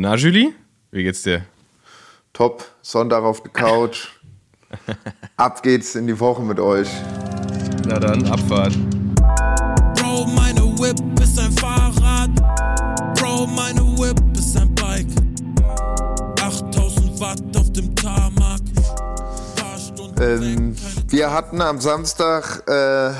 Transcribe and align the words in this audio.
Na, 0.00 0.14
Julie, 0.14 0.54
wie 0.92 1.02
geht's 1.02 1.24
dir? 1.24 1.44
Top, 2.32 2.64
Sonntag 2.82 3.24
auf 3.24 3.42
der 3.42 3.50
Couch. 3.50 4.06
Ab 5.36 5.60
geht's 5.64 5.96
in 5.96 6.06
die 6.06 6.20
Woche 6.20 6.40
mit 6.42 6.60
euch. 6.60 6.88
Na 7.84 7.98
dann, 7.98 8.24
Abfahrt. 8.30 8.74
Bro, 9.96 10.26
meine 10.36 10.60
Whip 10.78 11.00
ist 11.20 11.36
ein 11.40 11.50
Fahrrad. 11.50 12.30
Bro, 13.18 13.48
meine 13.48 13.80
Whip 13.98 14.20
ist 14.36 14.56
ein 14.56 14.72
Bike. 14.76 15.08
8000 16.42 17.18
Watt 17.18 17.56
auf 17.56 17.72
dem 17.72 17.92
Tarmac. 17.96 18.60
Paar 19.56 19.78
Stunden 19.80 20.22
Ähm, 20.22 20.76
wir 21.08 21.32
hatten 21.32 21.60
am 21.60 21.80
Samstag 21.80 22.62
äh, 22.68 23.14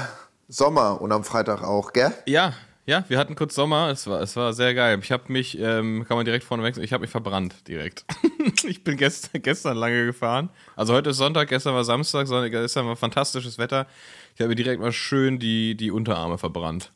Sommer 0.46 1.00
und 1.00 1.10
am 1.10 1.24
Freitag 1.24 1.64
auch, 1.64 1.92
gell? 1.92 2.14
Ja, 2.26 2.52
ja, 2.88 3.04
wir 3.08 3.18
hatten 3.18 3.34
kurz 3.34 3.54
Sommer. 3.54 3.90
Es 3.90 4.06
war, 4.06 4.22
es 4.22 4.34
war 4.34 4.54
sehr 4.54 4.72
geil. 4.72 4.98
Ich 5.02 5.12
habe 5.12 5.24
mich, 5.30 5.58
ähm, 5.58 6.06
kann 6.08 6.16
man 6.16 6.24
direkt 6.24 6.42
vorne 6.42 6.62
wechseln, 6.62 6.82
ich 6.82 6.94
habe 6.94 7.02
mich 7.02 7.10
verbrannt 7.10 7.68
direkt. 7.68 8.06
ich 8.66 8.82
bin 8.82 8.96
gestern, 8.96 9.42
gestern 9.42 9.76
lange 9.76 10.06
gefahren. 10.06 10.48
Also 10.74 10.94
heute 10.94 11.10
ist 11.10 11.18
Sonntag, 11.18 11.50
gestern 11.50 11.74
war 11.74 11.84
Samstag, 11.84 12.26
Sonntag, 12.26 12.50
gestern 12.50 12.86
war 12.86 12.96
fantastisches 12.96 13.58
Wetter. 13.58 13.86
Ich 14.34 14.40
habe 14.40 14.48
mir 14.48 14.54
direkt 14.54 14.80
mal 14.80 14.92
schön 14.92 15.38
die, 15.38 15.74
die 15.74 15.90
Unterarme 15.90 16.38
verbrannt. 16.38 16.90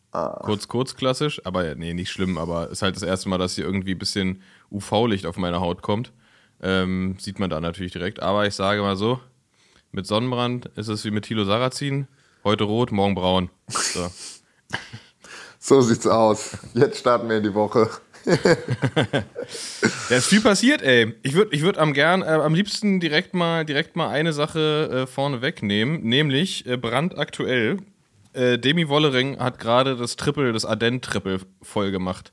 Kurz, 0.45 0.67
kurz 0.67 0.97
klassisch, 0.97 1.45
aber 1.45 1.75
nee, 1.75 1.93
nicht 1.93 2.11
schlimm, 2.11 2.39
aber 2.39 2.70
ist 2.70 2.81
halt 2.81 2.97
das 2.97 3.03
erste 3.03 3.29
Mal, 3.29 3.37
dass 3.37 3.56
hier 3.56 3.67
irgendwie 3.67 3.93
ein 3.93 3.98
bisschen 3.98 4.41
UV-Licht 4.70 5.27
auf 5.27 5.37
meine 5.37 5.61
Haut 5.61 5.83
kommt. 5.83 6.11
Ähm, 6.62 7.17
sieht 7.19 7.39
man 7.39 7.51
da 7.51 7.61
natürlich 7.61 7.93
direkt. 7.93 8.23
Aber 8.23 8.47
ich 8.47 8.55
sage 8.55 8.81
mal 8.81 8.97
so, 8.97 9.20
mit 9.91 10.06
Sonnenbrand 10.06 10.70
ist 10.75 10.89
es 10.89 11.05
wie 11.05 11.11
mit 11.11 11.27
Thilo 11.27 11.45
Sarrazin. 11.45 12.09
Heute 12.45 12.65
rot, 12.65 12.93
morgen 12.93 13.15
braun. 13.15 13.51
So. 13.69 14.11
So 15.65 15.80
sieht's 15.80 16.09
aus. 16.09 16.59
Jetzt 16.75 16.98
starten 16.98 17.29
wir 17.29 17.37
in 17.37 17.45
die 17.45 17.55
Woche. 17.55 17.89
Da 20.09 20.16
ist 20.16 20.27
viel 20.27 20.41
passiert, 20.41 20.83
ey. 20.83 21.15
Ich 21.23 21.34
würde 21.34 21.55
ich 21.55 21.62
würd 21.62 21.79
am 21.79 21.93
gern, 21.93 22.23
äh, 22.23 22.27
am 22.27 22.55
liebsten 22.55 23.01
direkt 23.01 23.34
mal, 23.34 23.65
direkt 23.65 23.97
mal 23.97 24.09
eine 24.09 24.33
Sache 24.33 25.03
äh, 25.03 25.06
vorne 25.06 25.42
wegnehmen, 25.42 26.03
nämlich 26.03 26.67
äh, 26.67 26.77
brandaktuell. 26.77 27.78
Äh, 28.33 28.59
Demi 28.59 28.89
Wollering 28.89 29.39
hat 29.39 29.59
gerade 29.59 29.97
das 29.97 30.17
Triple, 30.17 30.53
das 30.53 30.64
Ardent-Triple 30.64 31.41
voll 31.62 31.91
gemacht. 31.91 32.33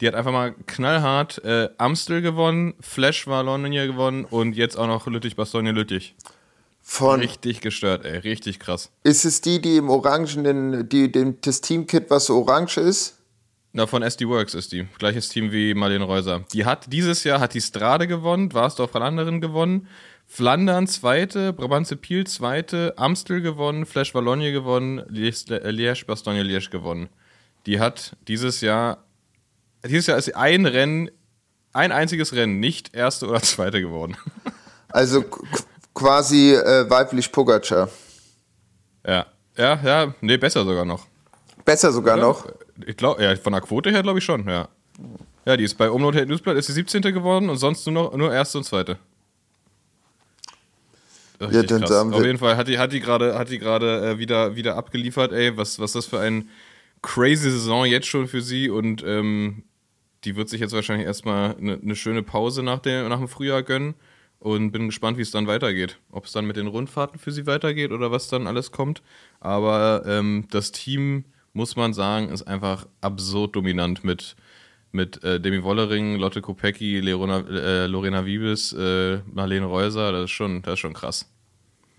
Die 0.00 0.08
hat 0.08 0.14
einfach 0.14 0.32
mal 0.32 0.54
knallhart 0.66 1.44
äh, 1.44 1.68
Amstel 1.78 2.22
gewonnen, 2.22 2.74
Flash 2.80 3.26
Wallonia 3.26 3.86
gewonnen 3.86 4.24
und 4.24 4.56
jetzt 4.56 4.76
auch 4.76 4.86
noch 4.86 5.06
Lüttich-Bastogne-Lüttich. 5.06 6.14
Von 6.90 7.20
Richtig 7.20 7.60
gestört, 7.60 8.06
ey. 8.06 8.16
Richtig 8.16 8.58
krass. 8.58 8.90
ist 9.04 9.26
es 9.26 9.42
die, 9.42 9.60
die 9.60 9.76
im 9.76 9.90
Orangenen, 9.90 10.88
die 10.88 11.12
dem 11.12 11.38
das 11.42 11.60
Teamkit, 11.60 12.08
was 12.08 12.24
so 12.24 12.38
orange 12.38 12.78
ist? 12.78 13.18
Na, 13.74 13.86
von 13.86 14.02
SD 14.02 14.26
Works 14.26 14.54
ist 14.54 14.72
die. 14.72 14.88
Gleiches 14.98 15.28
Team 15.28 15.52
wie 15.52 15.74
Marlene 15.74 16.06
Reuser. 16.06 16.46
Die 16.54 16.64
hat 16.64 16.90
dieses 16.90 17.24
Jahr 17.24 17.40
hat 17.40 17.52
die 17.52 17.60
Strade 17.60 18.08
gewonnen, 18.08 18.54
Warsdorf 18.54 18.94
Landerin 18.94 19.42
gewonnen, 19.42 19.86
Flandern 20.26 20.86
zweite, 20.86 21.52
Brabantse 21.52 21.94
Piel 21.94 22.26
zweite, 22.26 22.94
Amstel 22.96 23.42
gewonnen, 23.42 23.84
Flash 23.84 24.14
Wallonie 24.14 24.50
gewonnen, 24.50 25.00
Liège, 25.10 26.06
Bastogne 26.06 26.42
Liège 26.42 26.70
gewonnen. 26.70 27.10
Die 27.66 27.80
hat 27.80 28.16
dieses 28.28 28.62
Jahr, 28.62 29.04
dieses 29.84 30.06
Jahr 30.06 30.16
ist 30.16 30.24
sie 30.24 30.34
ein 30.34 30.64
Rennen, 30.64 31.10
ein 31.74 31.92
einziges 31.92 32.32
Rennen, 32.32 32.60
nicht 32.60 32.94
erste 32.96 33.28
oder 33.28 33.42
zweite 33.42 33.82
geworden. 33.82 34.16
Also 34.88 35.22
quasi 35.98 36.54
äh, 36.54 36.88
weiblich 36.88 37.30
Pogacar. 37.32 37.88
ja, 39.04 39.26
ja, 39.56 39.80
ja, 39.84 40.14
nee, 40.20 40.36
besser 40.36 40.64
sogar 40.64 40.84
noch. 40.84 41.06
Besser 41.64 41.92
sogar 41.92 42.16
noch. 42.16 42.46
Ich 42.86 42.96
glaube, 42.96 43.22
ja, 43.22 43.34
von 43.34 43.52
der 43.52 43.60
Quote 43.62 43.90
her 43.90 44.02
glaube 44.02 44.20
ich 44.20 44.24
schon, 44.24 44.48
ja. 44.48 44.68
Ja, 45.44 45.56
die 45.56 45.64
ist 45.64 45.76
bei 45.76 45.90
Umlaut 45.90 46.14
Newsblatt 46.14 46.56
ist 46.56 46.68
die 46.68 46.72
17. 46.72 47.02
geworden 47.02 47.50
und 47.50 47.56
sonst 47.56 47.84
nur 47.86 47.94
noch 47.94 48.16
nur 48.16 48.32
erste 48.32 48.58
und 48.58 48.64
zweite. 48.64 48.98
Ja, 51.40 51.62
dann 51.62 51.80
krass. 51.80 51.90
Auf 51.90 52.24
jeden 52.24 52.38
Fall 52.38 52.56
hat 52.56 52.68
die, 52.68 52.78
hat 52.78 52.92
die 52.92 53.00
gerade 53.00 53.36
hat 53.36 53.48
die 53.50 53.58
gerade 53.58 54.10
äh, 54.10 54.18
wieder, 54.18 54.54
wieder 54.54 54.76
abgeliefert, 54.76 55.32
ey, 55.32 55.56
was, 55.56 55.80
was 55.80 55.92
das 55.92 56.06
für 56.06 56.20
ein 56.20 56.48
crazy 57.02 57.50
Saison 57.50 57.86
jetzt 57.86 58.06
schon 58.06 58.28
für 58.28 58.40
sie 58.40 58.70
und 58.70 59.02
ähm, 59.04 59.64
die 60.24 60.36
wird 60.36 60.48
sich 60.48 60.60
jetzt 60.60 60.74
wahrscheinlich 60.74 61.06
erstmal 61.06 61.56
eine 61.56 61.78
ne 61.80 61.96
schöne 61.96 62.22
Pause 62.22 62.62
nach 62.62 62.80
dem, 62.80 63.08
nach 63.08 63.18
dem 63.18 63.28
Frühjahr 63.28 63.62
gönnen 63.62 63.94
und 64.40 64.70
bin 64.70 64.86
gespannt, 64.86 65.18
wie 65.18 65.22
es 65.22 65.30
dann 65.30 65.46
weitergeht. 65.46 65.98
Ob 66.10 66.26
es 66.26 66.32
dann 66.32 66.46
mit 66.46 66.56
den 66.56 66.66
Rundfahrten 66.66 67.18
für 67.18 67.32
sie 67.32 67.46
weitergeht 67.46 67.92
oder 67.92 68.10
was 68.10 68.28
dann 68.28 68.46
alles 68.46 68.70
kommt. 68.70 69.02
Aber 69.40 70.02
ähm, 70.06 70.46
das 70.50 70.72
Team, 70.72 71.24
muss 71.52 71.76
man 71.76 71.92
sagen, 71.92 72.28
ist 72.28 72.42
einfach 72.46 72.86
absurd 73.00 73.56
dominant 73.56 74.04
mit, 74.04 74.36
mit 74.92 75.22
äh, 75.24 75.40
Demi 75.40 75.62
Wollering, 75.62 76.16
Lotte 76.16 76.40
Kopecki, 76.40 77.00
Lerona, 77.00 77.40
äh, 77.48 77.86
Lorena 77.86 78.24
Wiebes, 78.24 78.72
äh, 78.72 79.18
Marlene 79.32 79.66
Reuser. 79.66 80.12
Das 80.12 80.24
ist 80.24 80.30
schon, 80.30 80.62
das 80.62 80.74
ist 80.74 80.80
schon 80.80 80.94
krass. 80.94 81.28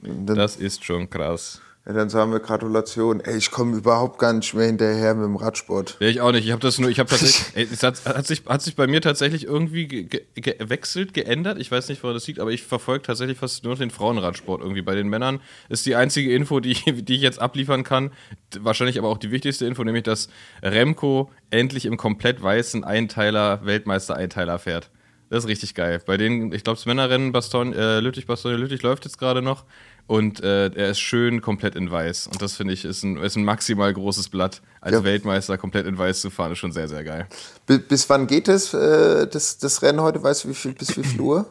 Das 0.02 0.56
ist 0.56 0.86
schon 0.86 1.10
krass. 1.10 1.62
Ja, 1.90 1.96
dann 1.96 2.10
sagen 2.10 2.32
wir 2.32 2.40
Gratulation. 2.40 3.20
Ey, 3.20 3.36
ich 3.38 3.50
komme 3.50 3.76
überhaupt 3.76 4.20
gar 4.20 4.32
nicht 4.32 4.54
mehr 4.54 4.68
hinterher 4.68 5.16
mit 5.16 5.26
dem 5.26 5.36
Radsport. 5.36 5.98
Ja, 6.00 6.08
ich 6.08 6.22
auch 6.22 6.32
nicht. 6.32 6.46
Ich 6.46 6.52
habe 6.52 6.62
das 6.62 6.78
nur, 6.78 6.88
ich 6.92 7.00
habe 7.00 7.10
tatsächlich, 7.10 7.42
ey, 7.56 7.68
es 7.74 7.82
hat, 7.82 8.06
hat, 8.06 8.28
sich, 8.28 8.44
hat 8.46 8.62
sich 8.62 8.76
bei 8.76 8.86
mir 8.86 9.02
tatsächlich 9.02 9.46
irgendwie 9.46 9.88
ge- 9.88 10.04
ge- 10.36 10.56
gewechselt, 10.56 11.16
geändert. 11.16 11.58
Ich 11.60 11.72
weiß 11.72 11.90
nicht, 11.90 12.04
woran 12.04 12.14
das 12.14 12.28
liegt, 12.28 12.40
aber 12.40 12.52
ich 12.52 12.62
verfolge 12.62 13.02
tatsächlich 13.02 13.40
fast 13.40 13.64
nur 13.64 13.76
den 13.76 13.90
Frauenradsport 13.90 14.62
irgendwie. 14.62 14.84
Bei 14.84 14.94
den 14.94 15.10
Männern 15.10 15.40
ist 15.68 15.88
die 15.88 15.96
einzige 15.96 16.32
Info, 16.32 16.60
die, 16.60 16.72
ich- 16.74 16.84
die 16.86 17.16
ich 17.16 17.22
jetzt 17.22 17.42
abliefern 17.42 17.84
kann, 17.84 18.12
wahrscheinlich 18.60 19.00
aber 19.00 19.08
auch 19.10 19.18
die 19.18 19.32
wichtigste 19.32 19.66
Info, 19.66 19.84
nämlich, 19.84 20.04
dass 20.04 20.30
Remco 20.62 21.32
endlich 21.50 21.88
im 21.88 21.98
komplett 21.98 22.44
weißen 22.44 22.84
Einteiler, 22.84 23.66
Weltmeister-Einteiler 23.66 24.60
fährt. 24.60 24.92
Das 25.32 25.44
ist 25.44 25.50
richtig 25.50 25.76
geil. 25.76 26.02
Bei 26.06 26.18
denen, 26.18 26.52
ich 26.54 26.64
glaube, 26.64 26.78
das 26.78 26.86
Männerrennen 26.88 27.32
Baston, 27.32 27.74
äh, 27.74 28.00
Lüttich, 28.00 28.26
Bastogne, 28.26 28.58
Lüttich 28.58 28.82
läuft 28.82 29.06
jetzt 29.06 29.18
gerade 29.20 29.42
noch. 29.44 29.66
Und 30.10 30.42
äh, 30.42 30.72
er 30.74 30.90
ist 30.90 31.00
schön 31.02 31.40
komplett 31.40 31.76
in 31.76 31.92
weiß. 31.92 32.26
Und 32.26 32.42
das 32.42 32.56
finde 32.56 32.74
ich 32.74 32.84
ist 32.84 33.04
ein, 33.04 33.18
ist 33.18 33.36
ein 33.36 33.44
maximal 33.44 33.94
großes 33.94 34.30
Blatt. 34.30 34.64
Als 34.82 34.96
Ja. 34.96 35.04
Weltmeister 35.04 35.56
komplett 35.60 35.86
in 35.86 36.00
weiß 36.00 36.22
zu 36.22 36.32
fahren, 36.32 36.52
ist 36.52 36.58
schon 36.58 36.72
sehr, 36.72 36.88
sehr 36.88 37.04
geil. 37.04 37.28
Bis, 37.68 37.82
bis 37.88 38.10
wann 38.10 38.26
geht 38.26 38.48
es, 38.48 38.74
äh, 38.74 39.28
das, 39.28 39.60
das 39.60 39.84
Rennen 39.84 40.02
heute? 40.02 40.24
Weißt 40.24 40.44
du, 40.46 40.50
wie 40.50 40.56
viel, 40.56 40.74
bis 40.74 40.98
wie 40.98 41.04
viel 41.04 41.22
Uhr? 41.22 41.46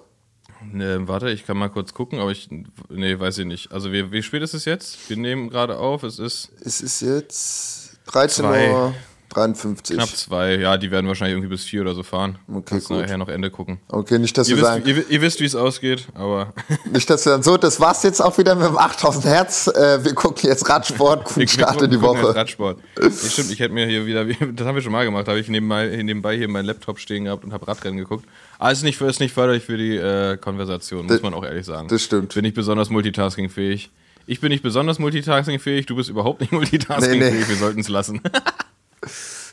Ne, 0.72 1.06
warte, 1.06 1.30
ich 1.30 1.46
kann 1.46 1.56
mal 1.56 1.68
kurz 1.68 1.94
gucken, 1.94 2.18
aber 2.18 2.32
ich. 2.32 2.48
Nee, 2.88 3.20
weiß 3.20 3.38
ich 3.38 3.46
nicht. 3.46 3.70
Also, 3.70 3.92
wie, 3.92 4.10
wie 4.10 4.24
spät 4.24 4.42
ist 4.42 4.54
es 4.54 4.64
jetzt? 4.64 5.08
Wir 5.08 5.16
nehmen 5.16 5.50
gerade 5.50 5.78
auf, 5.78 6.02
es 6.02 6.18
ist 6.18 6.50
Es 6.60 6.80
ist 6.80 7.00
jetzt 7.00 7.96
13.53 8.08 8.28
Zwei. 8.28 8.72
Uhr. 8.72 8.94
53. 9.38 9.96
knapp 9.96 10.08
zwei. 10.08 10.56
Ja, 10.56 10.76
die 10.76 10.90
werden 10.90 11.06
wahrscheinlich 11.06 11.34
irgendwie 11.36 11.48
bis 11.50 11.64
vier 11.64 11.82
oder 11.82 11.94
so 11.94 12.02
fahren. 12.02 12.38
Okay, 12.48 12.62
Kannst 12.66 12.88
gut. 12.88 12.98
nachher 13.00 13.18
noch 13.18 13.28
Ende 13.28 13.50
gucken. 13.50 13.78
Okay, 13.88 14.18
nicht, 14.18 14.36
dass 14.36 14.48
Ihr 14.48 14.56
wir 14.56 14.62
wisst, 14.62 14.72
sagen, 14.72 14.86
ihr, 14.86 15.10
ihr 15.10 15.22
wisst 15.22 15.40
wie 15.40 15.44
es 15.44 15.54
ausgeht, 15.54 16.06
aber. 16.14 16.52
nicht, 16.92 17.08
dass 17.08 17.24
wir 17.26 17.32
dann 17.32 17.42
so, 17.42 17.56
das 17.56 17.80
war's 17.80 18.02
jetzt 18.02 18.20
auch 18.20 18.36
wieder 18.38 18.54
mit 18.54 18.66
dem 18.66 18.76
8000 18.78 19.24
Hertz. 19.24 19.66
Äh, 19.68 20.04
wir 20.04 20.14
gucken 20.14 20.48
jetzt 20.48 20.68
Radsport, 20.68 21.24
guten 21.24 21.36
Wir- 21.40 21.46
wir 21.46 21.48
Start 21.48 21.82
in 21.82 21.90
die 21.90 21.96
gucken 21.98 22.16
jetzt 22.16 22.24
Woche. 22.28 22.34
Radsport. 22.36 22.78
Nee, 23.00 23.10
stimmt, 23.10 23.50
ich 23.52 23.60
hätte 23.60 23.74
mir 23.74 23.86
hier 23.86 24.04
wieder, 24.06 24.24
das 24.54 24.66
haben 24.66 24.74
wir 24.74 24.82
schon 24.82 24.92
mal 24.92 25.04
gemacht, 25.04 25.28
habe 25.28 25.38
ich 25.40 25.48
nebenbei, 25.48 25.86
nebenbei 26.02 26.36
hier 26.36 26.48
meinen 26.48 26.66
Laptop 26.66 26.98
stehen 26.98 27.24
gehabt 27.24 27.44
und 27.44 27.52
habe 27.52 27.66
Radrennen 27.68 27.98
geguckt. 27.98 28.24
Aber 28.58 28.72
es 28.72 28.78
ist 28.78 28.84
nicht, 28.84 29.00
ist 29.00 29.20
nicht 29.20 29.32
förderlich 29.34 29.62
für 29.64 29.76
die 29.76 29.96
äh, 29.96 30.36
Konversation, 30.36 31.02
muss 31.06 31.12
Das- 31.14 31.22
man 31.22 31.34
auch 31.34 31.44
ehrlich 31.44 31.64
sagen. 31.66 31.88
das 31.88 32.02
stimmt. 32.02 32.34
Bin 32.34 32.42
nicht 32.42 32.54
besonders 32.54 32.90
multitaskingfähig. 32.90 33.90
Ich 34.30 34.40
bin 34.42 34.50
nicht 34.50 34.62
besonders 34.62 34.98
multitaskingfähig, 34.98 35.86
du 35.86 35.96
bist 35.96 36.10
überhaupt 36.10 36.42
nicht 36.42 36.52
multitaskingfähig, 36.52 37.32
Nee, 37.32 37.38
nee. 37.40 37.48
wir 37.48 37.56
sollten 37.56 37.80
es 37.80 37.88
lassen. 37.88 38.20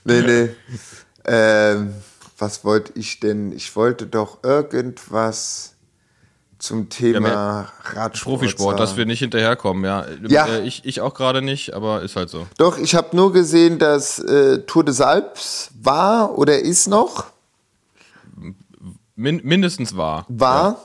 Nee, 0.04 0.22
nee. 0.22 0.50
Ähm, 1.26 1.94
was 2.38 2.64
wollte 2.64 2.92
ich 2.96 3.20
denn? 3.20 3.52
Ich 3.52 3.76
wollte 3.76 4.06
doch 4.08 4.44
irgendwas 4.44 5.72
zum 6.60 6.90
Thema 6.90 7.28
Ja, 7.30 7.70
Radsport. 7.94 8.40
Profisport, 8.40 8.80
dass 8.80 8.98
wir 8.98 9.06
nicht 9.06 9.20
hinterherkommen, 9.20 9.84
ja. 9.84 10.06
Ja. 10.28 10.46
Äh, 10.48 10.62
Ich, 10.68 10.86
ich 10.86 11.02
auch 11.02 11.14
gerade 11.14 11.42
nicht, 11.42 11.74
aber 11.74 12.02
ist 12.02 12.16
halt 12.16 12.30
so. 12.30 12.48
Doch, 12.58 12.78
ich 12.78 12.96
habe 12.96 13.16
nur 13.16 13.34
gesehen, 13.34 13.78
dass 13.80 14.20
äh, 14.20 14.60
Tour 14.60 14.84
des 14.84 15.02
Alps 15.02 15.70
war 15.82 16.38
oder 16.38 16.60
ist 16.60 16.88
noch. 16.88 17.26
Min 19.16 19.42
mindestens 19.44 19.96
wahr. 19.96 20.26
war. 20.28 20.80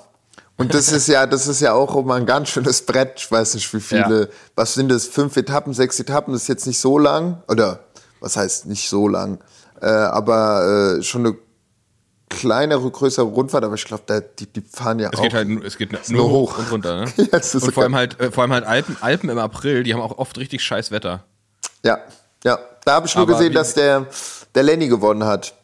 Und 0.56 0.74
das 0.74 0.92
ist 0.92 1.08
ja, 1.08 1.24
das 1.26 1.46
ist 1.46 1.60
ja 1.60 1.72
auch 1.72 1.96
immer 1.96 2.14
ein 2.16 2.26
ganz 2.26 2.50
schönes 2.50 2.84
Brett. 2.84 3.14
Ich 3.16 3.30
weiß 3.32 3.54
nicht, 3.54 3.72
wie 3.72 3.80
viele, 3.80 4.20
Ja. 4.22 4.26
was 4.56 4.74
sind 4.74 4.90
das? 4.90 5.06
Fünf 5.06 5.36
Etappen, 5.36 5.72
sechs 5.72 5.98
Etappen, 5.98 6.32
das 6.34 6.42
ist 6.42 6.48
jetzt 6.48 6.66
nicht 6.66 6.78
so 6.78 6.98
lang. 6.98 7.42
Oder 7.48 7.80
was 8.20 8.36
heißt 8.36 8.66
nicht 8.66 8.88
so 8.88 9.08
lang? 9.08 9.38
Äh, 9.80 9.86
aber 9.86 10.96
äh, 10.98 11.02
schon 11.02 11.26
eine 11.26 11.36
kleinere, 12.28 12.88
größere 12.90 13.24
Rundfahrt, 13.26 13.64
aber 13.64 13.74
ich 13.74 13.84
glaube, 13.84 14.04
die, 14.38 14.46
die 14.46 14.60
fahren 14.60 14.98
ja 15.00 15.10
Es 15.12 15.18
auch. 15.18 15.22
geht 15.22 15.34
halt 15.34 15.64
es 15.64 15.76
geht 15.76 15.92
nur, 15.92 16.00
nur 16.10 16.30
hoch 16.30 16.58
und 16.58 16.70
runter, 16.70 17.00
ne? 17.04 17.12
Ja, 17.16 17.38
und 17.38 17.72
vor 17.74 17.82
allem 17.82 17.96
halt, 17.96 18.20
äh, 18.20 18.30
vor 18.30 18.42
allem 18.42 18.52
halt 18.52 18.64
Alpen, 18.64 18.96
Alpen 19.00 19.28
im 19.30 19.38
April, 19.38 19.82
die 19.82 19.92
haben 19.94 20.00
auch 20.00 20.16
oft 20.18 20.38
richtig 20.38 20.62
scheiß 20.62 20.90
Wetter. 20.90 21.24
ja, 21.84 21.98
ja. 22.44 22.58
Da 22.86 22.94
habe 22.94 23.06
ich 23.06 23.14
nur 23.14 23.24
Aber 23.24 23.34
gesehen, 23.34 23.52
dass 23.52 23.74
der, 23.74 24.06
der 24.54 24.62
Lenny 24.62 24.88
gewonnen 24.88 25.24
hat. 25.24 25.54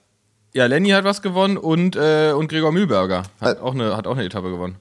Ja, 0.52 0.66
Lenny 0.66 0.90
hat 0.90 1.04
was 1.04 1.22
gewonnen 1.22 1.56
und, 1.56 1.96
äh, 1.96 2.32
und 2.32 2.48
Gregor 2.48 2.72
Mühlberger 2.72 3.22
hat, 3.40 3.58
Äh. 3.58 3.60
auch 3.60 3.72
eine, 3.72 3.96
hat 3.96 4.06
auch 4.06 4.12
eine 4.16 4.24
Etappe 4.24 4.50
gewonnen. 4.50 4.76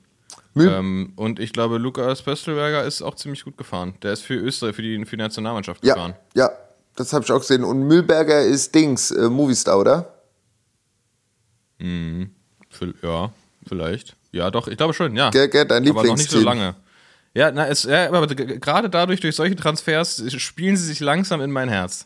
Mühl- 0.54 0.70
Ähm, 0.74 1.14
und 1.16 1.40
ich 1.40 1.54
glaube, 1.54 1.78
Lukas 1.78 2.22
Pöstelberger 2.24 2.84
ist 2.84 3.02
auch 3.02 3.16
ziemlich 3.16 3.44
gut 3.46 3.58
gefahren. 3.58 3.96
Der 4.04 4.12
ist 4.14 4.22
für 4.24 4.34
Österreich, 4.36 4.76
für 4.76 4.82
die, 4.82 5.06
für 5.06 5.16
die 5.18 5.24
Nationalmannschaft 5.24 5.86
Ja, 5.86 5.94
gefahren. 5.94 6.16
ja, 6.34 6.50
das 6.96 7.14
habe 7.14 7.24
ich 7.26 7.32
auch 7.32 7.40
gesehen. 7.40 7.64
Und 7.64 7.84
Mühlberger 7.84 8.42
ist 8.42 8.74
Dings, 8.74 9.12
äh, 9.12 9.30
Movistar, 9.30 9.80
oder? 9.80 10.14
Ja, 13.02 13.32
vielleicht. 13.68 14.16
Ja, 14.32 14.52
doch, 14.52 14.68
ich 14.68 14.78
glaube 14.78 14.94
schon, 14.94 15.16
ja. 15.16 15.30
Gell, 15.30 15.48
gell, 15.48 15.66
dein 15.66 15.88
aber 15.90 16.04
noch 16.04 16.16
nicht 16.18 16.30
so 16.30 16.38
Lieblingsteam. 16.38 16.44
lange. 16.44 16.76
Ja, 17.34 17.52
na, 17.52 17.68
es, 17.68 17.84
ja 17.84 18.08
aber 18.08 18.28
gerade 18.28 18.90
dadurch, 18.90 19.20
durch 19.20 19.36
solche 19.36 19.56
Transfers, 19.56 20.24
spielen 20.38 20.78
sie 20.78 20.86
sich 20.86 21.00
langsam 21.00 21.42
in 21.42 21.52
mein 21.52 21.70
Herz. 21.70 22.06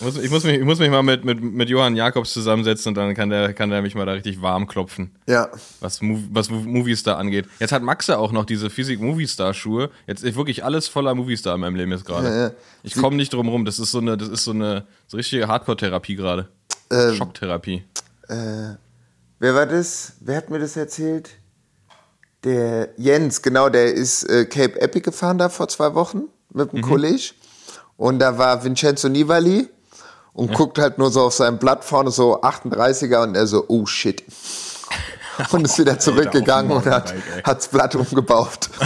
Ich 0.00 0.04
muss, 0.04 0.16
ich 0.18 0.30
muss, 0.30 0.44
mich, 0.44 0.58
ich 0.58 0.64
muss 0.64 0.78
mich 0.78 0.90
mal 0.90 1.02
mit, 1.02 1.24
mit, 1.24 1.42
mit 1.42 1.68
Johann 1.68 1.96
Jakobs 1.96 2.32
zusammensetzen 2.32 2.90
und 2.90 2.94
dann 2.94 3.14
kann 3.14 3.30
der, 3.30 3.52
kann 3.52 3.68
der 3.70 3.82
mich 3.82 3.96
mal 3.96 4.06
da 4.06 4.12
richtig 4.12 4.40
warm 4.40 4.68
klopfen, 4.68 5.10
Ja. 5.26 5.48
was, 5.80 6.00
was 6.00 6.50
Mov- 6.50 6.66
Movistar 6.66 7.18
angeht. 7.18 7.46
Jetzt 7.58 7.72
hat 7.72 7.82
Maxe 7.82 8.16
auch 8.16 8.30
noch 8.30 8.44
diese 8.44 8.70
Physik-Movistar-Schuhe. 8.70 9.90
Jetzt 10.06 10.22
ist 10.22 10.36
wirklich 10.36 10.62
alles 10.64 10.86
voller 10.86 11.14
Movistar 11.16 11.56
in 11.56 11.60
meinem 11.62 11.74
Leben 11.74 11.90
jetzt 11.90 12.04
gerade. 12.04 12.28
Ja, 12.28 12.36
ja. 12.46 12.50
Ich 12.84 12.94
komme 12.94 13.16
nicht 13.16 13.32
drum 13.32 13.48
rum. 13.48 13.64
Das 13.64 13.80
ist 13.80 13.90
so 13.90 13.98
eine, 13.98 14.16
das 14.16 14.28
ist 14.28 14.44
so 14.44 14.52
eine 14.52 14.86
so 15.08 15.16
richtige 15.16 15.48
Hardcore-Therapie 15.48 16.14
gerade. 16.14 16.48
Ähm, 16.90 17.14
Schocktherapie. 17.16 17.82
Wer 18.28 19.54
war 19.54 19.66
das? 19.66 20.12
Wer 20.20 20.36
hat 20.36 20.50
mir 20.50 20.58
das 20.60 20.76
erzählt? 20.76 21.30
Der 22.44 22.90
Jens, 22.96 23.42
genau, 23.42 23.68
der 23.68 23.92
ist 23.94 24.22
äh, 24.24 24.44
Cape 24.44 24.80
Epic 24.80 25.02
gefahren 25.04 25.38
da 25.38 25.48
vor 25.48 25.66
zwei 25.68 25.94
Wochen 25.94 26.22
mit 26.52 26.72
Mhm. 26.72 26.76
dem 26.78 26.82
Kollege. 26.82 27.32
Und 27.96 28.20
da 28.20 28.38
war 28.38 28.62
Vincenzo 28.62 29.08
Nibali 29.08 29.68
und 30.38 30.54
guckt 30.54 30.78
halt 30.78 30.98
nur 30.98 31.10
so 31.10 31.22
auf 31.22 31.34
sein 31.34 31.58
Blatt 31.58 31.84
vorne 31.84 32.12
so 32.12 32.40
38er 32.42 33.24
und 33.24 33.34
er 33.34 33.48
so, 33.48 33.64
oh 33.66 33.86
shit. 33.86 34.22
Und 35.52 35.64
ist 35.64 35.78
wieder 35.78 36.00
zurückgegangen 36.00 36.72
und 36.72 36.84
hat 36.86 37.12
ey. 37.12 37.42
hat's 37.44 37.68
Blatt 37.68 37.94
umgebaut. 37.94 38.70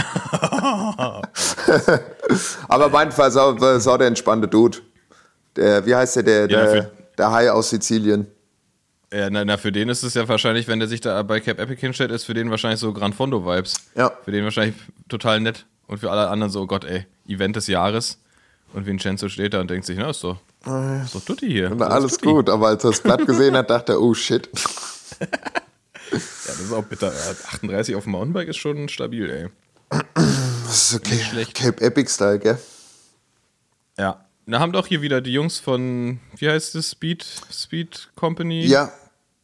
Aber 2.67 2.89
mein 2.89 3.11
Fall 3.11 3.31
sau, 3.31 3.57
sau 3.79 3.97
der 3.97 4.05
entspannte 4.05 4.47
Dude. 4.47 4.77
Der, 5.55 5.83
wie 5.83 5.95
heißt 5.95 6.17
der, 6.17 6.23
der, 6.23 6.47
Ja, 6.47 6.65
der, 6.71 6.91
der 7.17 7.31
Hai 7.31 7.49
aus 7.49 7.71
Sizilien. 7.71 8.27
Ja, 9.11 9.31
na, 9.31 9.43
na, 9.43 9.57
für 9.57 9.71
den 9.71 9.89
ist 9.89 10.03
es 10.03 10.13
ja 10.13 10.27
wahrscheinlich, 10.27 10.67
wenn 10.67 10.77
der 10.77 10.87
sich 10.87 11.01
da 11.01 11.23
bei 11.23 11.39
Cap 11.39 11.59
Epic 11.59 11.81
hinstellt, 11.81 12.11
ist 12.11 12.25
für 12.25 12.35
den 12.35 12.51
wahrscheinlich 12.51 12.79
so 12.79 12.93
Gran 12.93 13.13
Fondo-Vibes. 13.13 13.73
Ja. 13.95 14.11
Für 14.23 14.31
den 14.31 14.43
wahrscheinlich 14.43 14.75
total 15.09 15.39
nett. 15.39 15.65
Und 15.87 16.01
für 16.01 16.11
alle 16.11 16.29
anderen 16.29 16.51
so, 16.51 16.61
oh 16.61 16.67
Gott, 16.67 16.85
ey, 16.85 17.07
Event 17.27 17.55
des 17.55 17.65
Jahres. 17.65 18.19
Und 18.73 18.85
Vincenzo 18.85 19.27
steht 19.27 19.55
da 19.55 19.61
und 19.61 19.71
denkt 19.71 19.87
sich, 19.87 19.97
na, 19.97 20.11
ist 20.11 20.23
doch, 20.23 20.37
ist 21.03 21.15
doch 21.15 21.23
Tutti 21.25 21.47
hier. 21.47 21.71
Ist 21.71 21.81
alles 21.81 22.13
Tutti. 22.13 22.25
gut, 22.25 22.49
aber 22.49 22.67
als 22.67 22.83
er 22.83 22.91
das 22.91 23.01
Blatt 23.01 23.25
gesehen 23.25 23.55
hat, 23.55 23.69
dachte 23.69 23.93
er, 23.93 24.01
oh 24.01 24.13
shit. 24.13 24.49
Ja, 26.11 26.19
das 26.45 26.59
ist 26.59 26.73
auch 26.73 26.83
bitter. 26.83 27.07
Ja, 27.07 27.31
38 27.47 27.95
auf 27.95 28.03
dem 28.03 28.11
Mountainbike 28.11 28.49
ist 28.49 28.57
schon 28.57 28.87
stabil, 28.87 29.29
ey. 29.31 29.49
Das 30.65 30.91
ist 30.91 30.95
okay. 30.95 31.17
schlecht. 31.17 31.55
Cape 31.55 31.81
Epic 31.81 32.07
Style, 32.11 32.37
gell? 32.37 32.57
Ja. 33.97 34.23
Da 34.45 34.59
haben 34.59 34.73
doch 34.73 34.85
hier 34.85 35.01
wieder 35.01 35.21
die 35.21 35.31
Jungs 35.33 35.59
von, 35.59 36.19
wie 36.35 36.49
heißt 36.49 36.75
es, 36.75 36.91
Speed, 36.91 37.25
Speed 37.51 38.09
Company? 38.15 38.65
Ja. 38.65 38.91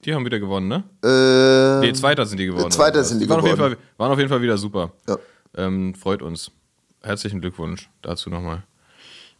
Die 0.05 0.13
haben 0.13 0.25
wieder 0.25 0.39
gewonnen, 0.39 0.67
ne? 0.67 0.83
Äh, 1.03 1.87
Nee, 1.87 1.93
Zweiter 1.93 2.25
sind 2.27 2.37
die 2.37 2.45
geworden. 2.45 2.69
Zweiter 2.71 3.03
sind 3.03 3.19
die 3.19 3.29
waren 3.29 3.39
Auf 3.39 3.45
jeden. 3.45 3.57
Fall, 3.57 3.77
waren 3.97 4.11
auf 4.11 4.17
jeden 4.19 4.29
Fall 4.29 4.41
wieder 4.41 4.57
super. 4.57 4.91
Ja. 5.07 5.17
Ähm, 5.55 5.95
freut 5.95 6.21
uns. 6.21 6.51
Herzlichen 7.01 7.41
Glückwunsch 7.41 7.89
dazu 8.01 8.29
nochmal. 8.29 8.63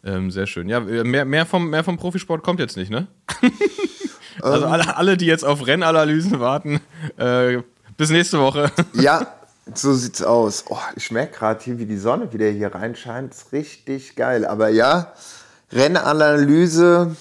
Ähm, 0.04 0.32
sehr 0.32 0.48
schön. 0.48 0.70
Ja, 0.70 0.80
mehr, 0.80 1.26
mehr, 1.26 1.46
vom, 1.46 1.70
mehr 1.70 1.84
vom 1.84 1.98
Profisport 1.98 2.42
kommt 2.44 2.60
jetzt 2.60 2.78
nicht, 2.78 2.90
ne? 2.90 3.08
also 4.42 4.66
Ähm. 4.66 4.72
alle, 4.72 4.96
alle, 4.98 5.18
die 5.18 5.26
jetzt 5.26 5.44
auf 5.44 5.66
Rennanalysen 5.68 6.40
warten, 6.40 6.80
äh, 7.18 7.58
bis 7.98 8.10
nächste 8.10 8.40
Woche. 8.40 8.72
ja, 8.94 9.28
so 9.74 9.94
sieht's 9.94 10.24
aus. 10.24 10.64
Oh, 10.70 10.78
ich 10.96 11.12
merke 11.12 11.38
gerade 11.38 11.64
hier, 11.64 11.78
wie 11.80 11.86
die 11.86 11.98
Sonne 11.98 12.32
wieder 12.34 12.48
hier 12.50 12.74
reinscheint. 12.74 13.34
ist 13.34 13.52
richtig 13.52 14.16
geil. 14.16 14.46
Aber 14.46 14.70
ja, 14.70 15.12
Rennanalyse. 15.72 17.16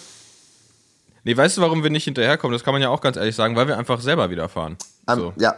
nee, 1.24 1.36
weißt 1.36 1.56
du, 1.56 1.60
warum 1.62 1.82
wir 1.82 1.90
nicht 1.90 2.04
hinterherkommen? 2.04 2.52
Das 2.52 2.62
kann 2.64 2.72
man 2.74 2.80
ja 2.82 2.88
auch 2.90 3.00
ganz 3.00 3.16
ehrlich 3.16 3.34
sagen, 3.34 3.56
weil 3.56 3.66
wir 3.66 3.76
einfach 3.76 4.00
selber 4.00 4.30
wieder 4.30 4.48
fahren. 4.48 4.76
am- 5.06 5.18
So. 5.18 5.32
Ja, 5.36 5.56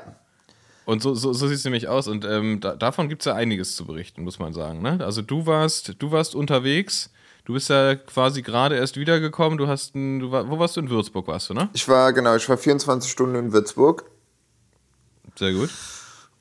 Und 0.86 1.02
so, 1.02 1.14
so, 1.14 1.32
so 1.32 1.46
sieht 1.46 1.58
es 1.58 1.64
nämlich 1.64 1.88
aus. 1.88 2.08
Und 2.08 2.24
ähm, 2.24 2.60
da, 2.60 2.74
davon 2.74 3.08
gibt 3.08 3.22
es 3.22 3.26
ja 3.26 3.34
einiges 3.34 3.76
zu 3.76 3.84
berichten, 3.86 4.22
muss 4.24 4.38
man 4.38 4.52
sagen. 4.52 4.82
Ne? 4.82 4.98
Also 5.04 5.22
du 5.22 5.46
warst, 5.46 5.94
du 5.98 6.10
warst 6.10 6.34
unterwegs, 6.34 7.10
du 7.44 7.52
bist 7.52 7.68
ja 7.68 7.94
quasi 7.94 8.42
gerade 8.42 8.76
erst 8.76 8.96
wiedergekommen. 8.96 9.58
Du 9.58 9.68
hast 9.68 9.94
ein, 9.94 10.18
du 10.20 10.30
war, 10.32 10.48
wo 10.50 10.58
warst 10.58 10.76
du? 10.76 10.80
In 10.80 10.90
Würzburg 10.90 11.26
warst 11.28 11.50
du, 11.50 11.54
ne? 11.54 11.68
ich 11.72 11.86
war, 11.88 12.12
genau, 12.12 12.34
ich 12.34 12.48
war 12.48 12.56
24 12.56 13.10
Stunden 13.10 13.36
in 13.36 13.52
Würzburg. 13.52 14.04
Sehr 15.38 15.52
gut. 15.52 15.70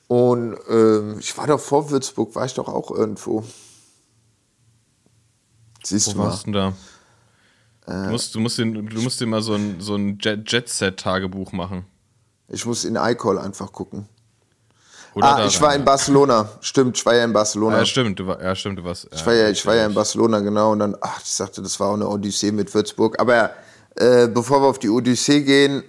Und 0.08 0.56
ähm, 0.68 1.18
ich 1.20 1.36
war 1.38 1.46
doch 1.46 1.60
vor 1.60 1.90
Würzburg, 1.90 2.34
war 2.34 2.44
ich 2.44 2.54
doch 2.54 2.66
auch 2.68 2.90
irgendwo. 2.90 3.44
Siehst 5.84 6.08
Wo 6.08 6.12
du 6.12 6.18
mal. 6.18 6.24
warst 6.24 6.46
du 6.46 6.52
denn 6.52 6.52
da? 6.54 6.72
Du 7.86 8.10
musst, 8.10 8.34
du, 8.34 8.40
musst 8.40 8.58
den, 8.58 8.86
du 8.86 9.02
musst 9.02 9.20
dir 9.20 9.26
mal 9.26 9.42
so 9.42 9.54
ein, 9.54 9.80
so 9.80 9.94
ein 9.96 10.18
Jet- 10.18 10.50
Jet-Set-Tagebuch 10.50 11.52
machen. 11.52 11.86
Ich 12.48 12.64
muss 12.66 12.84
in 12.84 12.96
iCall 12.96 13.38
einfach 13.38 13.72
gucken. 13.72 14.08
Oder 15.14 15.36
ah, 15.36 15.46
ich 15.46 15.60
war 15.60 15.74
in 15.74 15.84
Barcelona. 15.84 16.48
Stimmt, 16.60 16.96
ich 16.96 17.04
war 17.04 17.14
ja 17.14 17.24
in 17.24 17.32
Barcelona. 17.32 17.78
Ja, 17.78 17.84
stimmt, 17.84 18.18
du 18.18 18.26
war, 18.26 18.40
ja, 18.40 18.54
stimmt, 18.54 18.78
du 18.78 18.84
warst. 18.84 19.08
Ich 19.12 19.26
war 19.26 19.34
ja, 19.34 19.48
ich 19.48 19.64
war 19.66 19.74
ja 19.74 19.86
in 19.86 19.94
Barcelona, 19.94 20.38
genau. 20.40 20.72
Und 20.72 20.78
dann, 20.78 20.96
ach, 21.00 21.20
ich 21.20 21.30
sagte, 21.30 21.62
das 21.62 21.80
war 21.80 21.88
auch 21.88 21.94
eine 21.94 22.08
Odyssee 22.08 22.52
mit 22.52 22.72
Würzburg. 22.72 23.18
Aber 23.20 23.50
äh, 23.96 24.28
bevor 24.28 24.62
wir 24.62 24.68
auf 24.68 24.78
die 24.78 24.88
Odyssee 24.88 25.42
gehen, 25.42 25.82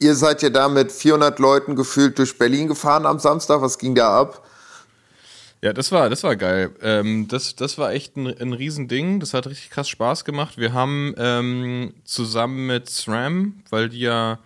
ihr 0.00 0.16
seid 0.16 0.42
ja 0.42 0.50
da 0.50 0.68
mit 0.68 0.90
400 0.90 1.38
Leuten 1.38 1.76
gefühlt 1.76 2.18
durch 2.18 2.36
Berlin 2.38 2.66
gefahren 2.66 3.06
am 3.06 3.20
Samstag. 3.20 3.60
Was 3.62 3.78
ging 3.78 3.94
da 3.94 4.20
ab? 4.20 4.42
Ja, 5.62 5.72
das 5.72 5.90
war, 5.90 6.10
das 6.10 6.22
war 6.22 6.36
geil. 6.36 6.70
Ähm, 6.82 7.28
das, 7.28 7.56
das 7.56 7.78
war 7.78 7.92
echt 7.92 8.16
ein, 8.16 8.26
ein 8.26 8.52
Riesending. 8.52 9.20
Das 9.20 9.32
hat 9.32 9.46
richtig 9.46 9.70
krass 9.70 9.88
Spaß 9.88 10.24
gemacht. 10.24 10.58
Wir 10.58 10.72
haben 10.72 11.14
ähm, 11.18 11.94
zusammen 12.04 12.66
mit 12.66 12.90
SRAM, 12.90 13.62
weil 13.70 13.88
die 13.88 14.00
ja 14.00 14.38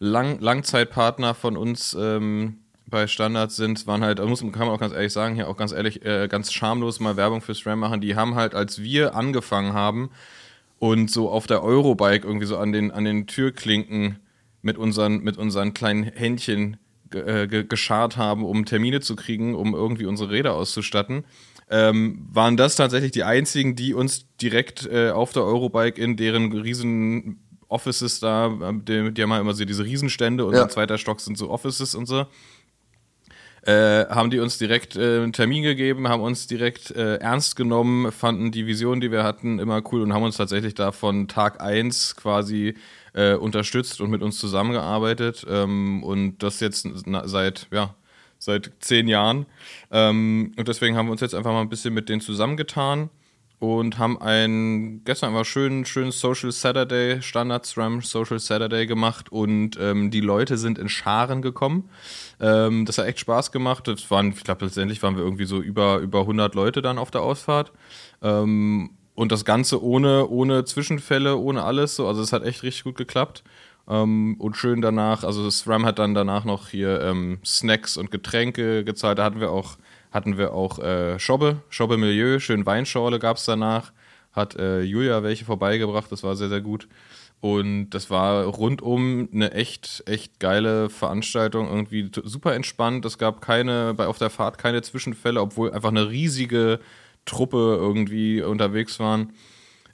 Lang, 0.00 0.40
Langzeitpartner 0.40 1.34
von 1.34 1.56
uns 1.56 1.96
ähm, 1.98 2.58
bei 2.90 3.06
Standards 3.06 3.56
sind, 3.56 3.86
waren 3.86 4.02
halt, 4.02 4.24
muss, 4.24 4.40
kann 4.40 4.66
man 4.66 4.70
auch 4.70 4.80
ganz 4.80 4.94
ehrlich 4.94 5.12
sagen, 5.12 5.34
hier 5.34 5.48
auch 5.48 5.56
ganz 5.56 5.72
ehrlich, 5.72 6.04
äh, 6.04 6.28
ganz 6.28 6.52
schamlos 6.52 7.00
mal 7.00 7.16
Werbung 7.16 7.40
für 7.40 7.54
SRAM 7.54 7.80
machen. 7.80 8.00
Die 8.00 8.16
haben 8.16 8.34
halt, 8.34 8.54
als 8.54 8.82
wir 8.82 9.14
angefangen 9.14 9.72
haben 9.72 10.10
und 10.78 11.10
so 11.10 11.30
auf 11.30 11.46
der 11.46 11.62
Eurobike 11.62 12.26
irgendwie 12.26 12.46
so 12.46 12.56
an 12.56 12.72
den, 12.72 12.90
an 12.90 13.04
den 13.04 13.26
Türklinken 13.26 14.18
mit 14.62 14.78
unseren, 14.78 15.18
mit 15.20 15.36
unseren 15.36 15.74
kleinen 15.74 16.04
Händchen 16.04 16.78
äh, 17.12 17.46
ge 17.46 17.64
geschart 17.64 18.16
haben, 18.16 18.44
um 18.44 18.64
Termine 18.64 19.00
zu 19.00 19.16
kriegen, 19.16 19.54
um 19.54 19.74
irgendwie 19.74 20.06
unsere 20.06 20.30
Räder 20.30 20.54
auszustatten, 20.54 21.24
ähm, 21.70 22.26
waren 22.32 22.56
das 22.56 22.76
tatsächlich 22.76 23.12
die 23.12 23.24
einzigen, 23.24 23.76
die 23.76 23.94
uns 23.94 24.26
direkt 24.40 24.86
äh, 24.86 25.10
auf 25.10 25.32
der 25.32 25.44
Eurobike 25.44 26.00
in 26.00 26.16
deren 26.16 26.52
riesen 26.52 27.40
Offices 27.68 28.20
da, 28.20 28.72
die, 28.72 29.12
die 29.12 29.22
haben 29.22 29.32
halt 29.32 29.42
immer 29.42 29.52
so 29.52 29.64
diese 29.64 29.84
Riesenstände 29.84 30.46
und 30.46 30.54
Ja. 30.54 30.62
ein 30.64 30.70
zweiter 30.70 30.96
Stock 30.96 31.20
sind 31.20 31.36
so 31.36 31.50
Offices 31.50 31.94
und 31.94 32.06
so 32.06 32.26
äh, 33.62 34.06
haben 34.06 34.30
die 34.30 34.38
uns 34.38 34.58
direkt 34.58 34.96
äh, 34.96 35.18
einen 35.18 35.32
Termin 35.32 35.62
gegeben, 35.62 36.08
haben 36.08 36.22
uns 36.22 36.46
direkt 36.46 36.90
äh, 36.90 37.16
ernst 37.16 37.56
genommen, 37.56 38.12
fanden 38.12 38.50
die 38.50 38.66
Vision, 38.66 39.00
die 39.00 39.10
wir 39.10 39.24
hatten, 39.24 39.58
immer 39.58 39.82
cool 39.92 40.02
und 40.02 40.12
haben 40.12 40.22
uns 40.22 40.36
tatsächlich 40.36 40.74
da 40.74 40.92
von 40.92 41.28
Tag 41.28 41.60
1 41.60 42.16
quasi 42.16 42.74
äh, 43.14 43.34
unterstützt 43.34 44.00
und 44.00 44.10
mit 44.10 44.22
uns 44.22 44.38
zusammengearbeitet. 44.38 45.46
Ähm, 45.48 46.02
und 46.02 46.42
das 46.42 46.60
jetzt 46.60 46.88
na, 47.06 47.26
seit, 47.26 47.66
ja, 47.70 47.94
seit 48.38 48.70
zehn 48.80 49.08
Jahren. 49.08 49.46
Ähm, 49.90 50.52
und 50.56 50.68
deswegen 50.68 50.96
haben 50.96 51.06
wir 51.06 51.12
uns 51.12 51.20
jetzt 51.20 51.34
einfach 51.34 51.52
mal 51.52 51.60
ein 51.60 51.68
bisschen 51.68 51.94
mit 51.94 52.08
denen 52.08 52.20
zusammengetan 52.20 53.10
und 53.58 53.98
haben 53.98 54.20
ein 54.20 55.02
gestern 55.04 55.30
einfach 55.30 55.44
schön 55.44 55.84
schön 55.84 56.12
Social 56.12 56.52
Saturday 56.52 57.20
Standard 57.22 57.66
SRAM 57.66 58.02
Social 58.02 58.38
Saturday 58.38 58.86
gemacht 58.86 59.32
und 59.32 59.78
ähm, 59.80 60.10
die 60.10 60.20
Leute 60.20 60.56
sind 60.58 60.78
in 60.78 60.88
Scharen 60.88 61.42
gekommen. 61.42 61.90
Ähm, 62.40 62.84
das 62.86 62.98
hat 62.98 63.06
echt 63.06 63.20
Spaß 63.20 63.50
gemacht. 63.50 63.88
Das 63.88 64.10
waren, 64.10 64.30
ich 64.30 64.44
glaube 64.44 64.64
letztendlich 64.64 65.02
waren 65.02 65.16
wir 65.16 65.24
irgendwie 65.24 65.46
so 65.46 65.60
über 65.60 65.98
über 65.98 66.20
100 66.20 66.54
Leute 66.54 66.82
dann 66.82 66.98
auf 66.98 67.10
der 67.10 67.22
Ausfahrt. 67.22 67.72
Ähm, 68.22 68.90
und 69.14 69.32
das 69.32 69.44
Ganze 69.44 69.82
ohne 69.82 70.28
ohne 70.28 70.64
Zwischenfälle, 70.64 71.36
ohne 71.36 71.64
alles. 71.64 71.96
So, 71.96 72.06
also 72.06 72.22
es 72.22 72.32
hat 72.32 72.44
echt 72.44 72.62
richtig 72.62 72.84
gut 72.84 72.96
geklappt. 72.96 73.42
Ähm, 73.88 74.36
und 74.38 74.56
schön 74.56 74.82
danach, 74.82 75.24
also 75.24 75.48
SRAM 75.50 75.86
hat 75.86 75.98
dann 75.98 76.14
danach 76.14 76.44
noch 76.44 76.68
hier 76.68 77.00
ähm, 77.00 77.38
Snacks 77.44 77.96
und 77.96 78.10
Getränke 78.10 78.84
gezahlt. 78.84 79.18
Da 79.18 79.24
hatten 79.24 79.40
wir 79.40 79.50
auch, 79.50 79.78
hatten 80.10 80.38
wir 80.38 80.54
auch 80.54 80.78
äh, 80.78 81.18
Schobbe, 81.18 81.62
Schobbe 81.68 81.96
Milieu, 81.96 82.38
schön 82.38 82.66
Weinschorle 82.66 83.18
gab 83.18 83.36
es 83.36 83.44
danach. 83.44 83.92
Hat 84.32 84.56
äh, 84.56 84.82
Julia 84.82 85.22
welche 85.22 85.44
vorbeigebracht, 85.44 86.10
das 86.12 86.22
war 86.22 86.36
sehr, 86.36 86.48
sehr 86.48 86.60
gut. 86.60 86.88
Und 87.40 87.90
das 87.90 88.10
war 88.10 88.44
rundum 88.46 89.28
eine 89.32 89.52
echt, 89.52 90.02
echt 90.06 90.40
geile 90.40 90.90
Veranstaltung, 90.90 91.68
irgendwie 91.68 92.10
super 92.24 92.54
entspannt. 92.54 93.04
Es 93.04 93.16
gab 93.16 93.40
keine, 93.40 93.94
bei 93.94 94.06
auf 94.06 94.18
der 94.18 94.30
Fahrt 94.30 94.58
keine 94.58 94.82
Zwischenfälle, 94.82 95.40
obwohl 95.40 95.72
einfach 95.72 95.90
eine 95.90 96.10
riesige 96.10 96.80
Truppe 97.26 97.76
irgendwie 97.78 98.42
unterwegs 98.42 98.98
waren. 98.98 99.34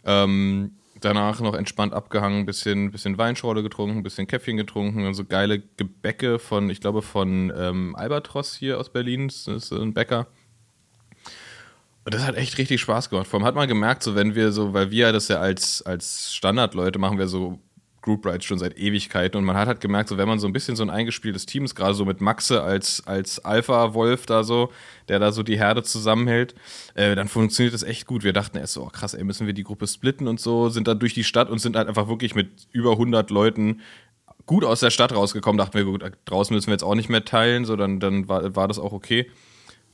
Ähm, 0.06 0.76
danach 1.04 1.40
noch 1.40 1.54
entspannt 1.54 1.92
abgehangen, 1.92 2.46
bisschen, 2.46 2.90
bisschen 2.90 3.18
Weinschorle 3.18 3.62
getrunken, 3.62 4.02
bisschen 4.02 4.26
Käffchen 4.26 4.56
getrunken, 4.56 5.04
also 5.04 5.24
geile 5.24 5.62
Gebäcke 5.76 6.38
von, 6.38 6.70
ich 6.70 6.80
glaube, 6.80 7.02
von 7.02 7.52
ähm, 7.56 7.94
Albatros 7.96 8.54
hier 8.54 8.78
aus 8.78 8.90
Berlin, 8.90 9.28
das 9.28 9.46
ist 9.46 9.72
ein 9.72 9.94
Bäcker. 9.94 10.26
Und 12.04 12.12
das 12.12 12.26
hat 12.26 12.36
echt 12.36 12.58
richtig 12.58 12.80
Spaß 12.82 13.08
gemacht. 13.08 13.26
Vor 13.26 13.40
allem 13.40 13.46
hat 13.46 13.54
man 13.54 13.68
gemerkt, 13.68 14.02
so 14.02 14.14
wenn 14.14 14.34
wir 14.34 14.52
so, 14.52 14.74
weil 14.74 14.90
wir 14.90 15.12
das 15.12 15.28
ja 15.28 15.38
als, 15.38 15.80
als 15.82 16.34
Standardleute 16.34 16.98
machen, 16.98 17.18
wir 17.18 17.28
so 17.28 17.60
Group 18.04 18.26
Rides 18.26 18.44
schon 18.44 18.58
seit 18.58 18.76
Ewigkeiten 18.76 19.38
und 19.38 19.44
man 19.44 19.56
hat 19.56 19.66
halt 19.66 19.80
gemerkt, 19.80 20.10
so 20.10 20.18
wenn 20.18 20.28
man 20.28 20.38
so 20.38 20.46
ein 20.46 20.52
bisschen 20.52 20.76
so 20.76 20.82
ein 20.82 20.90
eingespieltes 20.90 21.46
Team 21.46 21.64
ist, 21.64 21.74
gerade 21.74 21.94
so 21.94 22.04
mit 22.04 22.20
Maxe 22.20 22.62
als, 22.62 23.02
als 23.06 23.42
Alpha-Wolf 23.42 24.26
da 24.26 24.44
so, 24.44 24.70
der 25.08 25.18
da 25.18 25.32
so 25.32 25.42
die 25.42 25.56
Herde 25.56 25.82
zusammenhält, 25.82 26.54
äh, 26.94 27.14
dann 27.14 27.28
funktioniert 27.28 27.72
das 27.72 27.82
echt 27.82 28.06
gut. 28.06 28.22
Wir 28.22 28.34
dachten 28.34 28.58
erst 28.58 28.74
so, 28.74 28.82
oh 28.82 28.90
krass, 28.90 29.14
ey, 29.14 29.24
müssen 29.24 29.46
wir 29.46 29.54
die 29.54 29.64
Gruppe 29.64 29.86
splitten 29.86 30.28
und 30.28 30.38
so, 30.38 30.68
sind 30.68 30.86
dann 30.86 30.98
durch 30.98 31.14
die 31.14 31.24
Stadt 31.24 31.48
und 31.48 31.60
sind 31.60 31.76
halt 31.76 31.88
einfach 31.88 32.06
wirklich 32.06 32.34
mit 32.34 32.50
über 32.72 32.92
100 32.92 33.30
Leuten 33.30 33.80
gut 34.44 34.64
aus 34.64 34.80
der 34.80 34.90
Stadt 34.90 35.14
rausgekommen. 35.14 35.56
Dachten 35.56 35.74
wir, 35.78 35.84
gut, 35.86 36.04
draußen 36.26 36.54
müssen 36.54 36.66
wir 36.66 36.74
jetzt 36.74 36.84
auch 36.84 36.94
nicht 36.94 37.08
mehr 37.08 37.24
teilen, 37.24 37.64
so 37.64 37.74
dann, 37.74 38.00
dann 38.00 38.28
war, 38.28 38.54
war 38.54 38.68
das 38.68 38.78
auch 38.78 38.92
okay. 38.92 39.30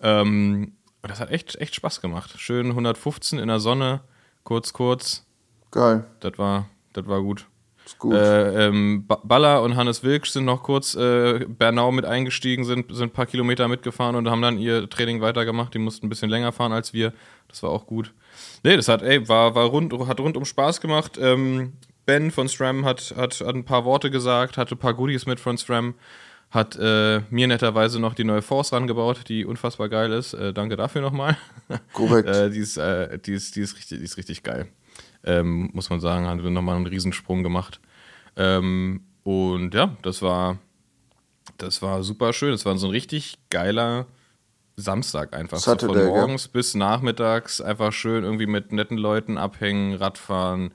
Ähm, 0.00 0.72
das 1.02 1.20
hat 1.20 1.30
echt, 1.30 1.54
echt 1.60 1.76
Spaß 1.76 2.00
gemacht. 2.00 2.34
Schön 2.38 2.66
115 2.70 3.38
in 3.38 3.46
der 3.46 3.60
Sonne, 3.60 4.00
kurz, 4.42 4.72
kurz. 4.72 5.24
Geil. 5.70 6.04
Das 6.18 6.36
war, 6.38 6.68
das 6.92 7.06
war 7.06 7.22
gut. 7.22 7.46
Ist 7.86 7.98
gut. 7.98 8.14
Äh, 8.14 8.66
ähm, 8.66 9.04
Ba- 9.06 9.20
Baller 9.24 9.62
und 9.62 9.76
Hannes 9.76 10.02
Wilksch 10.04 10.30
sind 10.30 10.44
noch 10.44 10.62
kurz 10.62 10.94
äh, 10.94 11.44
Bernau 11.48 11.90
mit 11.92 12.04
eingestiegen, 12.04 12.64
sind, 12.64 12.94
sind 12.94 13.08
ein 13.10 13.12
paar 13.12 13.26
Kilometer 13.26 13.68
mitgefahren 13.68 14.16
und 14.16 14.28
haben 14.30 14.42
dann 14.42 14.58
ihr 14.58 14.88
Training 14.88 15.20
weitergemacht. 15.20 15.74
Die 15.74 15.78
mussten 15.78 16.06
ein 16.06 16.08
bisschen 16.08 16.30
länger 16.30 16.52
fahren 16.52 16.72
als 16.72 16.92
wir. 16.92 17.12
Das 17.48 17.62
war 17.62 17.70
auch 17.70 17.86
gut. 17.86 18.12
Nee, 18.62 18.76
das 18.76 18.88
hat, 18.88 19.02
ey, 19.02 19.28
war, 19.28 19.54
war 19.54 19.66
rund, 19.66 19.92
hat 20.06 20.20
rundum 20.20 20.44
Spaß 20.44 20.80
gemacht. 20.80 21.18
Ähm, 21.20 21.72
Ben 22.06 22.30
von 22.30 22.48
SRAM 22.48 22.84
hat, 22.84 23.14
hat, 23.16 23.40
hat 23.40 23.54
ein 23.54 23.64
paar 23.64 23.84
Worte 23.84 24.10
gesagt, 24.10 24.56
hatte 24.56 24.74
ein 24.74 24.78
paar 24.78 24.94
Goodies 24.94 25.26
mit 25.26 25.38
von 25.40 25.56
SRAM, 25.58 25.94
hat 26.50 26.76
äh, 26.76 27.20
mir 27.30 27.46
netterweise 27.46 28.00
noch 28.00 28.14
die 28.14 28.24
neue 28.24 28.42
Force 28.42 28.72
rangebaut, 28.72 29.28
die 29.28 29.44
unfassbar 29.44 29.88
geil 29.88 30.12
ist. 30.12 30.34
Äh, 30.34 30.52
danke 30.52 30.76
dafür 30.76 31.00
nochmal. 31.02 31.36
Korrekt. 31.92 32.28
äh, 32.28 32.50
die, 32.50 32.58
ist, 32.58 32.76
äh, 32.76 33.18
die, 33.18 33.34
ist, 33.34 33.54
die, 33.56 33.60
ist 33.60 33.76
richtig, 33.76 33.98
die 33.98 34.04
ist 34.04 34.16
richtig 34.16 34.42
geil. 34.42 34.66
Ähm, 35.24 35.70
muss 35.72 35.90
man 35.90 36.00
sagen, 36.00 36.26
haben 36.26 36.42
wir 36.42 36.50
nochmal 36.50 36.76
einen 36.76 36.86
Riesensprung 36.86 37.42
gemacht. 37.42 37.80
Ähm, 38.36 39.02
und 39.22 39.74
ja, 39.74 39.96
das 40.02 40.22
war, 40.22 40.58
das 41.58 41.82
war 41.82 42.02
super 42.02 42.32
schön. 42.32 42.52
Es 42.52 42.64
war 42.64 42.76
so 42.78 42.86
ein 42.86 42.92
richtig 42.92 43.38
geiler 43.50 44.06
Samstag 44.76 45.34
einfach. 45.34 45.58
So 45.58 45.72
Saturday, 45.72 46.04
von 46.04 46.12
gell? 46.12 46.20
morgens 46.20 46.48
bis 46.48 46.74
nachmittags 46.74 47.60
einfach 47.60 47.92
schön 47.92 48.24
irgendwie 48.24 48.46
mit 48.46 48.72
netten 48.72 48.96
Leuten 48.96 49.38
abhängen, 49.38 49.94
Radfahren. 49.94 50.72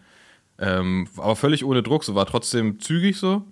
Ähm, 0.58 1.08
aber 1.18 1.36
völlig 1.36 1.66
ohne 1.66 1.84
Druck, 1.84 2.04
so 2.04 2.16
war 2.16 2.25
trotzdem 2.25 2.80
zügig 2.80 3.18
so. 3.18 3.44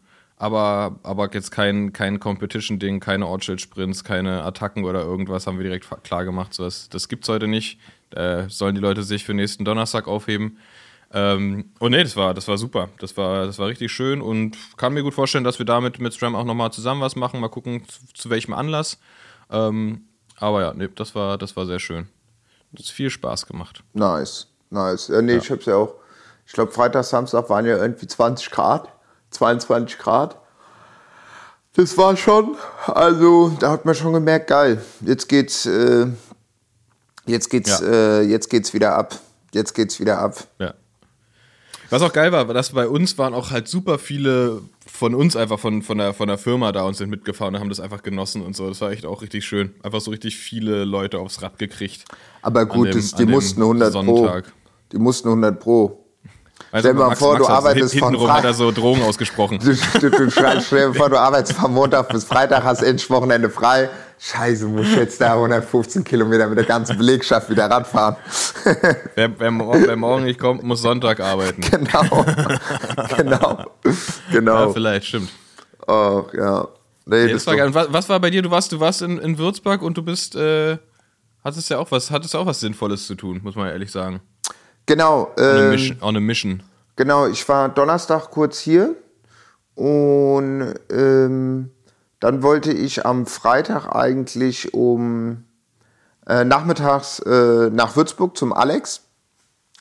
Aber, 0.44 1.00
aber 1.04 1.30
jetzt 1.32 1.52
kein, 1.52 1.94
kein 1.94 2.20
Competition-Ding, 2.20 3.00
keine 3.00 3.28
Ortschild-Sprints, 3.28 4.04
keine 4.04 4.44
Attacken 4.44 4.84
oder 4.84 5.02
irgendwas 5.02 5.48
haben 5.48 5.58
wir 5.58 5.64
direkt 5.64 5.88
klar 6.04 6.26
gemacht. 6.26 6.54
So, 6.54 6.66
das, 6.66 6.90
das 6.90 7.08
gibt's 7.08 7.30
heute 7.30 7.48
nicht. 7.48 7.80
Äh, 8.10 8.50
sollen 8.50 8.76
die 8.76 8.82
Leute 8.82 9.04
sich 9.04 9.24
für 9.24 9.34
nächsten 9.34 9.64
Donnerstag 9.64 10.06
aufheben. 10.06 10.58
Ähm, 11.14 11.72
und 11.80 11.92
nee, 11.92 12.04
das 12.04 12.18
war, 12.18 12.34
das 12.34 12.46
war 12.50 12.58
super. 12.58 12.90
Das 13.00 13.16
war, 13.16 13.46
das 13.46 13.58
war 13.58 13.70
richtig 13.70 13.94
schön 13.94 14.20
und 14.22 14.58
kann 14.76 14.94
mir 14.94 15.02
gut 15.02 15.14
vorstellen, 15.14 15.46
dass 15.46 15.60
wir 15.60 15.66
damit 15.66 16.00
mit 16.00 16.14
Stram 16.14 16.36
auch 16.36 16.44
nochmal 16.44 16.74
zusammen 16.74 17.00
was 17.00 17.16
machen. 17.16 17.40
Mal 17.40 17.48
gucken, 17.48 17.88
zu, 17.88 18.02
zu 18.14 18.30
welchem 18.30 18.54
Anlass. 18.54 19.00
Ähm, 19.50 20.10
aber 20.40 20.62
ja, 20.62 20.74
nee, 20.74 20.90
das 20.94 21.16
war, 21.16 21.38
das 21.38 21.56
war 21.56 21.66
sehr 21.66 21.80
schön. 21.80 22.10
Das 22.74 22.88
hat 22.88 22.92
viel 22.92 23.10
Spaß 23.10 23.46
gemacht. 23.46 23.82
Nice, 23.94 24.48
nice. 24.72 25.08
Ja, 25.08 25.22
nee, 25.22 25.38
ich 25.38 25.50
hab's 25.50 25.68
ja 25.68 25.78
auch. 25.78 25.96
Ich 26.46 26.52
glaube, 26.52 26.74
Freitag, 26.74 27.06
Samstag 27.06 27.50
waren 27.50 27.66
ja 27.66 27.78
irgendwie 27.78 28.08
20 28.08 28.52
Grad, 28.52 28.90
22 29.34 29.98
Grad. 29.98 30.38
Das 31.76 31.98
war 31.98 32.16
schon, 32.16 32.56
also 32.86 33.50
da 33.60 33.72
hat 33.72 33.86
man 33.86 33.96
schon 33.96 34.14
gemerkt, 34.14 34.48
geil. 34.48 34.84
Jetzt 35.02 35.28
geht's, 35.28 35.66
äh, 35.66 36.06
jetzt 37.26 37.50
geht's, 37.50 37.80
Ja. 37.80 37.88
äh, 37.88 38.22
jetzt 38.22 38.50
geht's 38.50 38.74
wieder 38.74 38.96
ab. 38.96 39.18
Jetzt 39.54 39.74
geht's 39.74 40.00
wieder 40.00 40.20
ab. 40.20 40.36
Ja. 40.60 40.74
Was 41.90 42.02
auch 42.02 42.14
geil 42.14 42.32
war, 42.32 42.46
dass 42.46 42.72
bei 42.72 42.88
uns 42.88 43.18
waren 43.18 43.34
auch 43.34 43.52
halt 43.52 43.68
super 43.68 44.00
viele 44.00 44.62
von 44.88 45.14
uns 45.16 45.36
einfach 45.36 45.60
von, 45.60 45.82
von, 45.82 45.98
der, 45.98 46.14
von 46.14 46.28
der 46.28 46.38
Firma 46.38 46.72
da 46.72 46.84
und 46.84 46.96
sind 46.96 47.10
mitgefahren 47.10 47.56
und 47.56 47.62
haben 47.62 47.70
das 47.70 47.80
einfach 47.80 48.04
genossen 48.04 48.42
und 48.44 48.56
so. 48.56 48.68
Das 48.70 48.80
war 48.82 48.92
echt 48.92 49.06
auch 49.06 49.22
richtig 49.22 49.46
schön. 49.46 49.74
Einfach 49.84 50.02
so 50.02 50.12
richtig 50.12 50.38
viele 50.38 50.86
Leute 50.86 51.20
aufs 51.20 51.42
Rad 51.42 51.58
gekriegt. 51.60 52.06
Aber 52.42 52.66
gut, 52.66 52.88
dem- 52.90 52.94
das, 52.94 53.14
die 53.16 53.26
mussten 53.26 53.62
100 53.62 53.92
Sonntag. 53.94 54.46
pro. 54.46 54.52
Die 54.92 54.98
mussten 55.00 55.30
100 55.30 55.60
pro. 55.60 56.03
Also 56.72 56.88
Stell 56.90 56.94
dir 56.96 57.08
mal 57.08 57.16
vor, 57.16 57.38
du 57.38 57.46
arbeitest 57.48 57.94
von 58.00 58.10
hintenrum 58.10 58.30
Fre- 58.30 58.34
hat 58.34 58.46
er 58.46 58.54
so 58.54 58.72
Drogen 58.72 59.04
ausgesprochen. 59.04 59.60
Du, 59.64 59.76
du, 60.00 60.10
du 60.10 60.32
schreibst, 60.32 60.68
stell 60.68 60.88
dir 60.92 60.94
vor, 60.98 61.10
du 61.10 61.18
arbeitest 61.20 61.58
von 61.60 61.72
Montag 61.74 62.10
bis 62.10 62.24
Freitag, 62.24 62.64
hast 62.64 62.82
endlich 62.82 63.10
Wochenende 63.10 63.50
frei. 63.50 63.90
Scheiße, 64.20 64.66
muss 64.68 64.88
ich 64.88 64.96
jetzt 64.96 65.20
da 65.22 65.34
115 65.34 66.04
Kilometer 66.04 66.48
mit 66.48 66.58
der 66.58 66.66
ganzen 66.66 66.98
Belegschaft 66.98 67.50
wieder 67.50 67.70
Rad 67.70 67.86
fahren. 67.88 68.16
Wer, 69.16 69.38
wer, 69.38 69.52
morgen, 69.52 69.86
wer 69.86 69.96
morgen 69.98 70.24
nicht 70.24 70.40
kommt, 70.40 70.64
muss 70.64 70.82
Sonntag 70.82 71.20
arbeiten. 71.20 71.62
genau. 71.70 72.26
genau. 73.18 73.58
Ja, 73.60 73.66
Genau. 74.32 74.72
vielleicht, 74.72 75.08
stimmt. 75.08 75.30
Oh, 75.88 76.24
ja. 76.36 76.68
Nee, 77.06 77.18
Ja, 77.18 77.24
das 77.26 77.32
das 77.34 77.48
war 77.48 77.56
geil. 77.58 77.74
Was, 77.74 77.88
was 77.92 78.10
war 78.10 78.20
bei 78.20 78.30
dir? 78.30 78.42
Du 78.42 78.50
warst, 78.50 78.72
du 78.72 78.80
warst 78.80 79.02
in, 79.02 79.18
in 79.20 79.38
Würzburg 79.38 79.82
und 79.82 79.98
du 79.98 80.02
bist, 80.04 80.36
äh, 80.36 80.78
hattest 81.44 81.70
ja 81.70 81.78
auch 81.80 81.92
was, 81.92 82.10
hattest 82.10 82.36
auch 82.36 82.46
was 82.46 82.62
Sinnvolles 82.62 83.06
zu 83.08 83.16
tun, 83.16 83.42
muss 83.44 83.56
man 83.56 83.68
ehrlich 83.68 83.92
sagen. 83.92 84.22
Genau. 84.86 85.32
On 85.38 85.44
a 85.44 85.70
mission. 85.70 85.98
On 86.02 86.16
a 86.16 86.20
mission. 86.20 86.64
Genau, 86.96 87.28
ich 87.28 87.48
war 87.50 87.70
Donnerstag 87.70 88.30
kurz 88.30 88.60
hier 88.60 88.96
und 89.76 90.76
ähm, 90.92 91.72
dann 92.20 92.44
wollte 92.44 92.72
ich 92.72 93.06
am 93.06 93.26
Freitag 93.26 93.88
eigentlich 93.88 94.74
um 94.74 95.44
äh, 96.28 96.46
nachmittags 96.46 97.20
äh, 97.20 97.70
nach 97.72 97.96
Würzburg 97.96 98.38
zum 98.38 98.54
Alex, 98.54 99.02